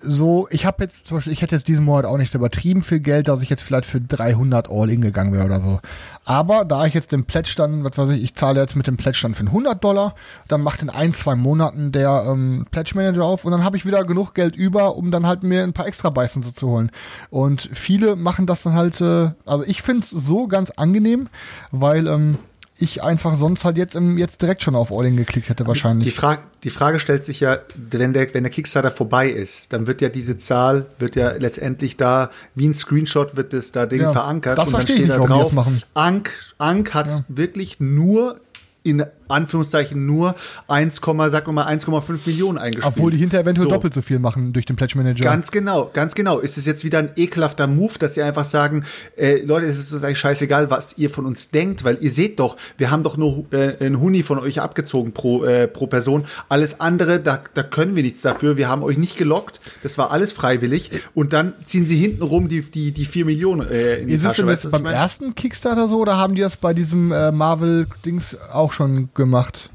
[0.02, 2.82] so, ich habe jetzt zum Beispiel, ich hätte jetzt diesen Monat auch nicht so übertrieben
[2.82, 5.80] viel Geld, dass ich jetzt vielleicht für 300 All-In gegangen wäre oder so.
[6.24, 8.96] Aber da ich jetzt den Pledge dann, was weiß ich, ich zahle jetzt mit dem
[8.96, 10.14] Pledge dann für 100 Dollar,
[10.48, 13.86] dann macht in ein, zwei Monaten der ähm, Pledge Manager auf und dann habe ich
[13.86, 16.90] wieder genug Geld über, um dann halt mir ein paar extra Beißen so zu holen.
[17.30, 21.28] Und viele machen das dann halt, äh, also ich finde es so ganz angenehm,
[21.72, 22.38] weil ähm,
[22.80, 26.06] ich einfach sonst halt jetzt im, jetzt direkt schon auf All-In geklickt hätte wahrscheinlich.
[26.08, 27.58] Die Frage, die Frage stellt sich ja,
[27.90, 31.96] wenn der, wenn der Kickstarter vorbei ist, dann wird ja diese Zahl, wird ja letztendlich
[31.96, 35.18] da, wie ein Screenshot wird das da Ding Ja, verankert das und dann steht da
[35.18, 35.52] nicht, die drauf.
[35.94, 37.24] Ank, Ank hat Ja.
[37.28, 38.40] wirklich nur
[38.82, 40.34] in Anführungszeichen nur
[40.68, 42.94] 1, sag mal 1,5 Millionen eingespielt.
[42.96, 43.74] Obwohl die hinterher eventuell So.
[43.74, 45.22] doppelt so viel machen durch den Pledge Manager.
[45.22, 46.38] Ganz genau, ganz genau.
[46.38, 48.84] Ist es jetzt wieder ein ekelhafter Move, dass sie einfach sagen,
[49.16, 52.40] äh, Leute, es ist uns eigentlich scheißegal, was ihr von uns denkt, weil ihr seht
[52.40, 56.24] doch, wir haben doch nur äh, ein Huni von euch abgezogen pro, äh, pro Person.
[56.48, 58.56] Alles andere, da, da können wir nichts dafür.
[58.56, 59.60] Wir haben euch nicht gelockt.
[59.82, 60.90] Das war alles freiwillig.
[61.14, 64.22] Und dann ziehen sie hinten rum die, die, die 4 Millionen äh, in die Ist
[64.22, 64.46] Tasche.
[64.46, 67.32] Weißt du, was ich beim ersten Kickstarter so oder haben die das bei diesem äh,
[67.32, 69.70] Marvel-Dings auch schon gemacht?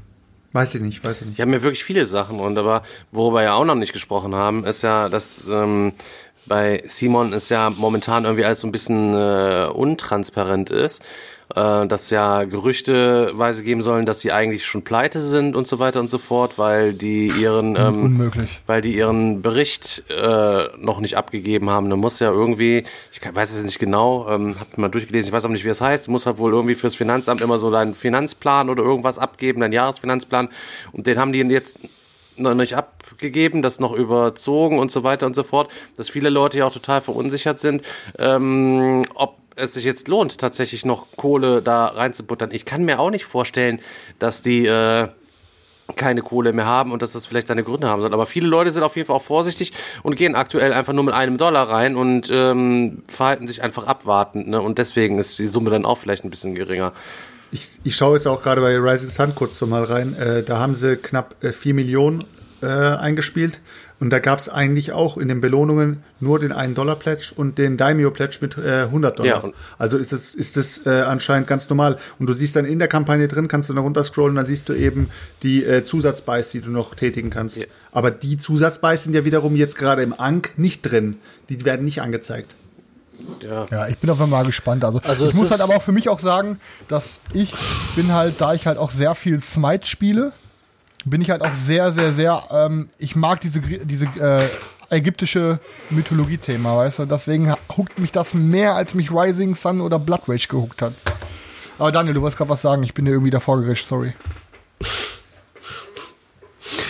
[0.52, 1.38] Weiß ich nicht, weiß ich nicht.
[1.38, 2.82] Die haben ja wirklich viele Sachen und aber
[3.12, 5.92] worüber wir ja auch noch nicht gesprochen haben, ist ja, dass ähm,
[6.46, 11.02] bei Simon ist ja momentan irgendwie alles so ein bisschen äh, untransparent ist.
[11.56, 16.00] Äh, dass ja Gerüchteweise geben sollen, dass sie eigentlich schon pleite sind und so weiter
[16.00, 18.50] und so fort, weil die ihren ähm, Unmöglich.
[18.66, 21.88] weil die ihren Bericht äh, noch nicht abgegeben haben.
[21.88, 25.46] Da muss ja irgendwie, ich weiß es nicht genau, ähm, hab mal durchgelesen, ich weiß
[25.46, 27.94] auch nicht, wie es heißt, du musst halt wohl irgendwie fürs Finanzamt immer so deinen
[27.94, 30.50] Finanzplan oder irgendwas abgeben, deinen Jahresfinanzplan.
[30.92, 31.78] Und den haben die jetzt
[32.36, 36.58] noch nicht abgegeben, das noch überzogen und so weiter und so fort, dass viele Leute
[36.58, 37.80] ja auch total verunsichert sind,
[38.18, 42.50] ähm, ob es sich jetzt lohnt, tatsächlich noch Kohle da reinzubuttern.
[42.52, 43.80] Ich kann mir auch nicht vorstellen,
[44.18, 45.08] dass die äh,
[45.94, 48.12] keine Kohle mehr haben und dass das vielleicht seine Gründe haben soll.
[48.12, 51.14] Aber viele Leute sind auf jeden Fall auch vorsichtig und gehen aktuell einfach nur mit
[51.14, 54.48] einem Dollar rein und ähm, verhalten sich einfach abwartend.
[54.48, 54.60] Ne?
[54.60, 56.92] Und deswegen ist die Summe dann auch vielleicht ein bisschen geringer.
[57.52, 60.14] Ich, ich schaue jetzt auch gerade bei Rising Sun kurz so mal rein.
[60.14, 62.24] Äh, da haben sie knapp äh, 4 Millionen
[62.62, 63.60] äh, eingespielt.
[63.98, 68.38] Und da gab es eigentlich auch in den Belohnungen nur den 1-Dollar-Pledge und den Daimyo-Pledge
[68.42, 69.44] mit äh, 100 Dollar.
[69.44, 71.96] Ja, also ist es ist es äh, anscheinend ganz normal.
[72.18, 74.74] Und du siehst dann in der Kampagne drin, kannst du noch runterscrollen, dann siehst du
[74.74, 75.08] eben
[75.42, 77.56] die äh, Zusatzbuys, die du noch tätigen kannst.
[77.56, 77.64] Ja.
[77.90, 81.16] Aber die Zusatzbuys sind ja wiederum jetzt gerade im Ank nicht drin.
[81.48, 82.54] Die werden nicht angezeigt.
[83.40, 83.66] Ja.
[83.70, 84.84] Ja, ich bin auf jeden Fall mal gespannt.
[84.84, 87.54] Also, Also ich muss halt aber auch für mich auch sagen, dass ich
[87.94, 90.32] bin halt, da ich halt auch sehr viel Smite spiele,
[91.06, 94.42] bin ich halt auch sehr, sehr, sehr, ähm, ich mag diese, diese äh,
[94.90, 97.04] ägyptische Mythologie-Thema, weißt du?
[97.06, 100.94] Deswegen huckt mich das mehr, als mich Rising Sun oder Blood Rage gehuckt hat.
[101.78, 104.14] Aber Daniel, du wolltest gerade was sagen, ich bin dir irgendwie davor gerischt, sorry.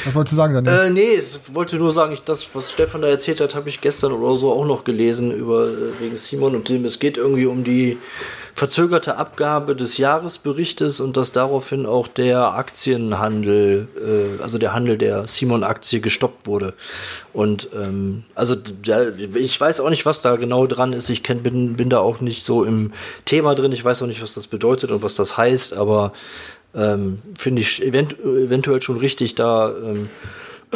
[0.04, 0.86] Was wolltest du sagen, Daniel?
[0.86, 3.80] Äh, nee, ich wollte nur sagen, ich, das, was Stefan da erzählt hat, habe ich
[3.80, 6.84] gestern oder so auch noch gelesen über äh, wegen Simon und dem.
[6.86, 7.98] Es geht irgendwie um die
[8.56, 15.26] verzögerte Abgabe des Jahresberichtes und dass daraufhin auch der Aktienhandel, äh, also der Handel der
[15.26, 16.72] Simon-Aktie gestoppt wurde.
[17.34, 21.10] Und ähm, also da, ich weiß auch nicht, was da genau dran ist.
[21.10, 22.94] Ich kenn, bin, bin da auch nicht so im
[23.26, 23.72] Thema drin.
[23.72, 26.14] Ich weiß auch nicht, was das bedeutet und was das heißt, aber
[26.74, 30.08] ähm, finde ich event eventuell schon richtig, da ähm,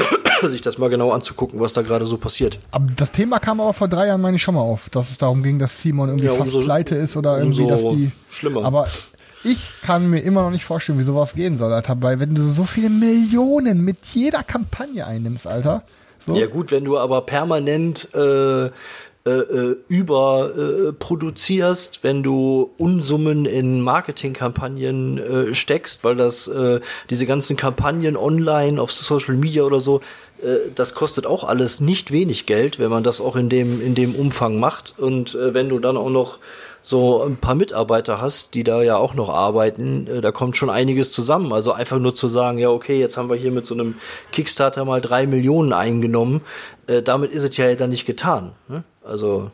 [0.49, 2.59] sich das mal genau anzugucken, was da gerade so passiert.
[2.71, 5.19] Aber das Thema kam aber vor drei Jahren, meine ich, schon mal auf, dass es
[5.19, 8.11] darum ging, dass Simon irgendwie Ja, fast umso- pleite ist oder irgendwie, dass die.
[8.31, 8.65] schlimmer.
[8.65, 8.87] Aber
[9.45, 11.97] ich kann mir immer noch nicht vorstellen, wie sowas gehen soll, Alter.
[12.01, 15.83] Weil wenn du so viele Millionen mit jeder Kampagne einnimmst, Alter.
[16.27, 18.71] So, Ja gut, wenn du aber permanent äh,
[19.27, 27.27] äh, äh, überproduzierst, äh, wenn du Unsummen in Marketingkampagnen äh, steckst, weil das äh, diese
[27.27, 30.01] ganzen Kampagnen online auf Social Media oder so,
[30.43, 33.95] äh, das kostet auch alles nicht wenig Geld, wenn man das auch in dem in
[33.95, 36.39] dem Umfang macht und äh, wenn du dann auch noch
[36.83, 40.71] so ein paar Mitarbeiter hast, die da ja auch noch arbeiten, äh, da kommt schon
[40.71, 41.53] einiges zusammen.
[41.53, 43.97] Also einfach nur zu sagen, ja, okay, jetzt haben wir hier mit so einem
[44.33, 46.43] Kickstarter mal drei Millionen eingenommen,
[46.87, 48.53] äh, damit ist es ja dann nicht getan.
[48.69, 48.85] Ne?
[49.05, 49.51] Also,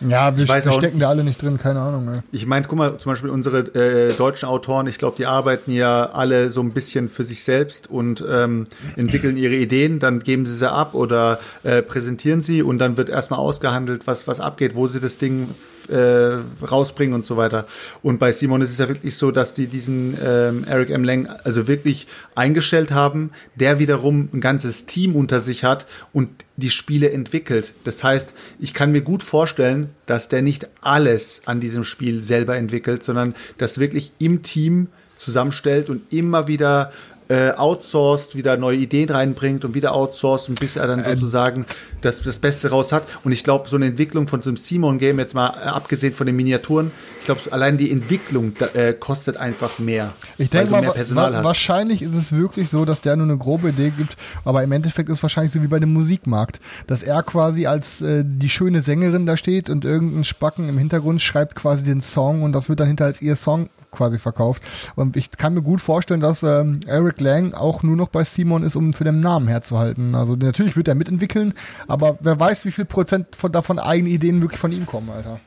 [0.00, 2.08] ja wir, wir stecken da alle nicht drin, keine Ahnung.
[2.08, 2.20] Ey.
[2.32, 6.10] Ich meine, guck mal, zum Beispiel unsere äh, deutschen Autoren, ich glaube, die arbeiten ja
[6.12, 10.54] alle so ein bisschen für sich selbst und ähm, entwickeln ihre Ideen, dann geben sie
[10.54, 14.88] sie ab oder äh, präsentieren sie und dann wird erstmal ausgehandelt, was, was abgeht, wo
[14.88, 15.54] sie das Ding
[15.88, 17.66] äh, rausbringen und so weiter.
[18.02, 21.04] Und bei Simon ist es ja wirklich so, dass die diesen ähm, Eric M.
[21.04, 26.70] Lang also wirklich eingestellt haben, der wiederum ein ganzes Team unter sich hat und die
[26.70, 27.74] Spiele entwickelt.
[27.84, 32.56] Das heißt, ich kann mir gut vorstellen, dass der nicht alles an diesem Spiel selber
[32.56, 36.92] entwickelt, sondern das wirklich im Team zusammenstellt und immer wieder
[37.28, 41.66] äh, outsourced, wieder neue Ideen reinbringt und wieder outsourced und bis er dann sozusagen
[42.00, 43.04] das, das Beste raus hat.
[43.24, 46.26] Und ich glaube, so eine Entwicklung von so einem Simon-Game, jetzt mal äh, abgesehen von
[46.26, 46.90] den Miniaturen,
[47.20, 50.12] ich glaube, allein die Entwicklung äh, kostet einfach mehr.
[50.36, 51.44] Ich weil denke du mal, mehr wa Personal wa hast.
[51.44, 55.08] wahrscheinlich ist es wirklich so, dass der nur eine grobe Idee gibt, aber im Endeffekt
[55.08, 58.82] ist es wahrscheinlich so wie bei dem Musikmarkt, dass er quasi als äh, die schöne
[58.82, 62.80] Sängerin da steht und irgendein Spacken im Hintergrund schreibt quasi den Song und das wird
[62.80, 64.62] dann hinter als ihr Song quasi verkauft.
[64.94, 68.62] Und ich kann mir gut vorstellen, dass ähm, Eric Lang auch nur noch bei Simon
[68.62, 70.14] ist, um für den Namen herzuhalten.
[70.14, 71.54] Also natürlich wird er mitentwickeln,
[71.88, 75.40] aber wer weiß, wie viel Prozent von, davon eigene Ideen wirklich von ihm kommen, Alter.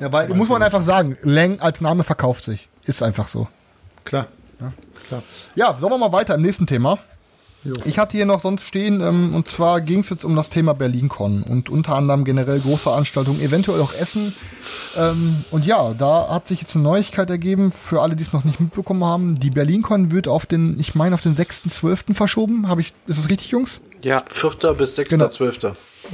[0.00, 2.68] Ja, weil, muss man einfach sagen, Lang als Name verkauft sich.
[2.84, 3.48] Ist einfach so.
[4.04, 4.26] Klar.
[5.08, 5.22] Klar.
[5.54, 6.98] Ja, sollen wir mal weiter im nächsten Thema.
[7.84, 10.74] Ich hatte hier noch sonst stehen, ähm, und zwar ging es jetzt um das Thema
[10.74, 14.34] BerlinCon und unter anderem generell Großveranstaltungen, eventuell auch Essen.
[14.96, 18.44] Ähm, und ja, da hat sich jetzt eine Neuigkeit ergeben, für alle, die es noch
[18.44, 19.36] nicht mitbekommen haben.
[19.36, 22.14] Die BerlinCon wird auf den, ich meine, auf den 6.12.
[22.14, 22.68] verschoben.
[22.68, 23.80] Habe ich, ist das richtig, Jungs?
[24.02, 24.74] Ja, 4.
[24.74, 25.08] bis 6.12.
[25.08, 25.28] Genau.
[25.28, 25.58] 12.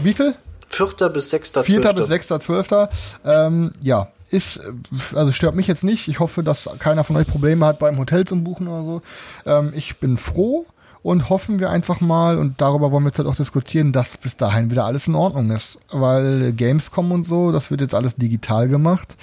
[0.03, 0.35] Wie viel?
[0.69, 0.87] 4.
[1.09, 1.63] bis 6.12.
[1.63, 1.81] 4.
[1.81, 2.89] bis 6.12.
[3.25, 6.09] Ähm, ja, ist, äh, also stört mich jetzt nicht.
[6.09, 9.03] Ich hoffe, dass keiner von euch Probleme hat beim Hotel zum Buchen oder so.
[9.47, 10.67] Ähm, ich bin froh
[11.03, 14.37] und hoffen wir einfach mal, und darüber wollen wir jetzt halt auch diskutieren, dass bis
[14.37, 15.79] dahin wieder alles in Ordnung ist.
[15.91, 19.17] Weil Gamescom und so, das wird jetzt alles digital gemacht.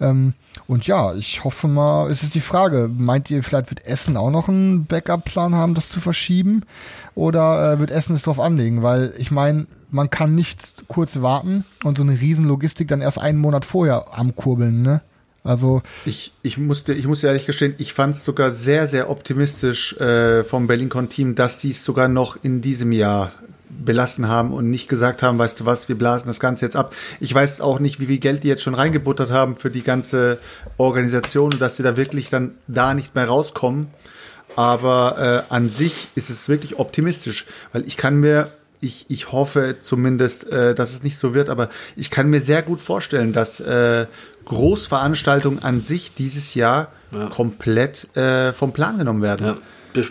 [0.00, 0.34] Ähm,
[0.66, 4.30] und ja, ich hoffe mal, es ist die Frage, meint ihr, vielleicht wird Essen auch
[4.30, 6.62] noch einen Backup-Plan haben, das zu verschieben?
[7.14, 8.82] Oder äh, wird Essen es drauf anlegen?
[8.82, 13.38] Weil ich meine, man kann nicht kurz warten und so eine Riesenlogistik dann erst einen
[13.38, 15.00] Monat vorher am Kurbeln, ne?
[15.46, 19.96] Also, Ich, ich, musste, ich muss ehrlich gestehen, ich fand es sogar sehr, sehr optimistisch
[19.98, 23.32] äh, vom BerlinCon-Team, dass sie es sogar noch in diesem Jahr
[23.68, 26.94] belassen haben und nicht gesagt haben, weißt du was, wir blasen das Ganze jetzt ab.
[27.20, 30.38] Ich weiß auch nicht, wie viel Geld die jetzt schon reingebuttert haben für die ganze
[30.76, 33.88] Organisation, dass sie da wirklich dann da nicht mehr rauskommen.
[34.54, 39.76] Aber äh, an sich ist es wirklich optimistisch, weil ich kann mir, ich, ich hoffe
[39.80, 43.60] zumindest, äh, dass es nicht so wird, aber ich kann mir sehr gut vorstellen, dass
[43.60, 44.06] äh,
[44.46, 46.88] Großveranstaltungen an sich dieses Jahr
[47.30, 49.46] komplett äh, vom Plan genommen werden.
[49.46, 49.56] Ja.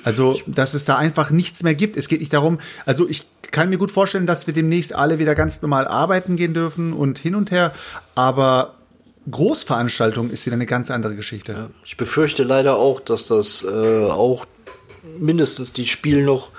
[0.04, 1.96] Also, dass es da einfach nichts mehr gibt.
[1.96, 5.36] Es geht nicht darum, also ich kann mir gut vorstellen, dass wir demnächst alle wieder
[5.36, 7.72] ganz normal arbeiten gehen dürfen und hin und her,
[8.16, 8.76] aber
[9.30, 11.70] Großveranstaltung ist wieder eine ganz andere Geschichte.
[11.84, 14.46] Ich befürchte leider auch, dass das äh, auch
[15.20, 16.50] mindestens die Spiel noch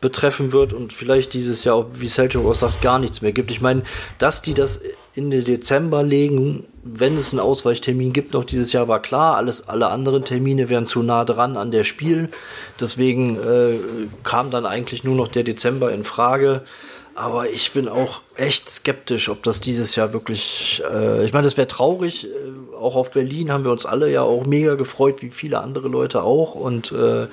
[0.00, 3.50] betreffen wird und vielleicht dieses Jahr, auch, wie Selchuk auch sagt, gar nichts mehr gibt.
[3.50, 3.82] Ich meine,
[4.18, 4.80] dass die das
[5.14, 9.36] in den Dezember legen, wenn es einen Ausweichtermin gibt, noch dieses Jahr war klar.
[9.36, 12.30] Alles, alle anderen Termine wären zu nah dran an der Spiel.
[12.80, 13.78] Deswegen äh,
[14.24, 16.62] kam dann eigentlich nur noch der Dezember in Frage.
[17.14, 20.82] Aber ich bin auch echt skeptisch, ob das dieses Jahr wirklich.
[20.90, 22.26] Äh, ich meine, das wäre traurig.
[22.26, 22.28] Äh,
[22.78, 26.22] auch auf Berlin haben wir uns alle ja auch mega gefreut, wie viele andere Leute
[26.22, 26.54] auch.
[26.54, 27.26] Und äh,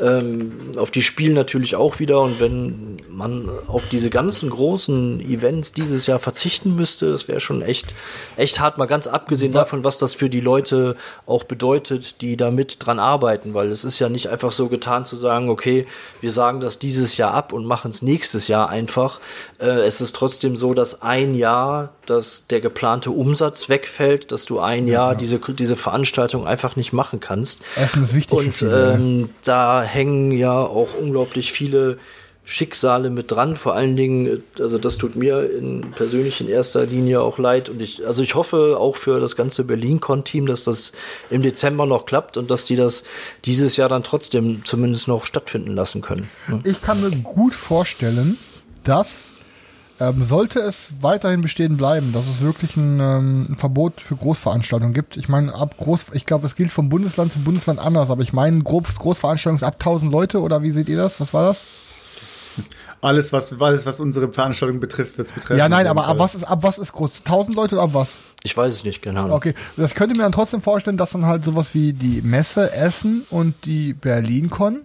[0.00, 2.20] ähm, auf die Spiele natürlich auch wieder.
[2.20, 7.60] Und wenn man auf diese ganzen großen Events dieses Jahr verzichten müsste, das wäre schon
[7.60, 7.94] echt,
[8.36, 8.78] echt hart.
[8.78, 10.96] Mal ganz abgesehen davon, was das für die Leute
[11.26, 13.54] auch bedeutet, die da mit dran arbeiten.
[13.54, 15.86] Weil es ist ja nicht einfach so getan zu sagen, okay,
[16.20, 19.20] wir sagen das dieses Jahr ab und machen es nächstes Jahr einfach.
[19.58, 24.60] Äh, es ist trotzdem so, dass ein Jahr, dass der geplante Umsatz wegfällt, dass du
[24.60, 27.60] ein Jahr diese, diese Veranstaltung einfach nicht machen kannst.
[27.76, 31.98] Essen ist wichtig Und viele, ähm, da hängen ja auch unglaublich viele
[32.50, 33.56] Schicksale mit dran.
[33.56, 37.68] Vor allen Dingen, also das tut mir in, persönlich in erster Linie auch leid.
[37.68, 40.92] Und ich, also ich hoffe auch für das ganze Berlin-Con-Team, dass das
[41.28, 43.04] im Dezember noch klappt und dass die das
[43.44, 46.30] dieses Jahr dann trotzdem zumindest noch stattfinden lassen können.
[46.48, 46.58] Ja.
[46.64, 48.38] Ich kann mir gut vorstellen,
[48.82, 49.08] dass
[50.00, 54.94] ähm, sollte es weiterhin bestehen bleiben, dass es wirklich ein, ähm, ein Verbot für Großveranstaltungen
[54.94, 55.16] gibt.
[55.16, 58.32] Ich meine, ab Groß, ich glaube, es gilt vom Bundesland zu Bundesland anders, aber ich
[58.32, 61.20] meine, Groß, Großveranstaltungen ist ab 1000 Leute oder wie seht ihr das?
[61.20, 61.58] Was war das?
[63.00, 65.58] Alles, was, alles, was unsere Veranstaltung betrifft, wird es betreffen.
[65.58, 66.18] ja, nein, aber ab Fall.
[66.18, 67.20] was ist, ab was ist groß?
[67.20, 68.16] 1000 Leute oder ab was?
[68.42, 69.32] Ich weiß es nicht, genau.
[69.34, 73.24] Okay, das könnte mir dann trotzdem vorstellen, dass dann halt sowas wie die Messe Essen
[73.30, 74.80] und die BerlinCon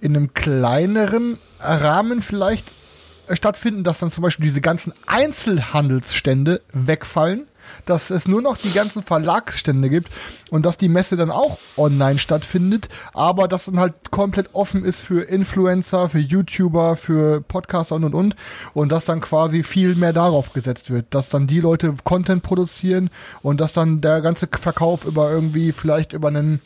[0.00, 2.83] in einem kleineren Rahmen vielleicht äh,
[3.32, 7.46] stattfinden, dass dann zum Beispiel diese ganzen Einzelhandelsstände wegfallen,
[7.86, 10.10] dass es nur noch die ganzen Verlagsstände gibt
[10.50, 15.00] und dass die Messe dann auch online stattfindet, aber dass dann halt komplett offen ist
[15.00, 18.36] für Influencer, für YouTuber, für Podcaster und und und
[18.74, 23.10] und dass dann quasi viel mehr darauf gesetzt wird, dass dann die Leute Content produzieren
[23.42, 26.60] und dass dann der ganze Verkauf über irgendwie vielleicht über einen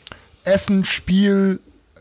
[0.45, 1.61] Essen, Spiel,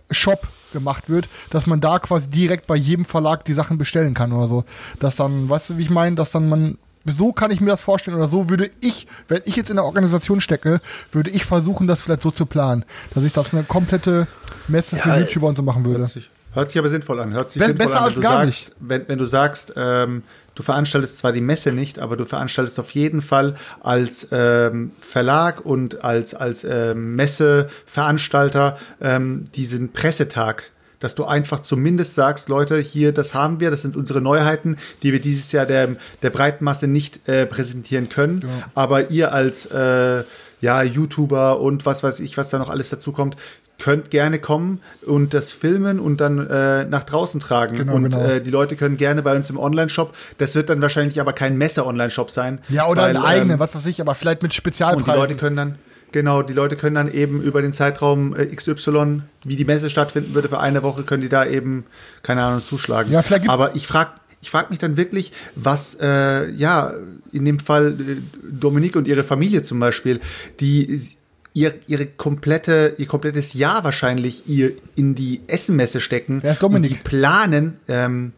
[0.10, 4.32] Shop gemacht wird, dass man da quasi direkt bei jedem Verlag die Sachen bestellen kann
[4.32, 4.64] oder so.
[5.00, 6.78] Dass dann, weißt du, wie ich meine, dass dann man
[7.10, 9.86] so kann ich mir das vorstellen oder so würde ich, wenn ich jetzt in der
[9.86, 10.82] Organisation stecke,
[11.14, 12.84] würde ich versuchen, das vielleicht so zu planen,
[13.14, 14.28] dass ich das eine komplette
[14.68, 16.00] Messe für Ja, YouTuber und so machen würde.
[16.00, 17.34] Hört sich, hört sich aber sinnvoll an.
[17.34, 18.72] Hört sich Be- sinnvoll besser an, als gar sagst, nicht.
[18.82, 20.24] Wenn, wenn du sagst, ähm,
[20.58, 25.64] du veranstaltest zwar die Messe nicht, aber du veranstaltest auf jeden Fall als ähm, Verlag
[25.64, 30.72] und als, als ähm, Messeveranstalter ähm, diesen Pressetag.
[31.00, 35.14] Dass du einfach zumindest sagst, Leute, hier, das haben wir, das sind unsere Neuheiten, die
[35.14, 38.42] wir dieses Jahr der, der breiten Masse nicht äh, präsentieren können.
[38.74, 40.24] Aber ihr als äh,
[40.60, 43.36] ja, YouTuber und was weiß ich, was da noch alles dazu kommt,
[43.80, 47.78] könnt gerne kommen und das filmen und dann äh, nach draußen tragen.
[47.78, 48.24] Genau, und genau.
[48.24, 50.16] Äh, die Leute können gerne bei uns im Online-Shop.
[50.38, 52.60] Das wird dann wahrscheinlich aber kein Messe-Online-Shop sein.
[52.70, 55.14] Ja, oder weil, ein eigener, ähm, was weiß ich, aber vielleicht mit Und die Spezialpreisen.
[55.14, 55.76] Leute können dann,
[56.12, 60.34] genau, die Leute können dann eben über den Zeitraum äh, XY, wie die Messe stattfinden
[60.34, 61.86] würde, für eine Woche, können die da eben,
[62.24, 63.12] keine Ahnung, zuschlagen.
[63.12, 66.94] Ja, vielleicht Aber ich frage ich frag mich dann wirklich, was, äh, ja,
[67.32, 68.18] in dem Fall äh,
[68.48, 70.20] Dominique und ihre Familie zum Beispiel,
[70.60, 71.02] die
[71.58, 76.40] ihr, ihre komplette, ihr komplettes Jahr wahrscheinlich ihr in die Essenmesse stecken.
[76.44, 76.92] Wer ist Dominik?
[76.92, 78.34] Und die planen, ähm,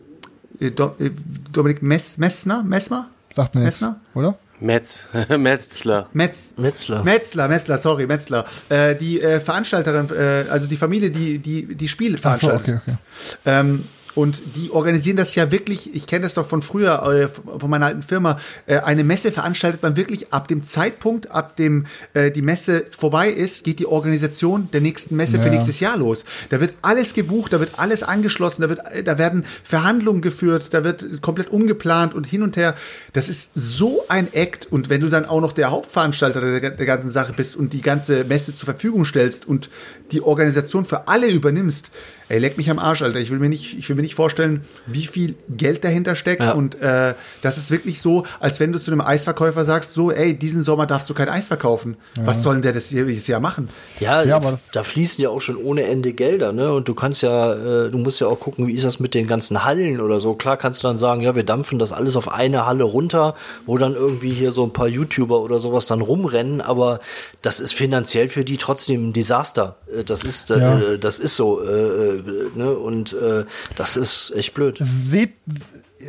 [0.61, 1.11] äh, Do, äh,
[1.51, 3.09] Dominik Mess, Messner, Messmer?
[3.35, 3.99] Sagt man jetzt, Messner?
[4.15, 4.37] oder?
[4.61, 5.03] Metz,
[5.37, 6.07] Metzler.
[6.13, 7.03] Metz, Metzler.
[7.03, 8.45] Metzler, Metzler, sorry, Metzler.
[8.69, 12.81] Äh, die äh, Veranstalterin, äh, also die Familie, die die, die Spiele Ach so, veranstaltet.
[12.83, 12.97] okay, okay.
[13.45, 17.69] Ähm, und die organisieren das ja wirklich, ich kenne das doch von früher, äh, von
[17.69, 22.31] meiner alten Firma, äh, eine Messe veranstaltet man wirklich ab dem Zeitpunkt, ab dem äh,
[22.31, 25.53] die Messe vorbei ist, geht die Organisation der nächsten Messe für Ja.
[25.53, 26.25] nächstes Jahr los.
[26.49, 30.83] Da wird alles gebucht, da wird alles angeschlossen, da, wird, da werden Verhandlungen geführt, da
[30.83, 32.75] wird komplett umgeplant und hin und her.
[33.13, 36.85] Das ist so ein Act und wenn du dann auch noch der Hauptveranstalter der, der
[36.85, 39.69] ganzen Sache bist und die ganze Messe zur Verfügung stellst und
[40.11, 41.91] die Organisation für alle übernimmst,
[42.29, 43.19] ey, leck mich am Arsch, Alter.
[43.19, 46.51] Ich will mir nicht, ich will mir nicht vorstellen, wie viel Geld dahinter steckt Ja.
[46.51, 50.33] und äh, das ist wirklich so, als wenn du zu einem Eisverkäufer sagst, so, ey,
[50.37, 51.97] diesen Sommer darfst du kein Eis verkaufen.
[52.23, 53.69] Was soll denn der das jedes Jahr machen?
[53.99, 56.71] Ja, Ja, aber da fließen ja auch schon ohne Ende Gelder, ne?
[56.73, 57.53] Und du kannst ja,
[57.85, 60.35] äh, du musst ja auch gucken, wie ist das mit den ganzen Hallen oder so.
[60.35, 63.33] Klar kannst du dann sagen, ja, wir dampfen das alles auf eine Halle runter,
[63.65, 66.99] wo dann irgendwie hier so ein paar YouTuber oder sowas dann rumrennen, aber
[67.41, 69.77] das ist finanziell für die trotzdem ein Desaster.
[69.91, 70.97] Äh, Das ist, äh, Ja.
[70.97, 72.23] das ist so, äh, äh,
[72.55, 72.71] ne?
[72.77, 73.45] Und äh,
[73.75, 74.79] das ist echt blöd.
[74.81, 75.33] Seht,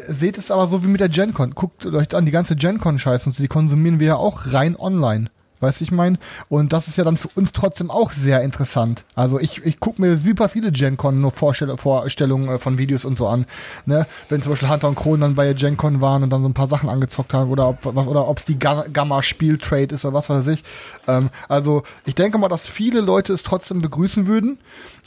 [0.08, 1.52] seht es aber so wie mit der GenCon.
[1.54, 5.30] Guckt euch an, die ganze GenCon-Scheiße und so, die konsumieren wir ja auch rein online.
[5.60, 6.18] Weißt du, ich meine?
[6.48, 9.04] Und das ist ja dann für uns trotzdem auch sehr interessant.
[9.14, 13.18] Also ich, ich gucke mir super viele GenCon nur Vorstell Vorstellungen äh, von Videos und
[13.18, 13.46] so an.
[13.84, 14.06] Ne?
[14.28, 16.68] Wenn zum Beispiel Hunter und Kron dann bei GenCon waren und dann so ein paar
[16.68, 20.30] Sachen angezockt haben oder ob was oder ob es die Ga- Gamma-Spiel-Trade ist oder was
[20.30, 20.64] weiß ich.
[21.06, 24.58] Ähm, also ich denke mal, dass viele Leute es trotzdem begrüßen würden.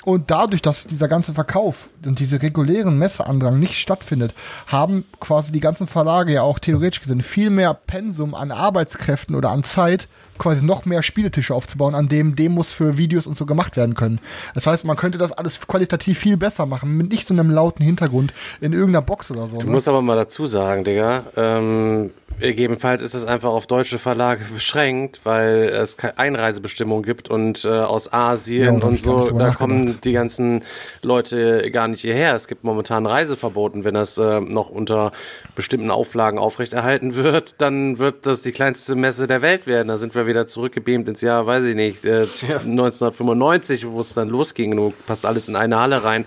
[0.05, 4.34] Und dadurch, dass dieser ganze Verkauf und diese regulären Messeandrang nicht stattfindet,
[4.67, 9.51] haben quasi die ganzen Verlage ja auch theoretisch gesehen viel mehr Pensum an Arbeitskräften oder
[9.51, 13.77] an Zeit, quasi noch mehr Spieletische aufzubauen, an dem Demos für Videos und so gemacht
[13.77, 14.19] werden können.
[14.55, 17.84] Das heißt, man könnte das alles qualitativ viel besser machen, mit nicht so einem lauten
[17.84, 19.57] Hintergrund in irgendeiner Box oder so.
[19.57, 19.72] Du Ne?
[19.72, 25.19] musst aber mal dazu sagen, Digga, ähm, gegebenenfalls ist es einfach auf deutsche Verlage beschränkt,
[25.23, 29.99] weil es keine Einreisebestimmungen gibt und äh, aus Ja, Asien hab und so, da kommen
[30.03, 30.64] die ganzen
[31.03, 32.34] Leute gar nicht hierher.
[32.35, 33.84] Es gibt momentan Reiseverboten.
[33.84, 35.11] Wenn das äh, noch unter
[35.55, 39.88] bestimmten Auflagen aufrechterhalten wird, dann wird das die kleinste Messe der Welt werden.
[39.89, 44.29] Da sind wir wieder zurückgebeamt ins Jahr, weiß ich nicht, äh, 1995, wo es dann
[44.29, 44.75] losging.
[44.75, 46.25] Du passt alles in eine Halle rein,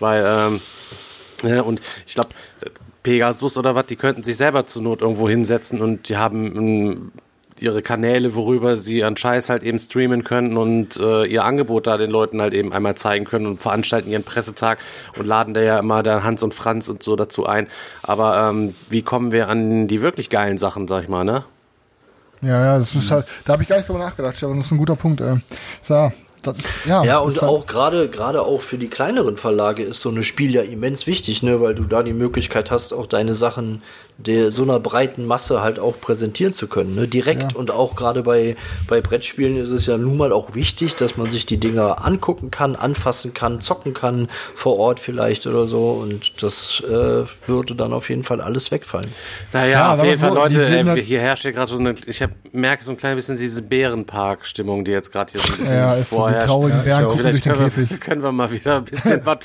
[0.00, 0.60] weil ähm,
[1.42, 2.30] ja, und ich glaube,
[3.02, 7.12] Pegasus oder was, die könnten sich selber zur Not irgendwo hinsetzen und die haben ähm,
[7.60, 11.96] ihre Kanäle, worüber sie ihren Scheiß halt eben streamen können und äh, ihr Angebot da
[11.96, 14.78] den Leuten halt eben einmal zeigen können und veranstalten ihren Pressetag
[15.16, 17.68] und laden da ja immer dann Hans und Franz und so dazu ein.
[18.02, 21.44] Aber ähm, wie kommen wir an die wirklich geilen Sachen, sag ich mal, ne?
[22.42, 24.72] Ja, ja, das ist halt, da habe ich gar nicht drüber nachgedacht, Stefan, das ist
[24.72, 25.20] ein guter Punkt.
[25.20, 25.36] Äh.
[25.82, 26.56] So, das,
[26.86, 30.54] ja, Ja, und auch gerade gerade auch für die kleineren Verlage ist so ein Spiel
[30.54, 33.82] ja immens wichtig, ne, weil du da die Möglichkeit hast, auch deine Sachen
[34.18, 37.58] der so einer breiten Masse halt auch präsentieren zu können, ne, direkt Ja.
[37.58, 38.56] und auch gerade bei
[38.88, 42.50] bei Brettspielen ist es ja nun mal auch wichtig, dass man sich die Dinger angucken
[42.50, 47.92] kann, anfassen kann, zocken kann vor Ort vielleicht oder so und das äh, würde dann
[47.92, 49.08] auf jeden Fall alles wegfallen.
[49.52, 52.22] Naja, Ja, auf jeden Fall, so, Leute, ey, hier herrscht ja gerade so eine, ich
[52.22, 55.74] hab, merke so ein klein bisschen diese Bärenpark-Stimmung, die jetzt gerade hier so ein bisschen
[55.76, 56.48] ja, ist so, die vorherrscht.
[56.48, 57.90] durch Vielleicht den können Käfig.
[57.90, 59.38] wir, können wir mal wieder ein bisschen was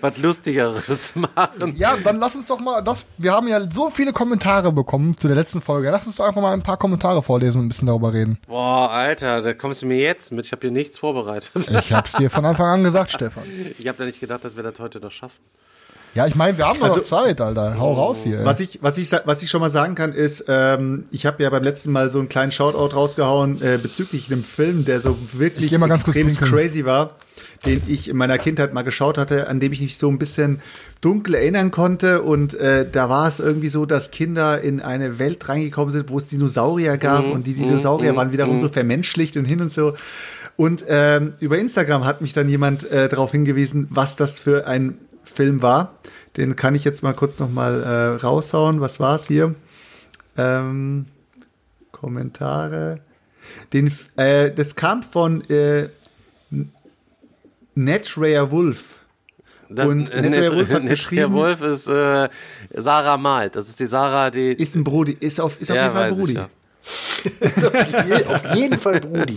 [0.00, 1.74] was Lustigeres machen.
[1.76, 5.26] Ja, dann lass uns doch mal, das, wir haben ja so viele Kommentare bekommen zu
[5.28, 5.90] der letzten Folge.
[5.90, 8.38] Lass uns doch einfach mal ein paar Kommentare vorlesen und ein bisschen darüber reden.
[8.48, 10.46] Boah, Alter, da kommst du mir jetzt mit.
[10.46, 11.50] Ich habe hier nichts vorbereitet.
[11.68, 13.42] Ich hab's dir von Anfang an gesagt, Stefan.
[13.78, 15.36] Ich habe da nicht gedacht, dass wir das heute noch schaffen.
[16.14, 17.76] Ja, ich meine, wir haben noch Also- Zeit, Alter.
[17.78, 18.38] Hau raus hier.
[18.40, 18.44] ey.
[18.46, 21.50] Was ich, was ich, was ich schon mal sagen kann, ist, ähm, ich habe ja
[21.50, 25.38] beim letzten Mal so einen kleinen Shoutout rausgehauen äh, bezüglich einem Film, der so Ich
[25.38, 27.16] wirklich extrem crazy war,
[27.66, 30.60] den ich in meiner Kindheit mal geschaut hatte, an dem ich mich so ein bisschen
[31.00, 32.22] dunkel erinnern konnte.
[32.22, 36.18] Und äh, da war es irgendwie so, dass Kinder in eine Welt reingekommen sind, wo
[36.18, 39.94] es Dinosaurier gab und die Dinosaurier waren wiederum so vermenschlicht und hin und so.
[40.56, 44.98] Und ähm, über Instagram hat mich dann jemand äh, darauf hingewiesen, was das für ein
[45.24, 45.94] Film war.
[46.36, 48.80] Den kann ich jetzt mal kurz noch mal äh, raushauen.
[48.80, 49.54] Was war's hier?
[50.36, 51.06] Ähm,
[51.92, 53.00] Kommentare.
[53.72, 55.88] Den, äh, das kam von äh,
[57.74, 58.99] Netrare Wolf.
[59.72, 62.28] Das, Und äh, Wolf hat Net- geschrieben- Der Wolf ist äh,
[62.74, 63.54] Sarah Malt.
[63.56, 64.52] Das ist die Sarah, die.
[64.52, 66.48] Ist ein Brudi, ist auf, ist auf jeden Fall ja.
[67.40, 69.36] Ist auf, je, auf jeden Fall Brudi.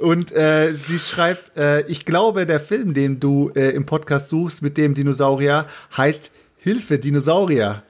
[0.00, 4.62] Und äh, sie schreibt, äh, ich glaube, der Film, den du äh, im Podcast suchst
[4.62, 5.66] mit dem Dinosaurier,
[5.96, 7.82] heißt Hilfe, Dinosaurier.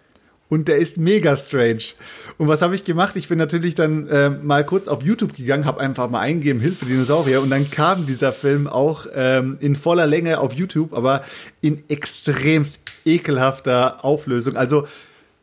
[0.49, 1.95] Und der ist mega strange.
[2.37, 3.17] Und was habe ich gemacht?
[3.17, 6.85] Ich bin natürlich dann äh, mal kurz auf YouTube gegangen, habe einfach mal eingegeben, Hilfe,
[6.85, 7.41] Dinosaurier.
[7.41, 11.25] Und dann kam dieser Film auch ähm, in voller Länge auf YouTube, aber
[11.61, 14.57] in extremst ekelhafter Auflösung.
[14.57, 14.87] Also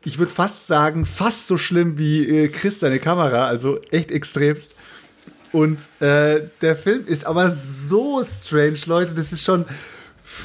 [0.04, 3.46] ich würde fast sagen, fast so schlimm wie äh, Chris seine Kamera.
[3.46, 4.74] Also echt extremst.
[5.52, 9.12] Und äh, der Film ist aber so strange, Leute.
[9.14, 9.66] Das ist schon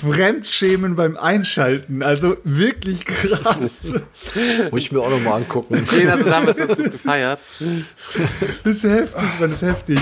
[0.02, 2.04] Fremdschämen beim Einschalten.
[2.04, 3.92] Also wirklich krass.
[4.72, 5.86] Muss ich mir auch noch mal angucken.
[5.92, 7.40] Den hast du damals ganz gut gefeiert.
[8.64, 10.00] Das ist heftig, man, das ist heftig.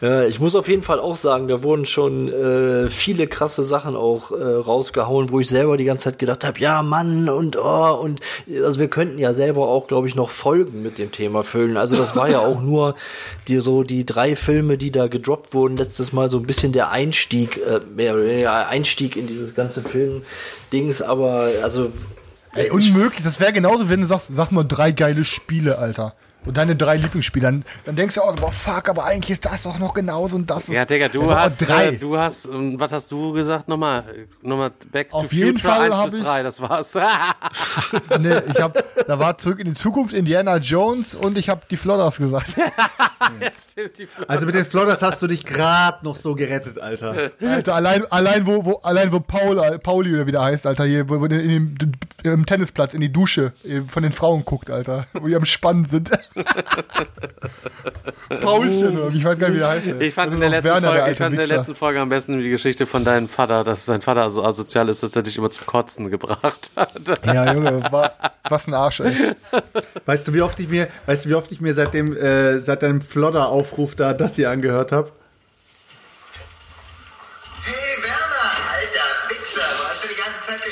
[0.00, 3.96] Ja, ich muss auf jeden Fall auch sagen, da wurden schon äh, viele krasse Sachen
[3.96, 7.98] auch äh, rausgehauen, wo ich selber die ganze Zeit gedacht habe, ja Mann und oh
[8.00, 8.20] und
[8.62, 11.76] also wir könnten ja selber auch, glaube ich, noch Folgen mit dem Thema füllen.
[11.76, 12.94] Also das war ja auch nur
[13.48, 16.90] die so die drei Filme, die da gedroppt wurden letztes Mal so ein bisschen der
[16.90, 21.02] Einstieg, äh, mehr oder weniger Einstieg in dieses ganze Film-Dings.
[21.02, 21.92] Aber also
[22.54, 23.22] Ey, unmöglich.
[23.22, 26.14] Das wäre genauso, wenn du sagst, sag mal drei geile Spiele, Alter.
[26.46, 27.62] Und deine drei Lieblingsspiele.
[27.84, 30.64] Dann, denkst du auch, boah, fuck, aber eigentlich ist das doch noch genauso und das
[30.64, 30.74] ist.
[30.74, 31.88] Ja, Digga, du Ja, hast, drei.
[31.88, 33.68] äh, du hast, ähm, was hast du gesagt?
[33.68, 36.60] Nochmal, äh, nochmal Back Auf to jeden Future Fall 1 hab bis ich- 3, das
[36.60, 36.94] war's.
[38.18, 38.76] nee, ich hab,
[39.06, 42.46] da war zurück in die Zukunft Indiana Jones und ich habe die Flodders gesagt.
[43.70, 47.30] Stimmt, die Fl- Also mit den Flodders hast du dich gerade noch so gerettet, Alter.
[47.40, 50.84] Alter, allein, allein wo, wo, allein wo Paul, äh, Pauli oder wie der heißt, Alter,
[50.84, 51.74] hier, wo, in dem,
[52.22, 53.52] im Tennisplatz in die Dusche
[53.88, 56.10] von den Frauen guckt, Alter, wo die am Spannen sind.
[58.42, 59.86] Paulchen, ich weiß gar nicht, wie der heißt.
[59.86, 60.08] ey.
[60.08, 61.74] Ich fand, in ist der, letzten Werner, der Folge, ich alte fand in der letzten
[61.74, 65.14] Folge am besten die Geschichte von deinem Vater, dass sein Vater so asozial ist, dass
[65.14, 67.24] er dich immer zum Kotzen gebracht hat.
[67.24, 68.12] Ja, Junge, war,
[68.48, 69.34] was ein Arsch, ey.
[70.06, 72.60] Weißt du, wie oft ich mir, weißt du, wie oft ich mir seit dem, äh,
[72.60, 75.10] seit deinem Flodder-Aufruf da das hier angehört habe?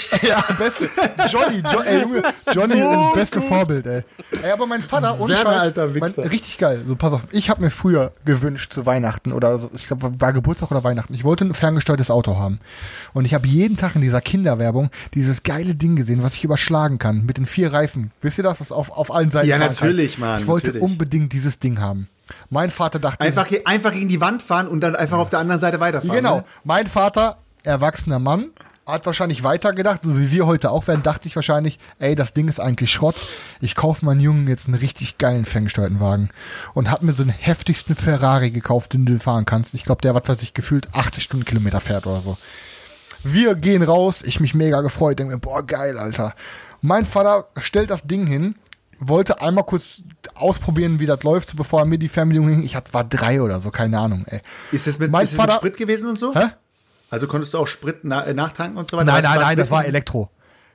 [0.23, 0.89] Ja, beste.
[1.29, 4.03] Johnny, jo ey, Junge, Johnny, so beste Vorbild, ey.
[4.43, 6.83] Ey, aber mein Vater, ohne Werner, Scheiß, alter mein, richtig geil.
[6.87, 10.33] So, pass auf, ich habe mir früher gewünscht zu Weihnachten oder so, ich glaube, war
[10.33, 11.15] Geburtstag oder Weihnachten.
[11.15, 12.61] Ich wollte ein ferngesteuertes Auto haben.
[13.13, 16.99] Und ich habe jeden Tag in dieser Kinderwerbung dieses geile Ding gesehen, was ich überschlagen
[16.99, 18.11] kann, mit den vier Reifen.
[18.21, 20.29] Wisst ihr das, was auf, auf allen Seiten Ja, natürlich, kann?
[20.29, 20.85] Mann, Ich wollte natürlich.
[20.85, 22.09] unbedingt dieses Ding haben.
[22.51, 25.61] Mein Vater dachte, Einfach, einfach gegen die Wand fahren und dann einfach auf der anderen
[25.61, 26.17] Seite weiterfahren.
[26.17, 26.37] Genau.
[26.37, 26.45] Ne?
[26.65, 28.51] Mein Vater, erwachsener Mann,
[28.87, 32.49] hat wahrscheinlich weitergedacht, so wie wir heute auch werden, dachte ich wahrscheinlich, ey, das Ding
[32.49, 33.15] ist eigentlich Schrott.
[33.61, 36.31] Ich kaufe meinen Jungen jetzt einen richtig geilen ferngesteuerten Wagen.
[36.75, 39.75] Und hab mir so einen heftigsten Ferrari gekauft, den du fahren kannst.
[39.75, 42.39] Ich glaube, der, was weiß ich, gefühlt 80 Stundenkilometer fährt oder so.
[43.25, 46.35] Wir gehen raus, ich mich mega gefreut, denke mir, boah, geil, Alter.
[46.81, 48.57] Mein Vater stellt das Ding hin,
[48.99, 50.03] wollte einmal kurz
[50.35, 52.63] ausprobieren, wie das läuft, bevor er mir die Fernbedienung hing.
[52.65, 54.41] Ich hatte, war drei oder so, keine Ahnung, ey.
[54.73, 56.35] Ist es mit, Mein ist es mit Vater- Sprit gewesen und so?
[56.35, 56.47] Hä?
[57.13, 59.13] Also konntest du auch Sprit na, äh, nachtanken und so weiter?
[59.13, 60.31] Nein, nein, nein, das war Elektro.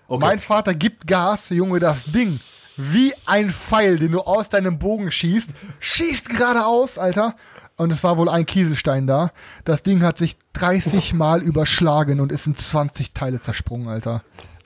[0.08, 0.24] Okay.
[0.24, 2.40] Mein Vater gibt Gas, Junge, das Ding.
[2.78, 5.50] Wie ein Pfeil, den du aus deinem Bogen schießt.
[5.80, 7.36] Schießt geradeaus, Alter.
[7.76, 9.32] Und es war wohl ein Kieselstein da.
[9.66, 14.22] Das Ding hat sich 30 Mal überschlagen und ist in 20 Teile zersprungen, Alter.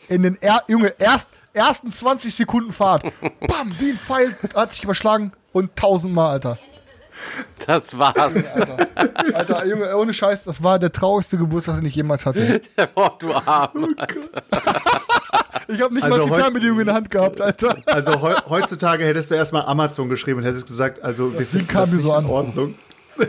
[0.10, 3.04] In den, er Junge, erst, ersten 20 Sekunden Fahrt.
[3.48, 6.60] Bam, wie ein Pfeil hat sich überschlagen und 1000 Mal, Alter.
[7.68, 8.54] Das war's.
[8.54, 8.88] Alter,
[9.34, 12.62] Alter, Junge, ohne Scheiß, das war der traurigste Geburtstag, den ich jemals hatte.
[12.96, 13.96] Boah, du Arm.
[15.68, 17.78] Ich habe nicht Also mal Fernbedienung in der Hand gehabt, Alter.
[17.86, 21.82] Also heu, heutzutage hättest du erstmal Amazon geschrieben und hättest gesagt, also wir finden kam
[21.82, 22.26] das nicht so in an.
[22.26, 22.76] Ordnung.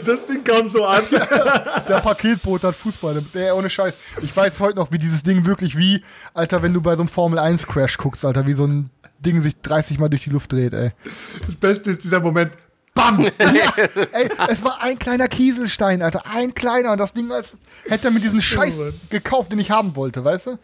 [0.07, 1.03] Das Ding kam so an.
[1.11, 3.23] Der Paketboot hat Fußball.
[3.35, 3.95] Der, ohne Scheiß.
[4.23, 6.03] Ich weiß heute noch, wie dieses Ding wirklich wie,
[6.33, 8.89] Alter, wenn du bei so einem Formel 1 Crash guckst, Alter, wie so ein
[9.19, 10.93] Ding sich 30 Mal durch die Luft dreht, ey.
[11.45, 12.53] Das Beste ist dieser Moment.
[12.95, 13.25] Bam!
[13.39, 16.27] Ey, es war ein kleiner Kieselstein, Alter.
[16.27, 16.93] Ein kleiner.
[16.93, 17.55] Und das Ding, als
[17.89, 18.77] hätte er mir diesen Scheiß
[19.09, 20.59] gekauft, den ich haben wollte, weißt du?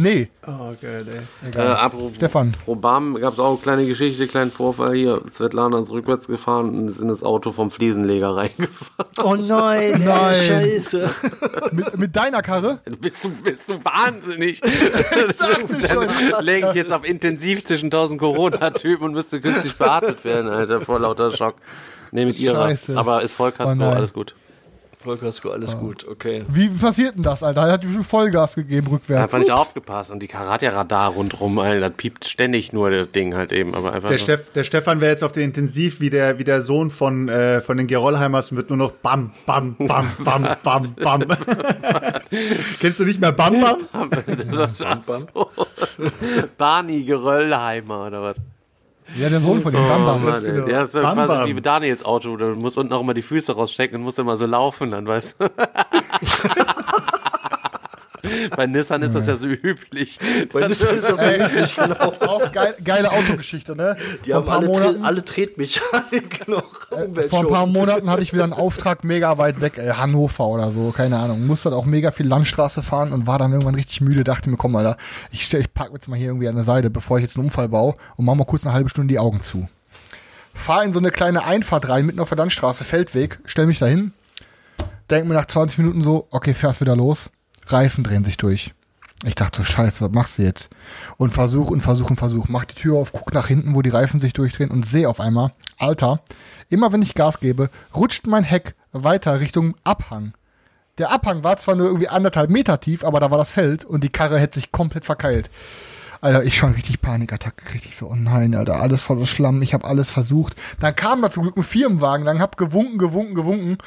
[0.00, 1.04] Nee, Oh, geil,
[1.42, 1.50] ey.
[1.60, 2.52] Äh, apropos Stefan.
[2.68, 5.20] Bam, gab es auch eine kleine Geschichte, kleinen Vorfall hier.
[5.28, 9.10] Svetlana ist rückwärts gefahren und ist in das Auto vom Fliesenleger reingefahren.
[9.24, 10.34] Oh nein, Nein.
[10.36, 11.10] Scheiße.
[11.72, 12.78] mit, mit deiner Karre?
[13.00, 14.60] Bist du, bist du wahnsinnig?
[16.30, 20.80] Dann läge ich jetzt auf Intensiv zwischen 1000 Corona-Typen und müsste künstlich beatmet werden, Alter,
[20.80, 21.56] vor lauter Schock.
[22.12, 22.68] Nee, mit ihrer.
[22.68, 22.96] Scheiße.
[22.96, 23.96] Aber ist Vollkasko, Oh nein.
[23.96, 24.36] alles gut.
[24.98, 26.44] Vollkasko, alles gut, okay.
[26.48, 27.62] Wie passiert denn das, Alter?
[27.62, 29.22] Er hat bestimmt Vollgas gegeben rückwärts.
[29.22, 29.60] Einfach nicht Ups.
[29.60, 33.92] aufgepasst und die Karatja-Radar rundrum, Alter, das piept ständig nur das Ding halt eben, aber
[33.92, 34.08] einfach.
[34.08, 34.18] Der.
[34.18, 37.60] Steff, der Stefan wäre jetzt auf den Intensiv wie der, wie der Sohn von, äh,
[37.60, 41.20] von den Gerolheimers und wird nur noch Bam, Bam, Bam, Bam, Bam, Bam.
[42.80, 43.78] Kennst du nicht mehr Bam, Bam?
[44.84, 45.50] Ach so.
[46.56, 48.36] Barney Geröllheimer oder was?
[49.16, 50.22] Ja, der Sohn von dem Bam Bam.
[50.26, 50.66] Oh, genau.
[50.68, 51.48] Ja, das ist Bam, quasi Bam.
[51.48, 52.36] wie mit Daniels Auto.
[52.36, 55.40] Du musst unten auch immer die Füße rausstecken und musst immer so laufen, dann weißt
[55.40, 55.48] du.
[58.56, 60.18] Bei Nissan ist das ja so üblich.
[60.52, 62.12] Bei Nissan ist das so üblich, genau.
[62.20, 63.96] Auch geil, geile Autogeschichte, ne?
[64.24, 66.70] Die Vor haben ein paar alle, Monaten- alle Tretmechanik noch.
[67.30, 70.72] Vor ein paar Monaten hatte ich wieder einen Auftrag mega weit weg, äh, Hannover oder
[70.72, 71.46] so, keine Ahnung.
[71.46, 74.56] Musste dann auch mega viel Landstraße fahren und war dann irgendwann richtig müde, dachte mir,
[74.56, 74.96] komm, Alter,
[75.30, 77.46] ich, stell- ich park jetzt mal hier irgendwie an der Seite, bevor ich jetzt einen
[77.46, 79.68] Unfall baue und mach mal kurz eine halbe Stunde die Augen zu.
[80.54, 84.12] Fahr in so eine kleine Einfahrt rein, mitten auf der Landstraße, Feldweg, stell mich dahin,
[85.08, 87.30] denk mir nach 20 Minuten so, okay, fährst wieder los,
[87.72, 88.72] Reifen drehen sich durch.
[89.24, 90.70] Ich dachte so, scheiße, was machst du jetzt?
[91.16, 92.46] Und versuch und versuch und versuch.
[92.48, 95.18] Mach die Tür auf, guck nach hinten, wo die Reifen sich durchdrehen und sehe auf
[95.18, 96.20] einmal, Alter,
[96.68, 100.34] immer wenn ich Gas gebe, rutscht mein Heck weiter Richtung Abhang.
[100.98, 104.04] Der Abhang war zwar nur irgendwie anderthalb Meter tief, aber da war das Feld und
[104.04, 105.50] die Karre hätte sich komplett verkeilt.
[106.20, 107.78] Alter, ich schon richtig Panikattacke.
[107.84, 110.56] Ich so, oh nein, Alter, alles voller Schlamm, ich habe alles versucht.
[110.80, 113.78] Dann kam da zum Glück ein Firmenwagen, dann hab gewunken, gewunken, gewunken.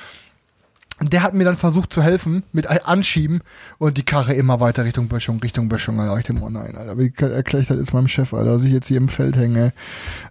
[1.02, 3.42] Der hat mir dann versucht zu helfen mit Anschieben
[3.80, 6.00] und die Karre immer weiter Richtung Böschung, Richtung Böschung.
[6.00, 8.64] Alter, ich dachte, oh nein, Alter, wie erkläre ich das jetzt meinem Chef, Alter, dass
[8.64, 9.74] ich jetzt hier im Feld hänge.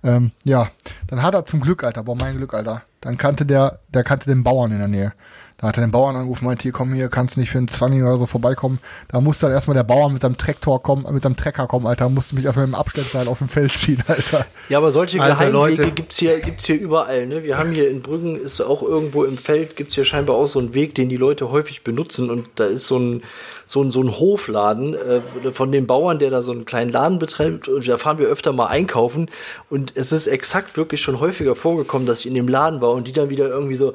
[0.04, 0.70] Ähm, ja,
[1.08, 2.82] dann hat er zum Glück, Alter, boah, mein Glück, Alter.
[3.00, 5.12] Dann kannte der, der kannte den Bauern in der Nähe.
[5.60, 8.02] Da hat er den Bauern angerufen, meinte, hier, komm hier, kannst nicht für einen 20
[8.02, 8.78] oder so vorbeikommen.
[9.08, 12.08] Da musste dann erstmal der Bauer mit seinem Traktor kommen, mit seinem Trecker kommen, Alter,
[12.08, 14.46] musste mich erstmal mit dem Abstellseil auf dem Feld ziehen, Alter.
[14.70, 15.90] Ja, aber solche Alter, Geheimwege Leute.
[15.92, 17.26] gibt's hier, gibt's hier überall.
[17.26, 17.42] Ne?
[17.42, 20.58] Wir haben hier in Brüggen, ist auch irgendwo im Feld, gibt's hier scheinbar auch so
[20.60, 22.30] einen Weg, den die Leute häufig benutzen.
[22.30, 23.22] Und da ist so ein,
[23.66, 27.18] so ein, so ein Hofladen äh, von dem Bauern, der da so einen kleinen Laden
[27.18, 27.68] betreibt.
[27.68, 29.30] Und da fahren wir öfter mal einkaufen.
[29.68, 33.06] Und es ist exakt wirklich schon häufiger vorgekommen, dass ich in dem Laden war und
[33.06, 33.92] die dann wieder irgendwie so,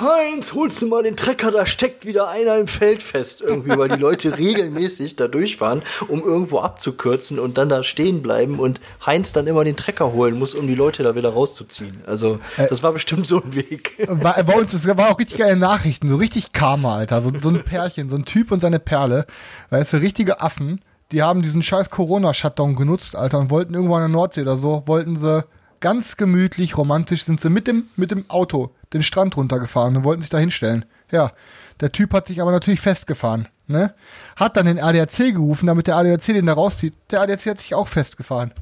[0.00, 3.40] Heinz, holst du mal den Trecker, da steckt wieder einer im Feld fest.
[3.40, 8.58] Irgendwie, weil die Leute regelmäßig da durchfahren, um irgendwo abzukürzen und dann da stehen bleiben
[8.58, 12.00] und Heinz dann immer den Trecker holen muss, um die Leute da wieder rauszuziehen.
[12.06, 13.92] Also, das war bestimmt so ein Weg.
[14.08, 17.22] War, bei uns, es war auch richtig geile Nachrichten, so richtig Karma, Alter.
[17.22, 19.26] So, so ein Pärchen, so ein Typ und seine Perle.
[19.70, 20.80] Weißt du, richtige Affen,
[21.12, 24.82] die haben diesen scheiß Corona-Shutdown genutzt, Alter, und wollten irgendwo an der Nordsee oder so,
[24.86, 25.44] wollten sie
[25.78, 30.22] ganz gemütlich, romantisch, sind sie mit dem, mit dem Auto den Strand runtergefahren und wollten
[30.22, 30.86] sich da hinstellen.
[31.10, 31.32] Ja,
[31.80, 33.94] der Typ hat sich aber natürlich festgefahren, ne?
[34.36, 36.94] Hat dann den ADAC gerufen, damit der ADAC den da rauszieht.
[37.10, 38.52] Der ADAC hat sich auch festgefahren.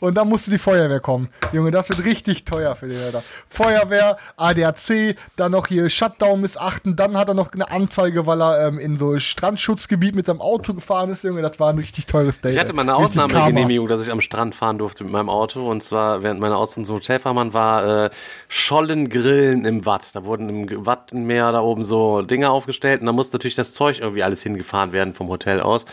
[0.00, 1.28] Und dann musste die Feuerwehr kommen.
[1.52, 3.22] Junge, das wird richtig teuer für den Alter.
[3.48, 8.68] Feuerwehr, ADAC, dann noch hier Shutdown missachten, dann hat er noch eine Anzeige, weil er
[8.68, 11.42] ähm, in so Strandschutzgebiet mit seinem Auto gefahren ist, Junge.
[11.42, 12.54] Das war ein richtig teures Date.
[12.54, 15.68] Ich hatte mal eine Ausnahmegenehmigung, dass ich am Strand fahren durfte mit meinem Auto.
[15.68, 18.10] Und zwar während meiner Ausbildung zum Hotelfahrmann war äh,
[18.48, 20.08] Schollengrillen im Watt.
[20.14, 24.00] Da wurden im Wattenmeer da oben so Dinge aufgestellt und da musste natürlich das Zeug
[24.00, 25.84] irgendwie alles hingefahren werden vom Hotel aus.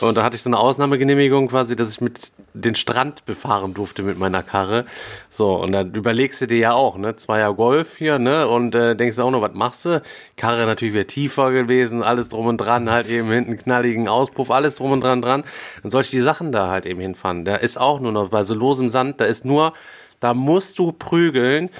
[0.00, 4.02] Und da hatte ich so eine Ausnahmegenehmigung quasi, dass ich mit den Strand befahren durfte
[4.02, 4.86] mit meiner Karre.
[5.30, 8.96] So, und dann überlegst du dir ja auch, ne, Zweier Golf hier, ne, und äh,
[8.96, 10.02] denkst auch noch, was machst du?
[10.36, 14.76] Karre natürlich wieder tiefer gewesen, alles drum und dran, halt eben hinten knalligen Auspuff, alles
[14.76, 15.44] drum und dran dran.
[15.82, 17.44] Dann soll ich die Sachen da halt eben hinfahren.
[17.44, 19.74] Da ist auch nur noch bei so losem Sand, da ist nur,
[20.20, 21.70] da musst du prügeln.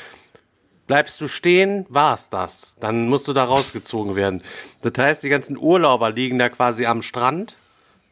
[0.87, 2.77] Bleibst du stehen, war's das.
[2.79, 4.43] Dann musst du da rausgezogen werden.
[4.83, 7.57] Das heißt, die ganzen Urlauber liegen da quasi am Strand.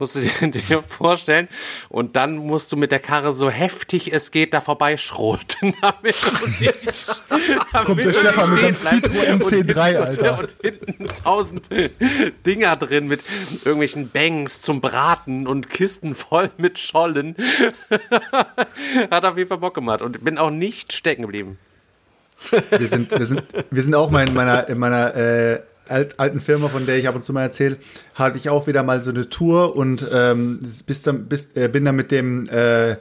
[0.01, 1.47] Musst du dir, vorstellen.
[1.89, 5.73] Und dann musst du mit der Karre so heftig es geht da vorbeischroten.
[5.81, 7.23] Damit du nicht,
[7.73, 9.07] damit Kommt der du Stefan mit nicht stehen bleibst.
[9.07, 10.39] Citroën C3, und, Alter.
[10.41, 11.69] Und hinten tausend
[12.45, 13.23] Dinger drin mit
[13.65, 17.37] irgendwelchen Bangs zum Braten und Kisten voll mit Schollen.
[19.11, 20.03] Hat auf jeden Fall Bock gemacht.
[20.03, 21.59] Und bin auch nicht stecken geblieben.
[22.79, 26.41] Wir sind, wir sind, wir sind auch mal in meiner, in meiner äh, alt, alten
[26.41, 27.77] Firma, von der ich ab und zu mal erzähle,
[28.15, 31.85] hatte ich auch wieder mal so eine Tour und ähm, bis dann, bis, äh, bin
[31.85, 32.97] dann mit dem äh,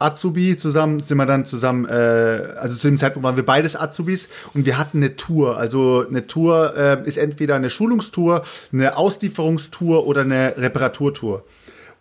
[0.00, 4.28] Azubi zusammen, sind wir dann zusammen, äh, also zu dem Zeitpunkt waren wir beides Azubis
[4.54, 5.58] und wir hatten eine Tour.
[5.58, 8.42] Also eine Tour äh, ist entweder eine Schulungstour,
[8.72, 11.44] eine Auslieferungstour oder eine Reparaturtour.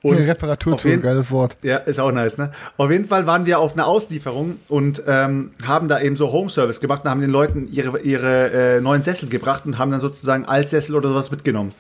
[0.02, 1.58] Und auf Reparaturtour, jeden- geiles Wort.
[1.62, 2.52] Ja, ist auch nice, ne?
[2.78, 6.50] Auf jeden Fall waren wir auf einer Auslieferung und ähm, haben da eben so Home
[6.50, 10.00] Service gemacht und haben den Leuten ihre, ihre äh, neuen Sessel gebracht und haben dann
[10.02, 11.74] sozusagen Altsessel oder sowas mitgenommen.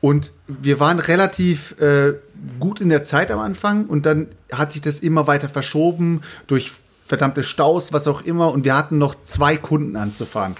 [0.00, 2.14] Und wir waren relativ äh,
[2.60, 6.72] gut in der Zeit am Anfang und dann hat sich das immer weiter verschoben durch
[7.06, 8.50] verdammte Staus, was auch immer.
[8.50, 10.56] Und wir hatten noch zwei Kunden anzufahren.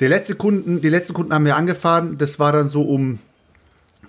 [0.00, 2.16] Der letzte Kunden, die letzten Kunden haben wir angefahren.
[2.18, 3.18] Das war dann so um,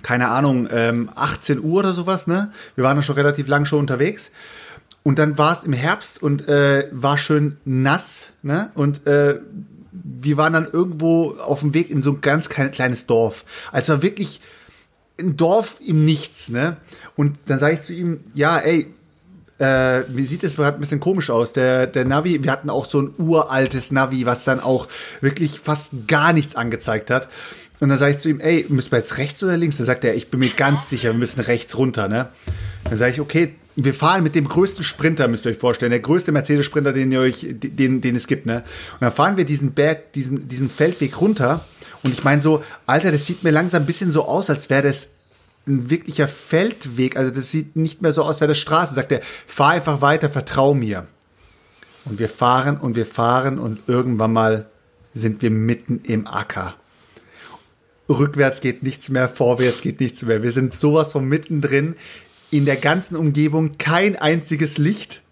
[0.05, 2.27] keine Ahnung, ähm, 18 Uhr oder sowas.
[2.27, 2.51] Ne?
[2.75, 4.29] Wir waren dann schon relativ lang schon unterwegs.
[5.01, 8.29] Und dann war es im Herbst und äh, war schön nass.
[8.43, 8.69] Ne?
[8.75, 9.39] Und äh,
[9.91, 13.45] wir waren dann irgendwo auf dem Weg in so ein ganz klein, kleines Dorf.
[13.71, 14.41] Also wirklich
[15.19, 16.49] ein Dorf im Nichts.
[16.49, 16.77] Ne?
[17.15, 18.93] Und dann sage ich zu ihm, ja, ey,
[19.57, 21.53] äh, wie sieht es gerade ein bisschen komisch aus.
[21.53, 24.87] Der, der Navi, wir hatten auch so ein uraltes Navi, was dann auch
[25.21, 27.29] wirklich fast gar nichts angezeigt hat.
[27.79, 29.77] Und dann sage ich zu ihm, ey, müssen wir jetzt rechts oder links?
[29.77, 32.29] Dann sagt er, ich bin mir ganz sicher, wir müssen rechts runter, ne?
[32.85, 35.99] Dann sage ich, okay, wir fahren mit dem größten Sprinter, müsst ihr euch vorstellen, der
[35.99, 38.63] größte Mercedes-Sprinter, den ihr euch, den, den es gibt, ne?
[38.93, 41.65] Und dann fahren wir diesen Berg, diesen, diesen Feldweg runter.
[42.03, 44.83] Und ich meine so, Alter, das sieht mir langsam ein bisschen so aus, als wäre
[44.83, 45.09] das
[45.67, 47.17] ein wirklicher Feldweg.
[47.17, 48.93] Also das sieht nicht mehr so aus, wäre das Straße.
[48.93, 51.07] Sagt er, fahr einfach weiter, vertrau mir.
[52.05, 54.69] Und wir fahren und wir fahren und irgendwann mal
[55.13, 56.75] sind wir mitten im Acker.
[58.07, 60.43] Rückwärts geht nichts mehr, vorwärts geht nichts mehr.
[60.43, 61.95] Wir sind sowas von mittendrin.
[62.51, 65.23] In der ganzen Umgebung kein einziges Licht.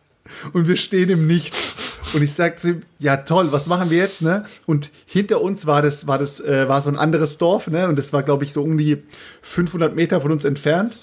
[0.53, 1.75] Und wir stehen im Nichts.
[2.13, 4.45] Und ich sag zu ihm, ja toll, was machen wir jetzt, ne?
[4.65, 7.87] Und hinter uns war das, war das, äh, war so ein anderes Dorf, ne?
[7.87, 9.03] Und das war, glaube ich, so um die
[9.41, 10.97] 500 Meter von uns entfernt.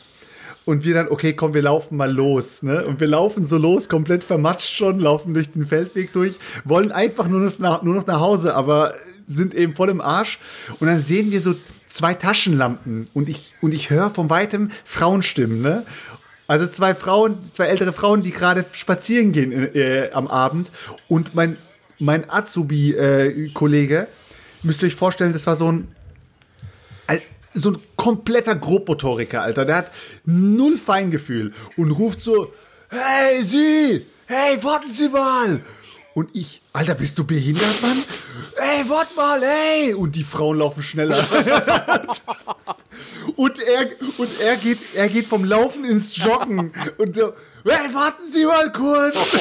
[0.67, 2.85] Und wir dann, okay, komm, wir laufen mal los, ne?
[2.85, 7.29] Und wir laufen so los, komplett vermatscht schon, laufen durch den Feldweg durch, wollen einfach
[7.29, 8.93] nur noch nach, nur noch nach Hause, aber
[9.27, 10.39] sind eben voll im Arsch.
[10.79, 11.55] Und dann sehen wir so
[11.89, 15.85] zwei Taschenlampen und ich, und ich höre von weitem Frauenstimmen, ne?
[16.51, 20.73] Also zwei Frauen, zwei ältere Frauen, die gerade spazieren gehen äh, am Abend.
[21.07, 21.57] Und mein,
[22.01, 24.09] mein Azubi-Kollege,
[24.65, 25.87] müsst ihr euch vorstellen, das war so ein,
[27.07, 27.23] Al-
[27.55, 29.65] so ein kompletter Grobmotoriker, Alter.
[29.65, 29.93] Der hat
[30.25, 32.53] null Feingefühl und ruft so,
[32.89, 35.61] hey, Sie, hey, warten Sie mal.
[36.15, 38.03] Und ich, Alter, bist du behindert, Mann?
[38.57, 39.95] Ey, wart mal, ey!
[39.95, 41.17] Und die Frauen laufen schneller.
[43.37, 43.89] und er,
[44.19, 46.73] und er geht, er geht vom Laufen ins Joggen.
[46.99, 47.33] Und so,
[47.65, 49.17] hey, warten Sie mal kurz!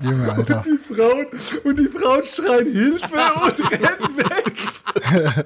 [0.00, 0.64] Junge, Alter.
[0.66, 1.26] Die Frauen,
[1.64, 3.04] und die Frauen schreien Hilfe
[3.42, 5.44] und rennen weg.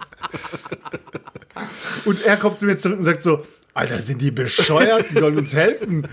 [2.04, 3.42] und er kommt zu mir zurück und sagt so,
[3.72, 5.06] Alter, sind die bescheuert?
[5.10, 6.06] Die sollen uns helfen.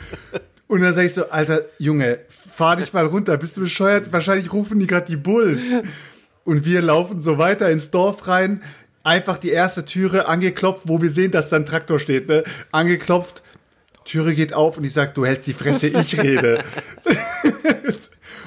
[0.72, 4.14] Und dann sage ich so, Alter, Junge, fahr dich mal runter, bist du bescheuert?
[4.14, 5.82] Wahrscheinlich rufen die gerade die Bullen.
[6.46, 8.64] Und wir laufen so weiter ins Dorf rein,
[9.04, 12.46] einfach die erste Türe angeklopft, wo wir sehen, dass da ein Traktor steht, ne?
[12.72, 13.44] Angeklopft,
[14.06, 16.64] Türe geht auf und ich sag, du hältst die Fresse, ich rede.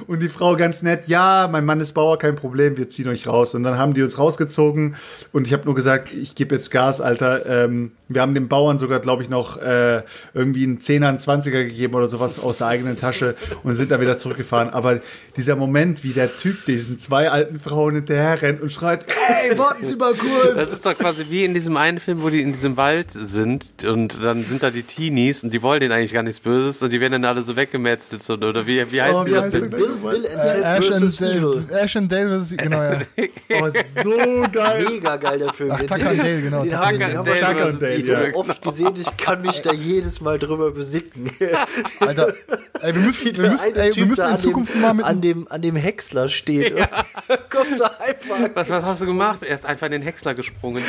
[0.06, 3.26] Und die Frau ganz nett, ja, mein Mann ist Bauer, kein Problem, wir ziehen euch
[3.26, 3.54] raus.
[3.54, 4.96] Und dann haben die uns rausgezogen
[5.32, 7.46] und ich habe nur gesagt, ich gebe jetzt Gas, Alter.
[7.46, 10.02] Ähm, wir haben dem Bauern sogar, glaube ich, noch äh,
[10.34, 14.00] irgendwie einen Zehner, einen Zwanziger gegeben oder sowas aus der eigenen Tasche und sind dann
[14.00, 14.70] wieder zurückgefahren.
[14.70, 15.00] Aber
[15.36, 19.84] dieser Moment, wie der Typ diesen zwei alten Frauen hinterher rennt und schreit, hey, warten
[19.84, 20.54] Sie mal kurz.
[20.54, 23.84] Das ist doch quasi wie in diesem einen Film, wo die in diesem Wald sind
[23.84, 26.92] und dann sind da die Teenies und die wollen denen eigentlich gar nichts Böses und
[26.92, 28.22] die werden dann alle so weggemetzelt.
[28.22, 29.70] So, oder wie, wie heißt Oh, dieser Film?
[30.02, 31.20] Bill and Ted Ash vs.
[31.20, 31.60] and, Evil.
[31.62, 32.56] Dale, Ash and Dale, vs.
[32.56, 33.00] genau, ja.
[33.60, 33.70] Oh,
[34.02, 34.84] so geil.
[34.88, 35.70] Mega geil, der Film.
[35.72, 36.60] Ach, Den- Tucker and Dale, genau.
[36.62, 38.34] Den den haben wir so ja.
[38.34, 41.30] oft gesehen, ich kann mich da jedes Mal drüber besicken.
[42.00, 42.34] Alter,
[42.80, 45.46] ey, wir müssen, wir müssen, ey, wir müssen in Zukunft dem, mal mit an dem,
[45.50, 46.80] an dem Häcksler steht und
[47.50, 48.50] kommt da einfach.
[48.54, 49.42] Was, was hast du gemacht?
[49.42, 50.82] Er ist einfach in den Häcksler gesprungen.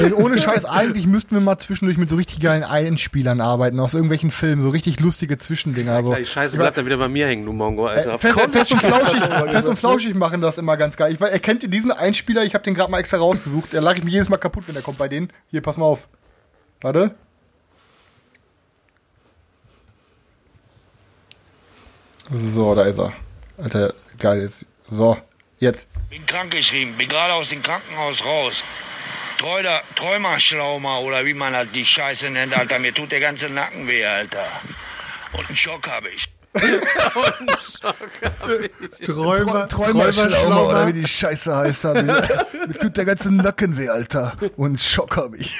[0.00, 3.94] Ey, ohne Scheiß, eigentlich müssten wir mal zwischendurch mit so richtig geilen Einspielern arbeiten, aus
[3.94, 6.02] irgendwelchen Filmen, so richtig lustige Zwischendinger.
[6.02, 6.14] So.
[6.14, 8.14] Die Scheiße bleibt dann wieder bei mir hängen, du Mongo, Alter.
[8.14, 9.20] Äh, fest, fest, und flauschig,
[9.50, 11.12] fest und flauschig machen das immer ganz geil.
[11.12, 12.44] Ich, weiß, erkennt ihr diesen Einspieler?
[12.44, 13.74] Ich habe den gerade mal extra rausgesucht.
[13.74, 15.32] Da lache ich mich jedes Mal kaputt, wenn der kommt bei denen.
[15.50, 16.06] Hier, pass mal auf.
[16.80, 17.14] Warte.
[22.30, 23.12] So, da ist er.
[23.56, 24.42] Alter, geil.
[24.42, 24.66] Jetzt.
[24.90, 25.16] So,
[25.58, 25.86] jetzt.
[26.10, 28.64] Bin krankgeschrieben, bin gerade aus dem Krankenhaus raus.
[29.38, 32.78] Träuder, Träumerschlauma oder wie man halt die Scheiße nennt, Alter.
[32.78, 34.44] Mir tut der ganze Nacken weh, Alter.
[35.32, 36.28] Und einen Schock habe ich.
[39.04, 41.84] Träumer, Träumerschlaumer, oder wie die Scheiße heißt.
[41.84, 42.02] Mir,
[42.66, 44.34] mir tut der ganze Nacken weh, Alter.
[44.56, 45.54] Und Schock hab ich.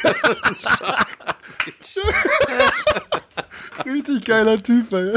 [3.84, 5.12] Richtig geiler Typ, ey.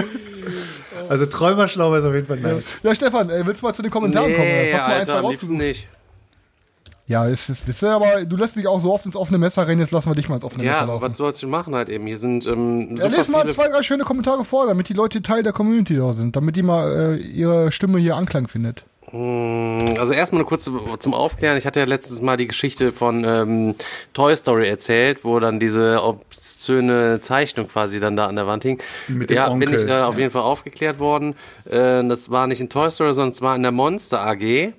[1.10, 2.66] Also Träumerschlaumer ist auf jeden Fall nice.
[2.84, 4.48] Ja, Stefan, ey, willst du mal zu den Kommentaren kommen?
[4.48, 5.68] Nee, Hast du mal eins Alter, am liebsten rausgesucht?
[5.68, 5.88] nicht.
[7.12, 9.82] Ja, es ist bisher, aber du lässt mich auch so oft ins offene Messer rennen,
[9.82, 11.10] jetzt lassen wir dich mal ins offene Messer Ja, laufen.
[11.10, 12.08] was sollst du machen halt eben?
[12.08, 14.94] Hier sind ähm, Ja, super les mal viele zwei, drei schöne Kommentare vor, damit die
[14.94, 18.86] Leute Teil der Community da sind, damit die mal äh, ihre Stimme hier Anklang findet.
[19.14, 21.58] Also erstmal eine kurze zum Aufklären.
[21.58, 23.76] Ich hatte ja letztes Mal die Geschichte von ähm,
[24.14, 28.82] Toy Story erzählt, wo dann diese obszöne Zeichnung quasi dann da an der Wand hing.
[29.10, 30.22] Mit dem ja, bin Onkel, ich äh, auf ja.
[30.22, 31.36] jeden Fall aufgeklärt worden.
[31.66, 34.74] Äh, das war nicht in Toy Story, sondern es war in der Monster AG.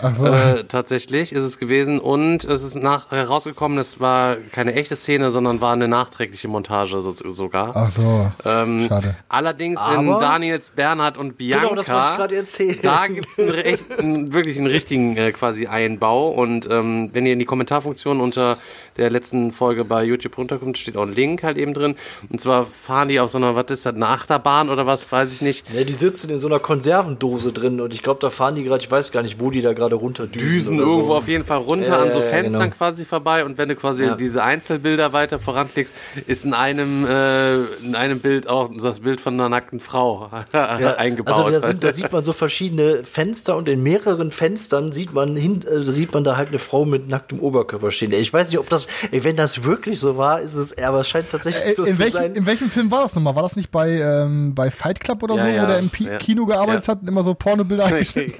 [0.00, 0.26] Ach so.
[0.26, 5.30] Äh, tatsächlich ist es gewesen und es ist nach herausgekommen, es war keine echte Szene,
[5.30, 7.72] sondern war eine nachträgliche Montage so, sogar.
[7.74, 8.30] Ach so.
[8.44, 9.16] Ähm, Schade.
[9.28, 11.64] Allerdings in Aber- Daniels, Bernhard und Bianca.
[11.64, 12.78] Genau, das wollte ich gerade erzählen.
[12.82, 16.28] Da gibt's einen, recht- einen wirklich einen richtigen äh, quasi Einbau.
[16.30, 18.58] Und ähm, wenn ihr in die Kommentarfunktion unter
[18.96, 21.94] der letzten Folge bei YouTube runterkommt, steht auch ein Link halt eben drin.
[22.30, 25.32] Und zwar fahren die auf so einer, was ist das, eine Achterbahn oder was, weiß
[25.32, 25.64] ich nicht.
[25.72, 28.82] Ja, die sitzen in so einer Konservendose drin und ich glaube, da fahren die gerade,
[28.82, 30.48] ich weiß gar nicht, wo die da gerade runterdüsen.
[30.48, 31.14] Düsen oder irgendwo so.
[31.18, 32.74] auf jeden Fall runter Ja, an so ja, Fenstern genau.
[32.76, 34.16] quasi vorbei und wenn du quasi Ja.
[34.16, 35.94] diese Einzelbilder weiter voranklickst,
[36.26, 40.96] ist in einem äh, in einem Bild auch das Bild von einer nackten Frau Ja,
[40.96, 41.34] eingebaut.
[41.34, 45.36] Also da, sind, da sieht man so verschiedene Fenster und in mehreren Fenstern sieht man
[45.36, 48.12] hin, äh, sieht man da halt eine Frau mit nacktem Oberkörper stehen.
[48.12, 51.08] Ich weiß nicht, ob das, ey, wenn das wirklich so war, ist es, aber es
[51.08, 52.34] scheint tatsächlich Äh, so in, zu welchem, sein.
[52.34, 53.34] in welchem Film war das nochmal?
[53.36, 55.90] War das nicht bei, ähm, bei Fight Club oder Ja, so, ja, wo der im
[55.98, 56.18] ja.
[56.18, 56.92] Kino gearbeitet Ja.
[56.92, 58.34] hat und immer so Pornobilder eingestellt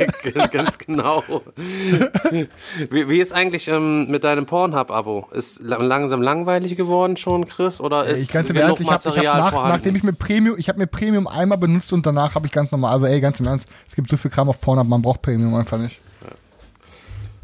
[0.52, 1.22] Ganz genau.
[2.90, 5.28] wie, wie ist eigentlich ähm, mit deinem Pornhub-Abo?
[5.32, 7.80] Ist la- langsam langweilig geworden schon, Chris?
[7.80, 10.68] Oder ist Ich ganz im Ernst, ich hab Material nach, nachdem ich mir Premium, ich
[10.68, 13.46] habe mir Premium einmal benutzt und danach habe ich ganz normal, also ey, ganz im
[13.46, 15.98] Ernst, es gibt so viel Kram auf Pornhub, man braucht Premium einfach nicht.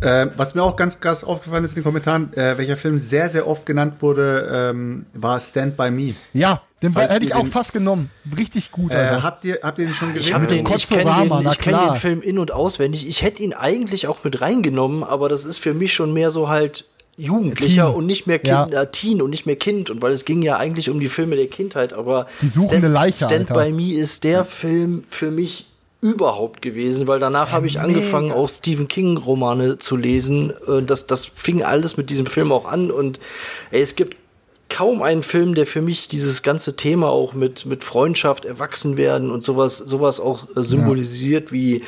[0.02, 3.28] Äh, was mir auch ganz krass aufgefallen ist in den Kommentaren, äh, welcher Film sehr,
[3.30, 6.14] sehr oft genannt wurde, ähm, war Stand By Me.
[6.32, 8.10] Ja, den Falls hätte ich auch den- fast genommen.
[8.36, 9.22] Richtig gut, Äh, Alter.
[9.22, 10.28] habt, ihr, habt ihr den schon gesehen?
[10.28, 11.92] Ich, hab den, ich kenne den, ich kenn klar.
[11.94, 13.06] den Film in- und auswendig.
[13.06, 16.48] Ich hätte ihn eigentlich auch mit reingenommen, aber das ist für mich schon mehr so
[16.48, 16.86] halt
[17.18, 17.94] Jugendlicher Teen.
[17.94, 18.62] und nicht mehr Ja.
[18.64, 19.90] kind, äh, Teen und nicht mehr Kind.
[19.90, 23.26] Und weil es ging ja eigentlich um die Filme der Kindheit, aber Die suchende Leiche,
[23.26, 23.64] Stand Alter.
[23.66, 25.66] By Me ist der Film für mich
[26.02, 30.52] überhaupt gewesen, weil danach habe ich angefangen, auch Stephen King Romane zu lesen.
[30.68, 32.90] Äh, Das, das fing alles mit diesem Film auch an.
[32.90, 33.20] Und
[33.70, 34.16] ey, es gibt
[34.68, 39.42] kaum einen Film, der für mich dieses ganze Thema auch mit, mit Freundschaft, Erwachsenwerden und
[39.44, 41.82] sowas, sowas auch äh, symbolisiert wie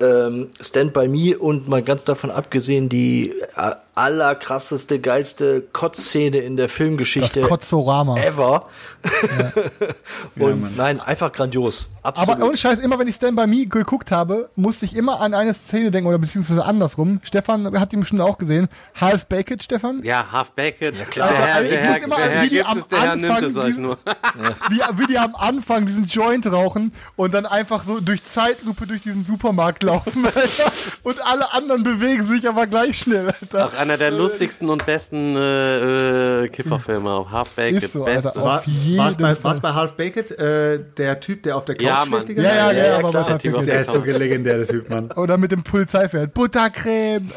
[0.00, 1.38] ähm, Stand By Me.
[1.38, 8.16] Und mal ganz davon abgesehen die äh, allerkrasseste, geilste Kotzszene in der Filmgeschichte Das Kotzorama.
[8.18, 8.66] ever.
[10.36, 11.88] und nein, einfach grandios.
[12.02, 12.28] Absolut.
[12.30, 15.34] Aber ohne Scheiß, immer wenn ich Stand By Me geguckt habe, musste ich immer an
[15.34, 17.20] eine Szene denken, oder beziehungsweise andersrum.
[17.22, 18.68] Stefan hat die bestimmt auch gesehen.
[19.00, 20.02] Half Baked, Stefan?
[20.02, 20.80] Ja, Half Baked.
[20.98, 21.28] Ja, klar.
[21.28, 23.02] Der Herr, Also, ich der muss Herr, immer der an Herr die, am es, nimmt
[23.30, 23.98] Anfang es, sag ich diesen- nur.
[24.70, 29.02] wie, wie die am Anfang diesen Joint rauchen und dann einfach so durch Zeitlupe durch
[29.02, 30.72] diesen Supermarkt laufen, Alter.
[31.02, 33.66] Und alle anderen bewegen sich aber gleich schnell, Alter.
[33.66, 37.82] Auch einer der lustigsten und besten äh, äh, Kifferfilme auf Half Baked.
[37.82, 38.04] Ist so.
[38.04, 38.34] Alter.
[38.36, 38.62] War
[39.10, 42.28] es bei, war's bei Half Baked äh, der Typ, der auf der Couch Ja, schläft?
[42.28, 42.76] Ganze Ja, ja, Zeit?
[42.76, 45.10] ja, ja, aber klar, was hat der Typ Der ist so legendär, der Typ, Mann.
[45.12, 46.32] Oder mit dem Polizeipferd.
[46.32, 47.28] Buttercreme.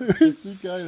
[0.00, 0.86] Richtig geil.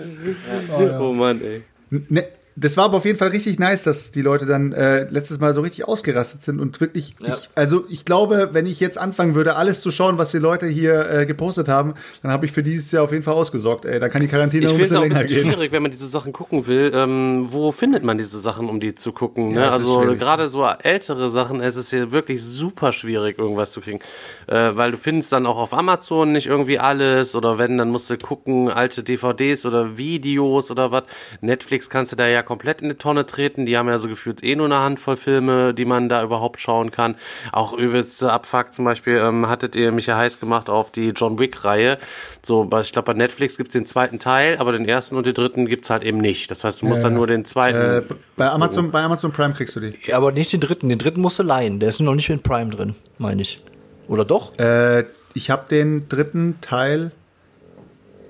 [0.77, 1.01] Oh, ja.
[1.01, 1.63] Oh Mann, ey.
[2.09, 2.25] Ne,
[2.57, 5.55] das war aber auf jeden Fall richtig nice, dass die Leute dann äh, letztes Mal
[5.55, 7.29] so richtig ausgerastet sind und wirklich, Ja.
[7.35, 10.67] ich, also ich glaube, wenn ich jetzt anfangen würde, alles zu schauen, was die Leute
[10.67, 13.85] hier äh, gepostet haben, dann habe ich für dieses Jahr auf jeden Fall ausgesorgt.
[13.85, 15.43] Ey, da kann die Quarantäne Ich noch ein es bisschen auch länger gehen.
[15.51, 16.91] schwierig, wenn man diese Sachen gucken will.
[16.95, 19.53] Ähm, wo findet man diese Sachen, um die zu gucken?
[19.53, 19.61] Ne?
[19.61, 23.73] Ja, es ist also gerade so ältere Sachen, es ist hier wirklich super schwierig, irgendwas
[23.73, 24.01] zu kriegen.
[24.47, 28.11] Äh, weil du findest dann auch auf Amazon nicht irgendwie alles oder wenn, dann musst
[28.11, 31.05] du gucken, alte DVDs oder Videos oder was.
[31.41, 33.67] Netflix kannst du da ja komplett in die Tonne treten.
[33.67, 36.91] Die haben ja so gefühlt eh nur eine Handvoll Filme, die man da überhaupt schauen
[36.91, 37.15] kann.
[37.53, 41.39] Auch übelst Abfuck zum Beispiel ähm, hattet ihr mich ja heiß gemacht auf die John
[41.39, 41.99] Wick-Reihe.
[42.45, 45.35] So, bei- ich glaube, bei Netflix gibt's den zweiten Teil, aber den ersten und den
[45.35, 46.51] dritten gibt's halt eben nicht.
[46.51, 47.19] Das heißt, du musst Ja, dann ja.
[47.19, 47.79] nur den zweiten.
[47.79, 49.95] Äh, bei, Amazon, bei Amazon Prime kriegst du die.
[50.07, 50.89] Ja, aber nicht den dritten.
[50.89, 51.81] Den dritten musst du leihen.
[51.81, 53.61] Der ist noch nicht in Prime drin, meine ich.
[54.09, 54.57] Oder doch?
[54.59, 55.05] Äh,
[55.35, 57.13] ich habe den dritten Teil.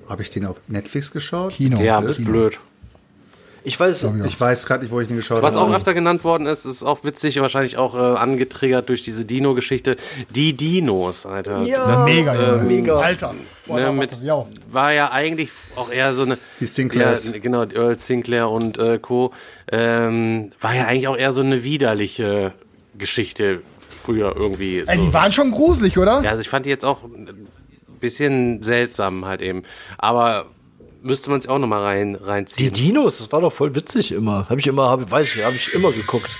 [0.08, 1.52] Habe ich den auf Netflix geschaut?
[1.54, 1.80] Kino.
[1.80, 2.58] ja, bist blöd.
[3.64, 4.06] Ich weiß.
[4.26, 5.66] Ich weiß gerade nicht, wo ich den geschaut Was habe.
[5.70, 9.96] auch öfter genannt worden ist, ist auch witzig, wahrscheinlich auch äh, angetriggert durch diese Dino-Geschichte.
[10.30, 11.62] Die Dinos, Alter.
[11.62, 12.62] Ja, Mega, äh, Junge.
[12.64, 12.96] mega.
[12.98, 13.34] Alter.
[13.66, 14.22] Boah, Ne, mit, das-
[14.70, 16.38] war ja eigentlich auch eher so eine.
[16.60, 17.26] Die Sinclairs.
[17.32, 19.32] Ja, genau, die Earl Sinclair und äh, Co.
[19.70, 22.52] Ähm, war ja eigentlich auch eher so eine widerliche
[22.98, 23.62] Geschichte
[24.02, 24.82] früher irgendwie.
[24.86, 25.04] Ey, so.
[25.06, 26.20] die waren schon gruselig, oder?
[26.22, 27.46] Ja, also ich fand die jetzt auch ein
[28.00, 29.62] bisschen seltsam halt eben.
[29.98, 30.46] Aber
[31.02, 32.72] müsste man sich auch nochmal rein, Die reinziehen.
[32.72, 34.48] Dinos, das war doch voll witzig immer.
[34.48, 36.36] Habe ich immer, hab, weiß ich, habe ich immer geguckt.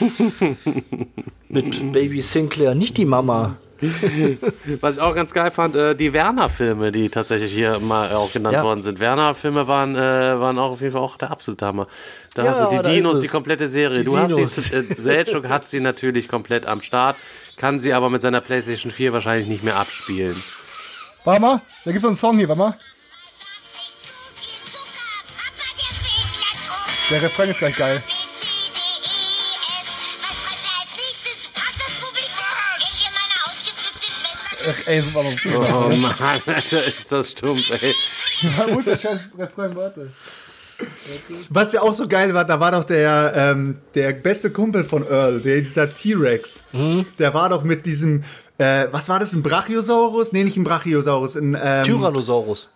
[1.48, 3.56] Mit Baby Sinclair, nicht die Mama.
[4.80, 8.54] Was ich auch ganz geil fand, äh, die Werner-Filme, die tatsächlich hier mal auch genannt
[8.54, 8.62] Ja.
[8.64, 9.00] worden sind.
[9.00, 9.98] Werner-Filme waren, äh,
[10.40, 11.86] waren auch auf jeden Fall auch der absolute Hammer.
[12.34, 13.32] Da Ja, hast du die Dinos, die es.
[13.32, 13.98] komplette Serie.
[13.98, 14.54] Die du hast Dinos.
[14.56, 17.16] sie, äh, Selchuk hat sie natürlich komplett am Start,
[17.58, 20.42] kann sie aber mit seiner PlayStation 4 wahrscheinlich nicht mehr abspielen.
[21.24, 22.76] Warte mal, da gibt's so einen Song hier, warte mal.
[27.10, 28.02] Der Refrain ist gleich geil.
[34.68, 35.20] Ach, ey, super.
[35.20, 37.94] Oh Mann, Alter, ist das stumpf, ey.
[38.68, 39.76] Wo ist der scheiß Refrain?
[39.76, 40.10] Warte.
[41.48, 45.06] Was ja auch so geil war, da war doch der, ähm, der beste Kumpel von
[45.08, 46.64] Earl, der dieser T-Rex.
[46.72, 47.06] Mhm.
[47.18, 48.24] Der war doch mit diesem,
[48.58, 50.32] äh, was war das, ein Brachiosaurus?
[50.32, 52.68] Nee, nicht ein Brachiosaurus, ein, ähm, Tyrannosaurus.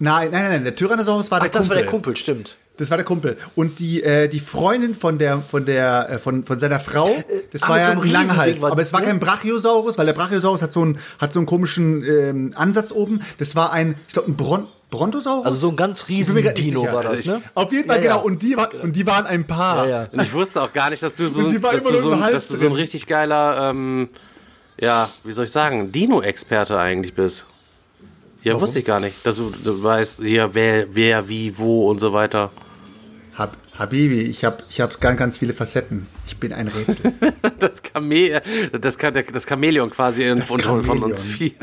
[0.00, 1.76] Nein, nein, nein, nein, der Tyrannosaurus war Ach, der das Kumpel.
[1.76, 2.56] war der Kumpel, stimmt.
[2.76, 3.36] Das war der Kumpel.
[3.54, 7.08] Und die, äh, die Freundin von der, von der, äh, von, von seiner Frau,
[7.52, 8.62] das ah, war ja so ein Langhals.
[8.62, 9.06] War- Aber es war ne?
[9.06, 13.20] kein Brachiosaurus, weil der Brachiosaurus hat so einen, hat so einen komischen ähm, Ansatz oben.
[13.38, 15.46] Das war ein, ich glaube, ein Bron Brontosaurus.
[15.46, 16.92] Also so ein ganz riesen Dino sicher.
[16.92, 17.42] war das, Also ne?
[17.54, 18.16] Auf jeden Fall, Ja, genau.
[18.16, 18.22] ja.
[18.22, 19.88] Und die, war, und die waren ein Paar.
[19.88, 20.08] Ja, ja.
[20.12, 21.98] Und ich wusste auch gar nicht, dass du so, Und sie war dass immer du
[21.98, 24.08] so, dass du so ein richtig geiler, ähm,
[24.80, 27.46] ja, wie soll ich sagen, Dino-Experte eigentlich bist.
[28.44, 31.98] Ja, wusste ich gar nicht, dass du, du weißt, hier, wer, wer, wie, wo und
[31.98, 32.50] so weiter.
[33.36, 36.06] Hab, Habibi, ich habe ich hab ganz, ganz viele Facetten.
[36.26, 37.12] Ich bin ein Rätsel.
[37.58, 38.40] Das, Chame
[38.80, 41.10] das, Ka- das Chamäleon quasi in, von, von Chamäleon.
[41.10, 41.50] uns vier.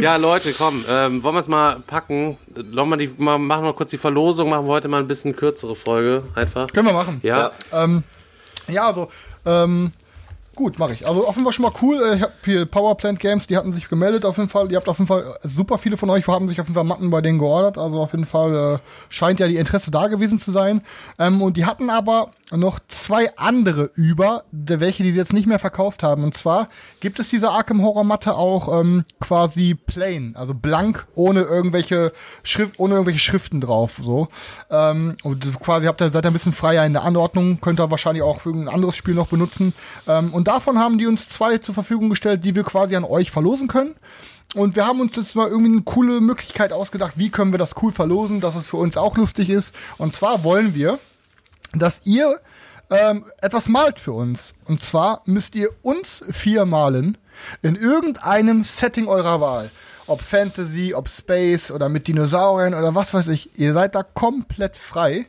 [0.00, 2.36] ja, Leute, komm, ähm, wollen wir es mal packen?
[2.72, 5.34] Wollen wir die, mal, machen wir kurz die Verlosung, machen wir heute mal ein bisschen
[5.34, 6.68] kürzere Folge einfach.
[6.72, 7.20] Können wir machen.
[7.22, 8.02] Ja, Ähm,
[8.68, 9.10] ja, also,
[9.44, 9.92] ähm,
[10.54, 11.06] gut, mache ich.
[11.06, 12.00] Also Fall schon mal cool.
[12.02, 14.70] Äh, Ich habe hier Powerplant Games, die hatten sich gemeldet auf jeden Fall.
[14.70, 16.84] Ihr habt auf jeden Fall, äh, super viele von euch haben sich auf jeden Fall
[16.84, 17.78] Matten bei denen geordert.
[17.78, 20.82] Also auf jeden Fall äh, scheint ja die Interesse da gewesen zu sein.
[21.18, 25.58] Ähm, und die hatten aber noch zwei andere über, welche die sie jetzt nicht mehr
[25.58, 26.24] verkauft haben.
[26.24, 26.68] Und zwar
[27.00, 32.12] gibt es diese Arkham Horror Matte auch ähm, quasi plain, also blank, ohne irgendwelche
[32.42, 34.00] Schrift, ohne irgendwelche Schriften drauf.
[34.02, 34.28] So
[34.70, 37.90] ähm, und quasi habt ihr seid ihr ein bisschen freier in der Anordnung, könnt ihr
[37.90, 39.74] wahrscheinlich auch für irgendein anderes Spiel noch benutzen.
[40.06, 43.30] Ähm, und davon haben die uns zwei zur Verfügung gestellt, die wir quasi an euch
[43.30, 43.94] verlosen können.
[44.54, 47.74] Und wir haben uns jetzt mal irgendwie eine coole Möglichkeit ausgedacht, wie können wir das
[47.82, 49.74] cool verlosen, dass es für uns auch lustig ist.
[49.96, 50.98] Und zwar wollen wir,
[51.74, 52.40] dass ihr
[52.90, 54.54] ähm, etwas malt für uns.
[54.66, 57.18] Und zwar müsst ihr uns vier malen
[57.62, 59.70] in irgendeinem Setting eurer Wahl.
[60.06, 63.58] Ob Fantasy, ob Space oder mit Dinosauriern oder was weiß ich.
[63.58, 65.26] Ihr seid da komplett frei.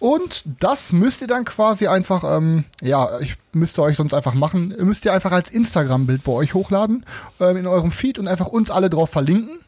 [0.00, 4.74] Und das müsst ihr dann quasi einfach, ähm, ja, ich müsste euch sonst einfach machen,
[4.78, 7.04] müsst ihr einfach als Instagram-Bild bei euch hochladen,
[7.40, 9.58] ähm, in eurem Feed und einfach uns alle drauf verlinken.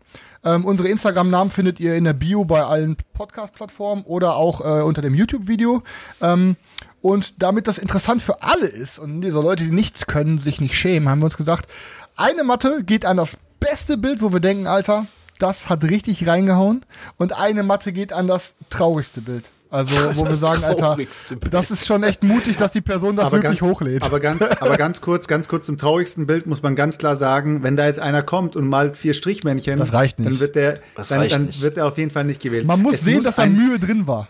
[0.44, 5.02] Ähm, unsere Instagram-Namen findet ihr in der Bio bei allen Podcast-Plattformen oder auch äh, unter
[5.02, 5.82] dem YouTube-Video.
[6.20, 6.56] Ähm,
[7.02, 10.74] und damit das interessant für alle ist und diese Leute, die nichts können, sich nicht
[10.74, 11.68] schämen, haben wir uns gesagt,
[12.16, 15.06] eine Matte geht an das beste Bild, wo wir denken, Alter,
[15.38, 16.84] das hat richtig reingehauen.
[17.16, 19.50] Und eine Matte geht an das traurigste Bild.
[19.70, 21.08] Also, wo wir Das sagen, Alter, Bild.
[21.52, 24.02] das ist schon echt mutig, dass die Person das wirklich ganz, hochlädt.
[24.02, 27.62] Aber ganz, aber ganz kurz, ganz kurz zum traurigsten Bild muss man ganz klar sagen,
[27.62, 30.28] wenn da jetzt einer kommt und malt vier Strichmännchen, Das reicht nicht.
[30.30, 31.60] dann wird der, Das dann, dann nicht.
[31.62, 32.66] wird er auf jeden Fall nicht gewählt.
[32.66, 34.28] Man muss Es sehen, dass da Mühe drin war.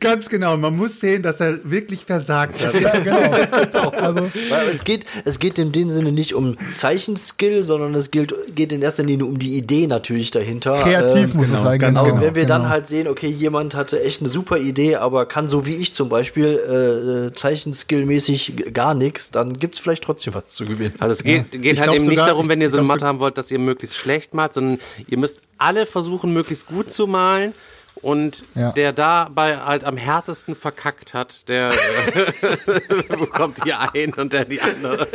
[0.00, 2.80] Ganz genau, man muss sehen, dass er wirklich versagt hat.
[2.80, 3.90] Ja, genau.
[3.90, 8.34] Also, Weil es geht, es geht in dem Sinne nicht um Zeichenskill, sondern es gilt,
[8.56, 10.82] geht in erster Linie um die Idee natürlich dahinter.
[10.82, 11.78] kreativ Ähm, muss genau, es sein.
[11.78, 12.20] ganz Aber genau.
[12.22, 12.58] wenn wir genau.
[12.58, 15.94] dann halt sehen, okay, jemand hatte echt eine super Idee, aber kann so wie ich
[15.94, 20.94] zum Beispiel äh, äh, Zeichenskill-mäßig gar nichts, dann gibt's vielleicht trotzdem was zu gewinnen.
[20.98, 23.06] Also es geht, geht Ich halt eben nicht sogar- darum, wenn ihr so eine Matte
[23.06, 27.06] haben wollt, dass ihr möglichst schlecht malt, sondern ihr müsst alle versuchen, möglichst gut zu
[27.06, 27.54] malen.
[28.02, 28.72] Und Ja.
[28.72, 34.60] der dabei halt am härtesten verkackt hat, der äh, bekommt die ein und der die
[34.60, 35.06] andere.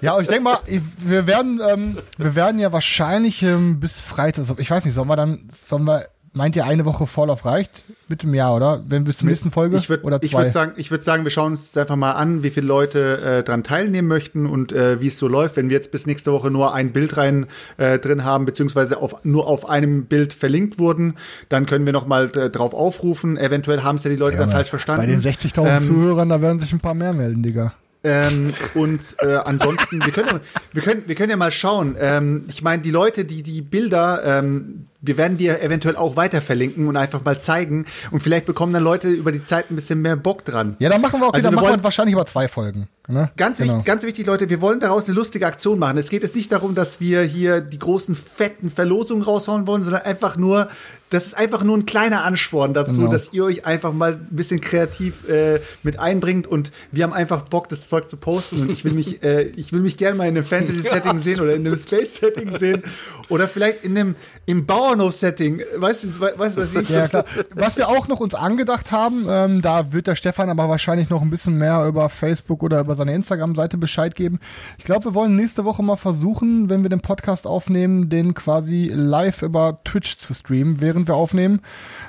[0.00, 0.58] Ja, und ich denke mal,
[0.98, 5.08] wir werden, ähm, wir werden ja wahrscheinlich ähm, bis Freitag, also ich weiß nicht, sollen
[5.08, 7.84] wir dann, sollen wir, meint ihr eine Woche Vorlauf reicht?
[8.08, 8.82] Mit dem Jahr, oder?
[8.86, 9.76] Wenn bis zur nächsten Folge?
[9.76, 10.42] Ich würde oder ich zwei?
[10.42, 13.42] würd sagen, ich würd sagen, wir schauen uns einfach mal an, wie viele Leute äh,
[13.42, 15.56] dran teilnehmen möchten und äh, wie es so läuft.
[15.56, 17.46] Wenn wir jetzt bis nächste Woche nur ein Bild rein
[17.78, 21.14] äh, drin haben, beziehungsweise auf, nur auf einem Bild verlinkt wurden,
[21.48, 23.36] dann können wir noch mal äh, drauf aufrufen.
[23.36, 25.02] Eventuell haben es ja die Leute Ja, dann falsch verstanden.
[25.02, 27.72] Bei den 60.000 Ähm, Zuhörern, da werden sich ein paar mehr melden, Digga.
[28.04, 30.40] Ähm, und äh, ansonsten, wir können, ja,
[30.72, 31.96] wir, können, wir können ja mal schauen.
[32.00, 36.40] Ähm, ich meine, die Leute, die die Bilder, ähm, wir werden die eventuell auch weiter
[36.40, 37.86] verlinken und einfach mal zeigen.
[38.12, 40.76] Und vielleicht bekommen dann Leute über die Zeit ein bisschen mehr Bock dran.
[40.78, 42.88] Ja, dann machen wir auch, Also wir machen wir wahrscheinlich über zwei Folgen.
[43.08, 43.30] Ne?
[43.36, 43.72] Ganz, Genau.
[43.72, 45.98] wichtig, ganz wichtig, Leute, wir wollen daraus eine lustige Aktion machen.
[45.98, 50.02] Es geht jetzt nicht darum, dass wir hier die großen, fetten Verlosungen raushauen wollen, sondern
[50.02, 50.68] einfach nur,
[51.10, 53.10] das ist einfach nur ein kleiner Ansporn dazu, Genau.
[53.10, 57.42] dass ihr euch einfach mal ein bisschen kreativ äh, mit einbringt und wir haben einfach
[57.42, 60.28] Bock, das Zeug zu posten und ich will mich, äh, ich will mich gerne mal
[60.28, 62.84] in einem Fantasy-Setting sehen oder in einem Space-Setting sehen
[63.28, 64.14] oder vielleicht in einem,
[64.46, 64.64] im
[64.96, 65.62] Bauernhof-Setting.
[65.76, 66.88] Weißt du, we- weißt was ich?
[66.88, 67.24] Ja, klar.
[67.54, 71.22] Was wir auch noch uns angedacht haben, ähm, da wird der Stefan aber wahrscheinlich noch
[71.22, 74.38] ein bisschen mehr über Facebook oder über seine Instagram-Seite Bescheid geben.
[74.78, 78.90] Ich glaube, wir wollen nächste Woche mal versuchen, wenn wir den Podcast aufnehmen, den quasi
[78.92, 81.60] live über Twitch zu streamen, während wir aufnehmen.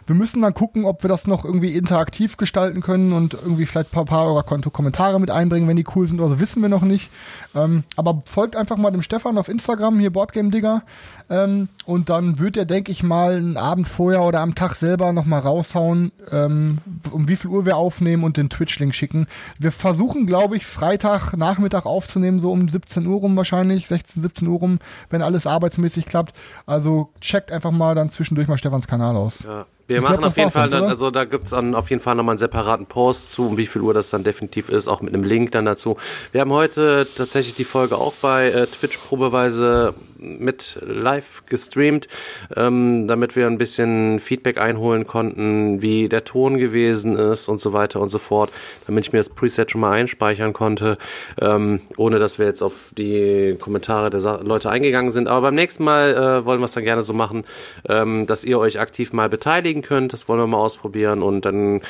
[0.05, 3.89] Wir müssen dann gucken, ob wir das noch irgendwie interaktiv gestalten können und irgendwie vielleicht
[3.89, 6.61] ein paar, paar eurer Konto Kommentare mit einbringen, wenn die cool sind oder so, wissen
[6.61, 7.09] wir noch nicht.
[7.55, 10.83] Ähm, aber folgt einfach mal dem Stefan auf Instagram, hier Boardgame Digger.
[11.29, 15.13] Ähm, und dann wird er, denke ich mal, einen Abend vorher oder am Tag selber
[15.13, 16.77] nochmal raushauen, ähm,
[17.11, 19.27] um wie viel Uhr wir aufnehmen und den Twitch-Link schicken.
[19.59, 24.47] Wir versuchen, glaube ich, Freitag Nachmittag aufzunehmen, so um 17 Uhr rum wahrscheinlich, 16, 17
[24.47, 26.35] Uhr rum, wenn alles arbeitsmäßig klappt.
[26.65, 29.43] Also checkt einfach mal dann zwischendurch mal Stefans Kanal aus.
[29.43, 29.65] Ja.
[29.87, 32.15] Wir Ich machen glaub, auf jeden Fall, dann, also da gibt's dann auf jeden Fall
[32.15, 35.13] nochmal einen separaten Post zu, um wie viel Uhr das dann definitiv ist, auch mit
[35.13, 35.97] einem Link dann dazu.
[36.31, 39.93] Wir haben heute tatsächlich die Folge auch bei äh, Twitch probeweise
[40.23, 42.07] mit live gestreamt,
[42.55, 47.73] ähm, damit wir ein bisschen Feedback einholen konnten, wie der Ton gewesen ist und so
[47.73, 48.51] weiter und so fort,
[48.87, 50.97] damit ich mir das Preset schon mal einspeichern konnte,
[51.39, 55.27] ähm, ohne dass wir jetzt auf die Kommentare der Sa Leute eingegangen sind.
[55.27, 57.45] Aber beim nächsten Mal äh, wollen wir es dann gerne so machen,
[57.87, 60.13] ähm, dass ihr euch aktiv mal beteiligen könnt.
[60.13, 61.81] Das wollen wir mal ausprobieren und dann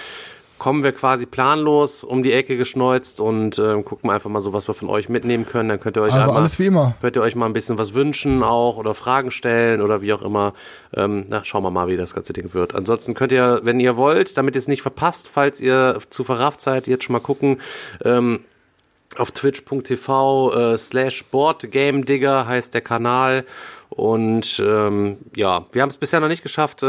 [0.64, 4.70] kommen wir quasi planlos um die Ecke geschneuzt und ähm, gucken einfach mal so, was
[4.70, 5.68] wir von euch mitnehmen können.
[5.68, 6.96] Dann könnt ihr euch Also einmal, alles wie immer.
[7.02, 10.22] könnt ihr euch mal ein bisschen was wünschen auch oder Fragen stellen oder wie auch
[10.22, 10.54] immer.
[10.96, 12.76] Ähm, na, schauen wir mal, wie das ganze Ding wird.
[12.76, 16.62] Ansonsten könnt ihr, wenn ihr wollt, damit ihr es nicht verpasst, falls ihr zu verrafft
[16.62, 17.60] seid, jetzt schon mal gucken.
[18.06, 18.40] Ähm,
[19.18, 23.44] auf twitch.tv äh, slash boardgamedigger heißt der Kanal.
[23.96, 26.86] Und ähm, ja, wir haben es bisher noch nicht geschafft, äh,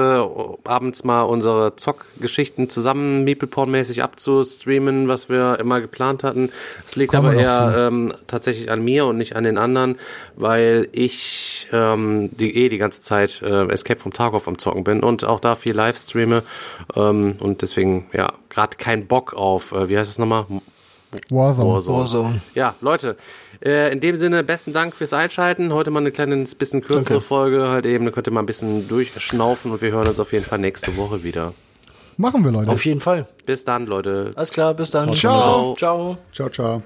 [0.64, 6.50] abends mal unsere Zockgeschichten zusammen Meeple-Porn-mäßig abzustreamen, was wir immer geplant hatten.
[6.86, 9.98] Es liegt Kommen aber eher ähm, tatsächlich an mir und nicht an den anderen,
[10.36, 15.02] weil ich ähm, die, eh die ganze Zeit äh, Escape vom Tarkov am Zocken bin
[15.02, 16.42] und auch da viel live streame.
[16.96, 20.46] Ähm, und deswegen, ja, gerade kein Bock auf, äh, wie heißt es nochmal?
[21.30, 21.68] Warzone.
[21.68, 21.98] Warzone.
[21.98, 22.40] Warzone.
[22.54, 23.16] Ja, Leute,
[23.64, 25.72] äh, in dem Sinne, besten Dank fürs Einschalten.
[25.72, 27.20] Heute mal eine kleine, bisschen kürzere Danke.
[27.20, 30.32] Folge, halt eben, da könnt ihr mal ein bisschen durchschnaufen und wir hören uns auf
[30.32, 31.54] jeden Fall nächste Woche wieder.
[32.16, 32.70] Machen wir, Leute.
[32.70, 33.26] Auf jeden Fall.
[33.44, 34.32] Bis dann, Leute.
[34.36, 35.12] Alles klar, bis dann.
[35.14, 35.74] Ciao.
[35.76, 36.16] Ciao.
[36.32, 36.82] Ciao, ciao.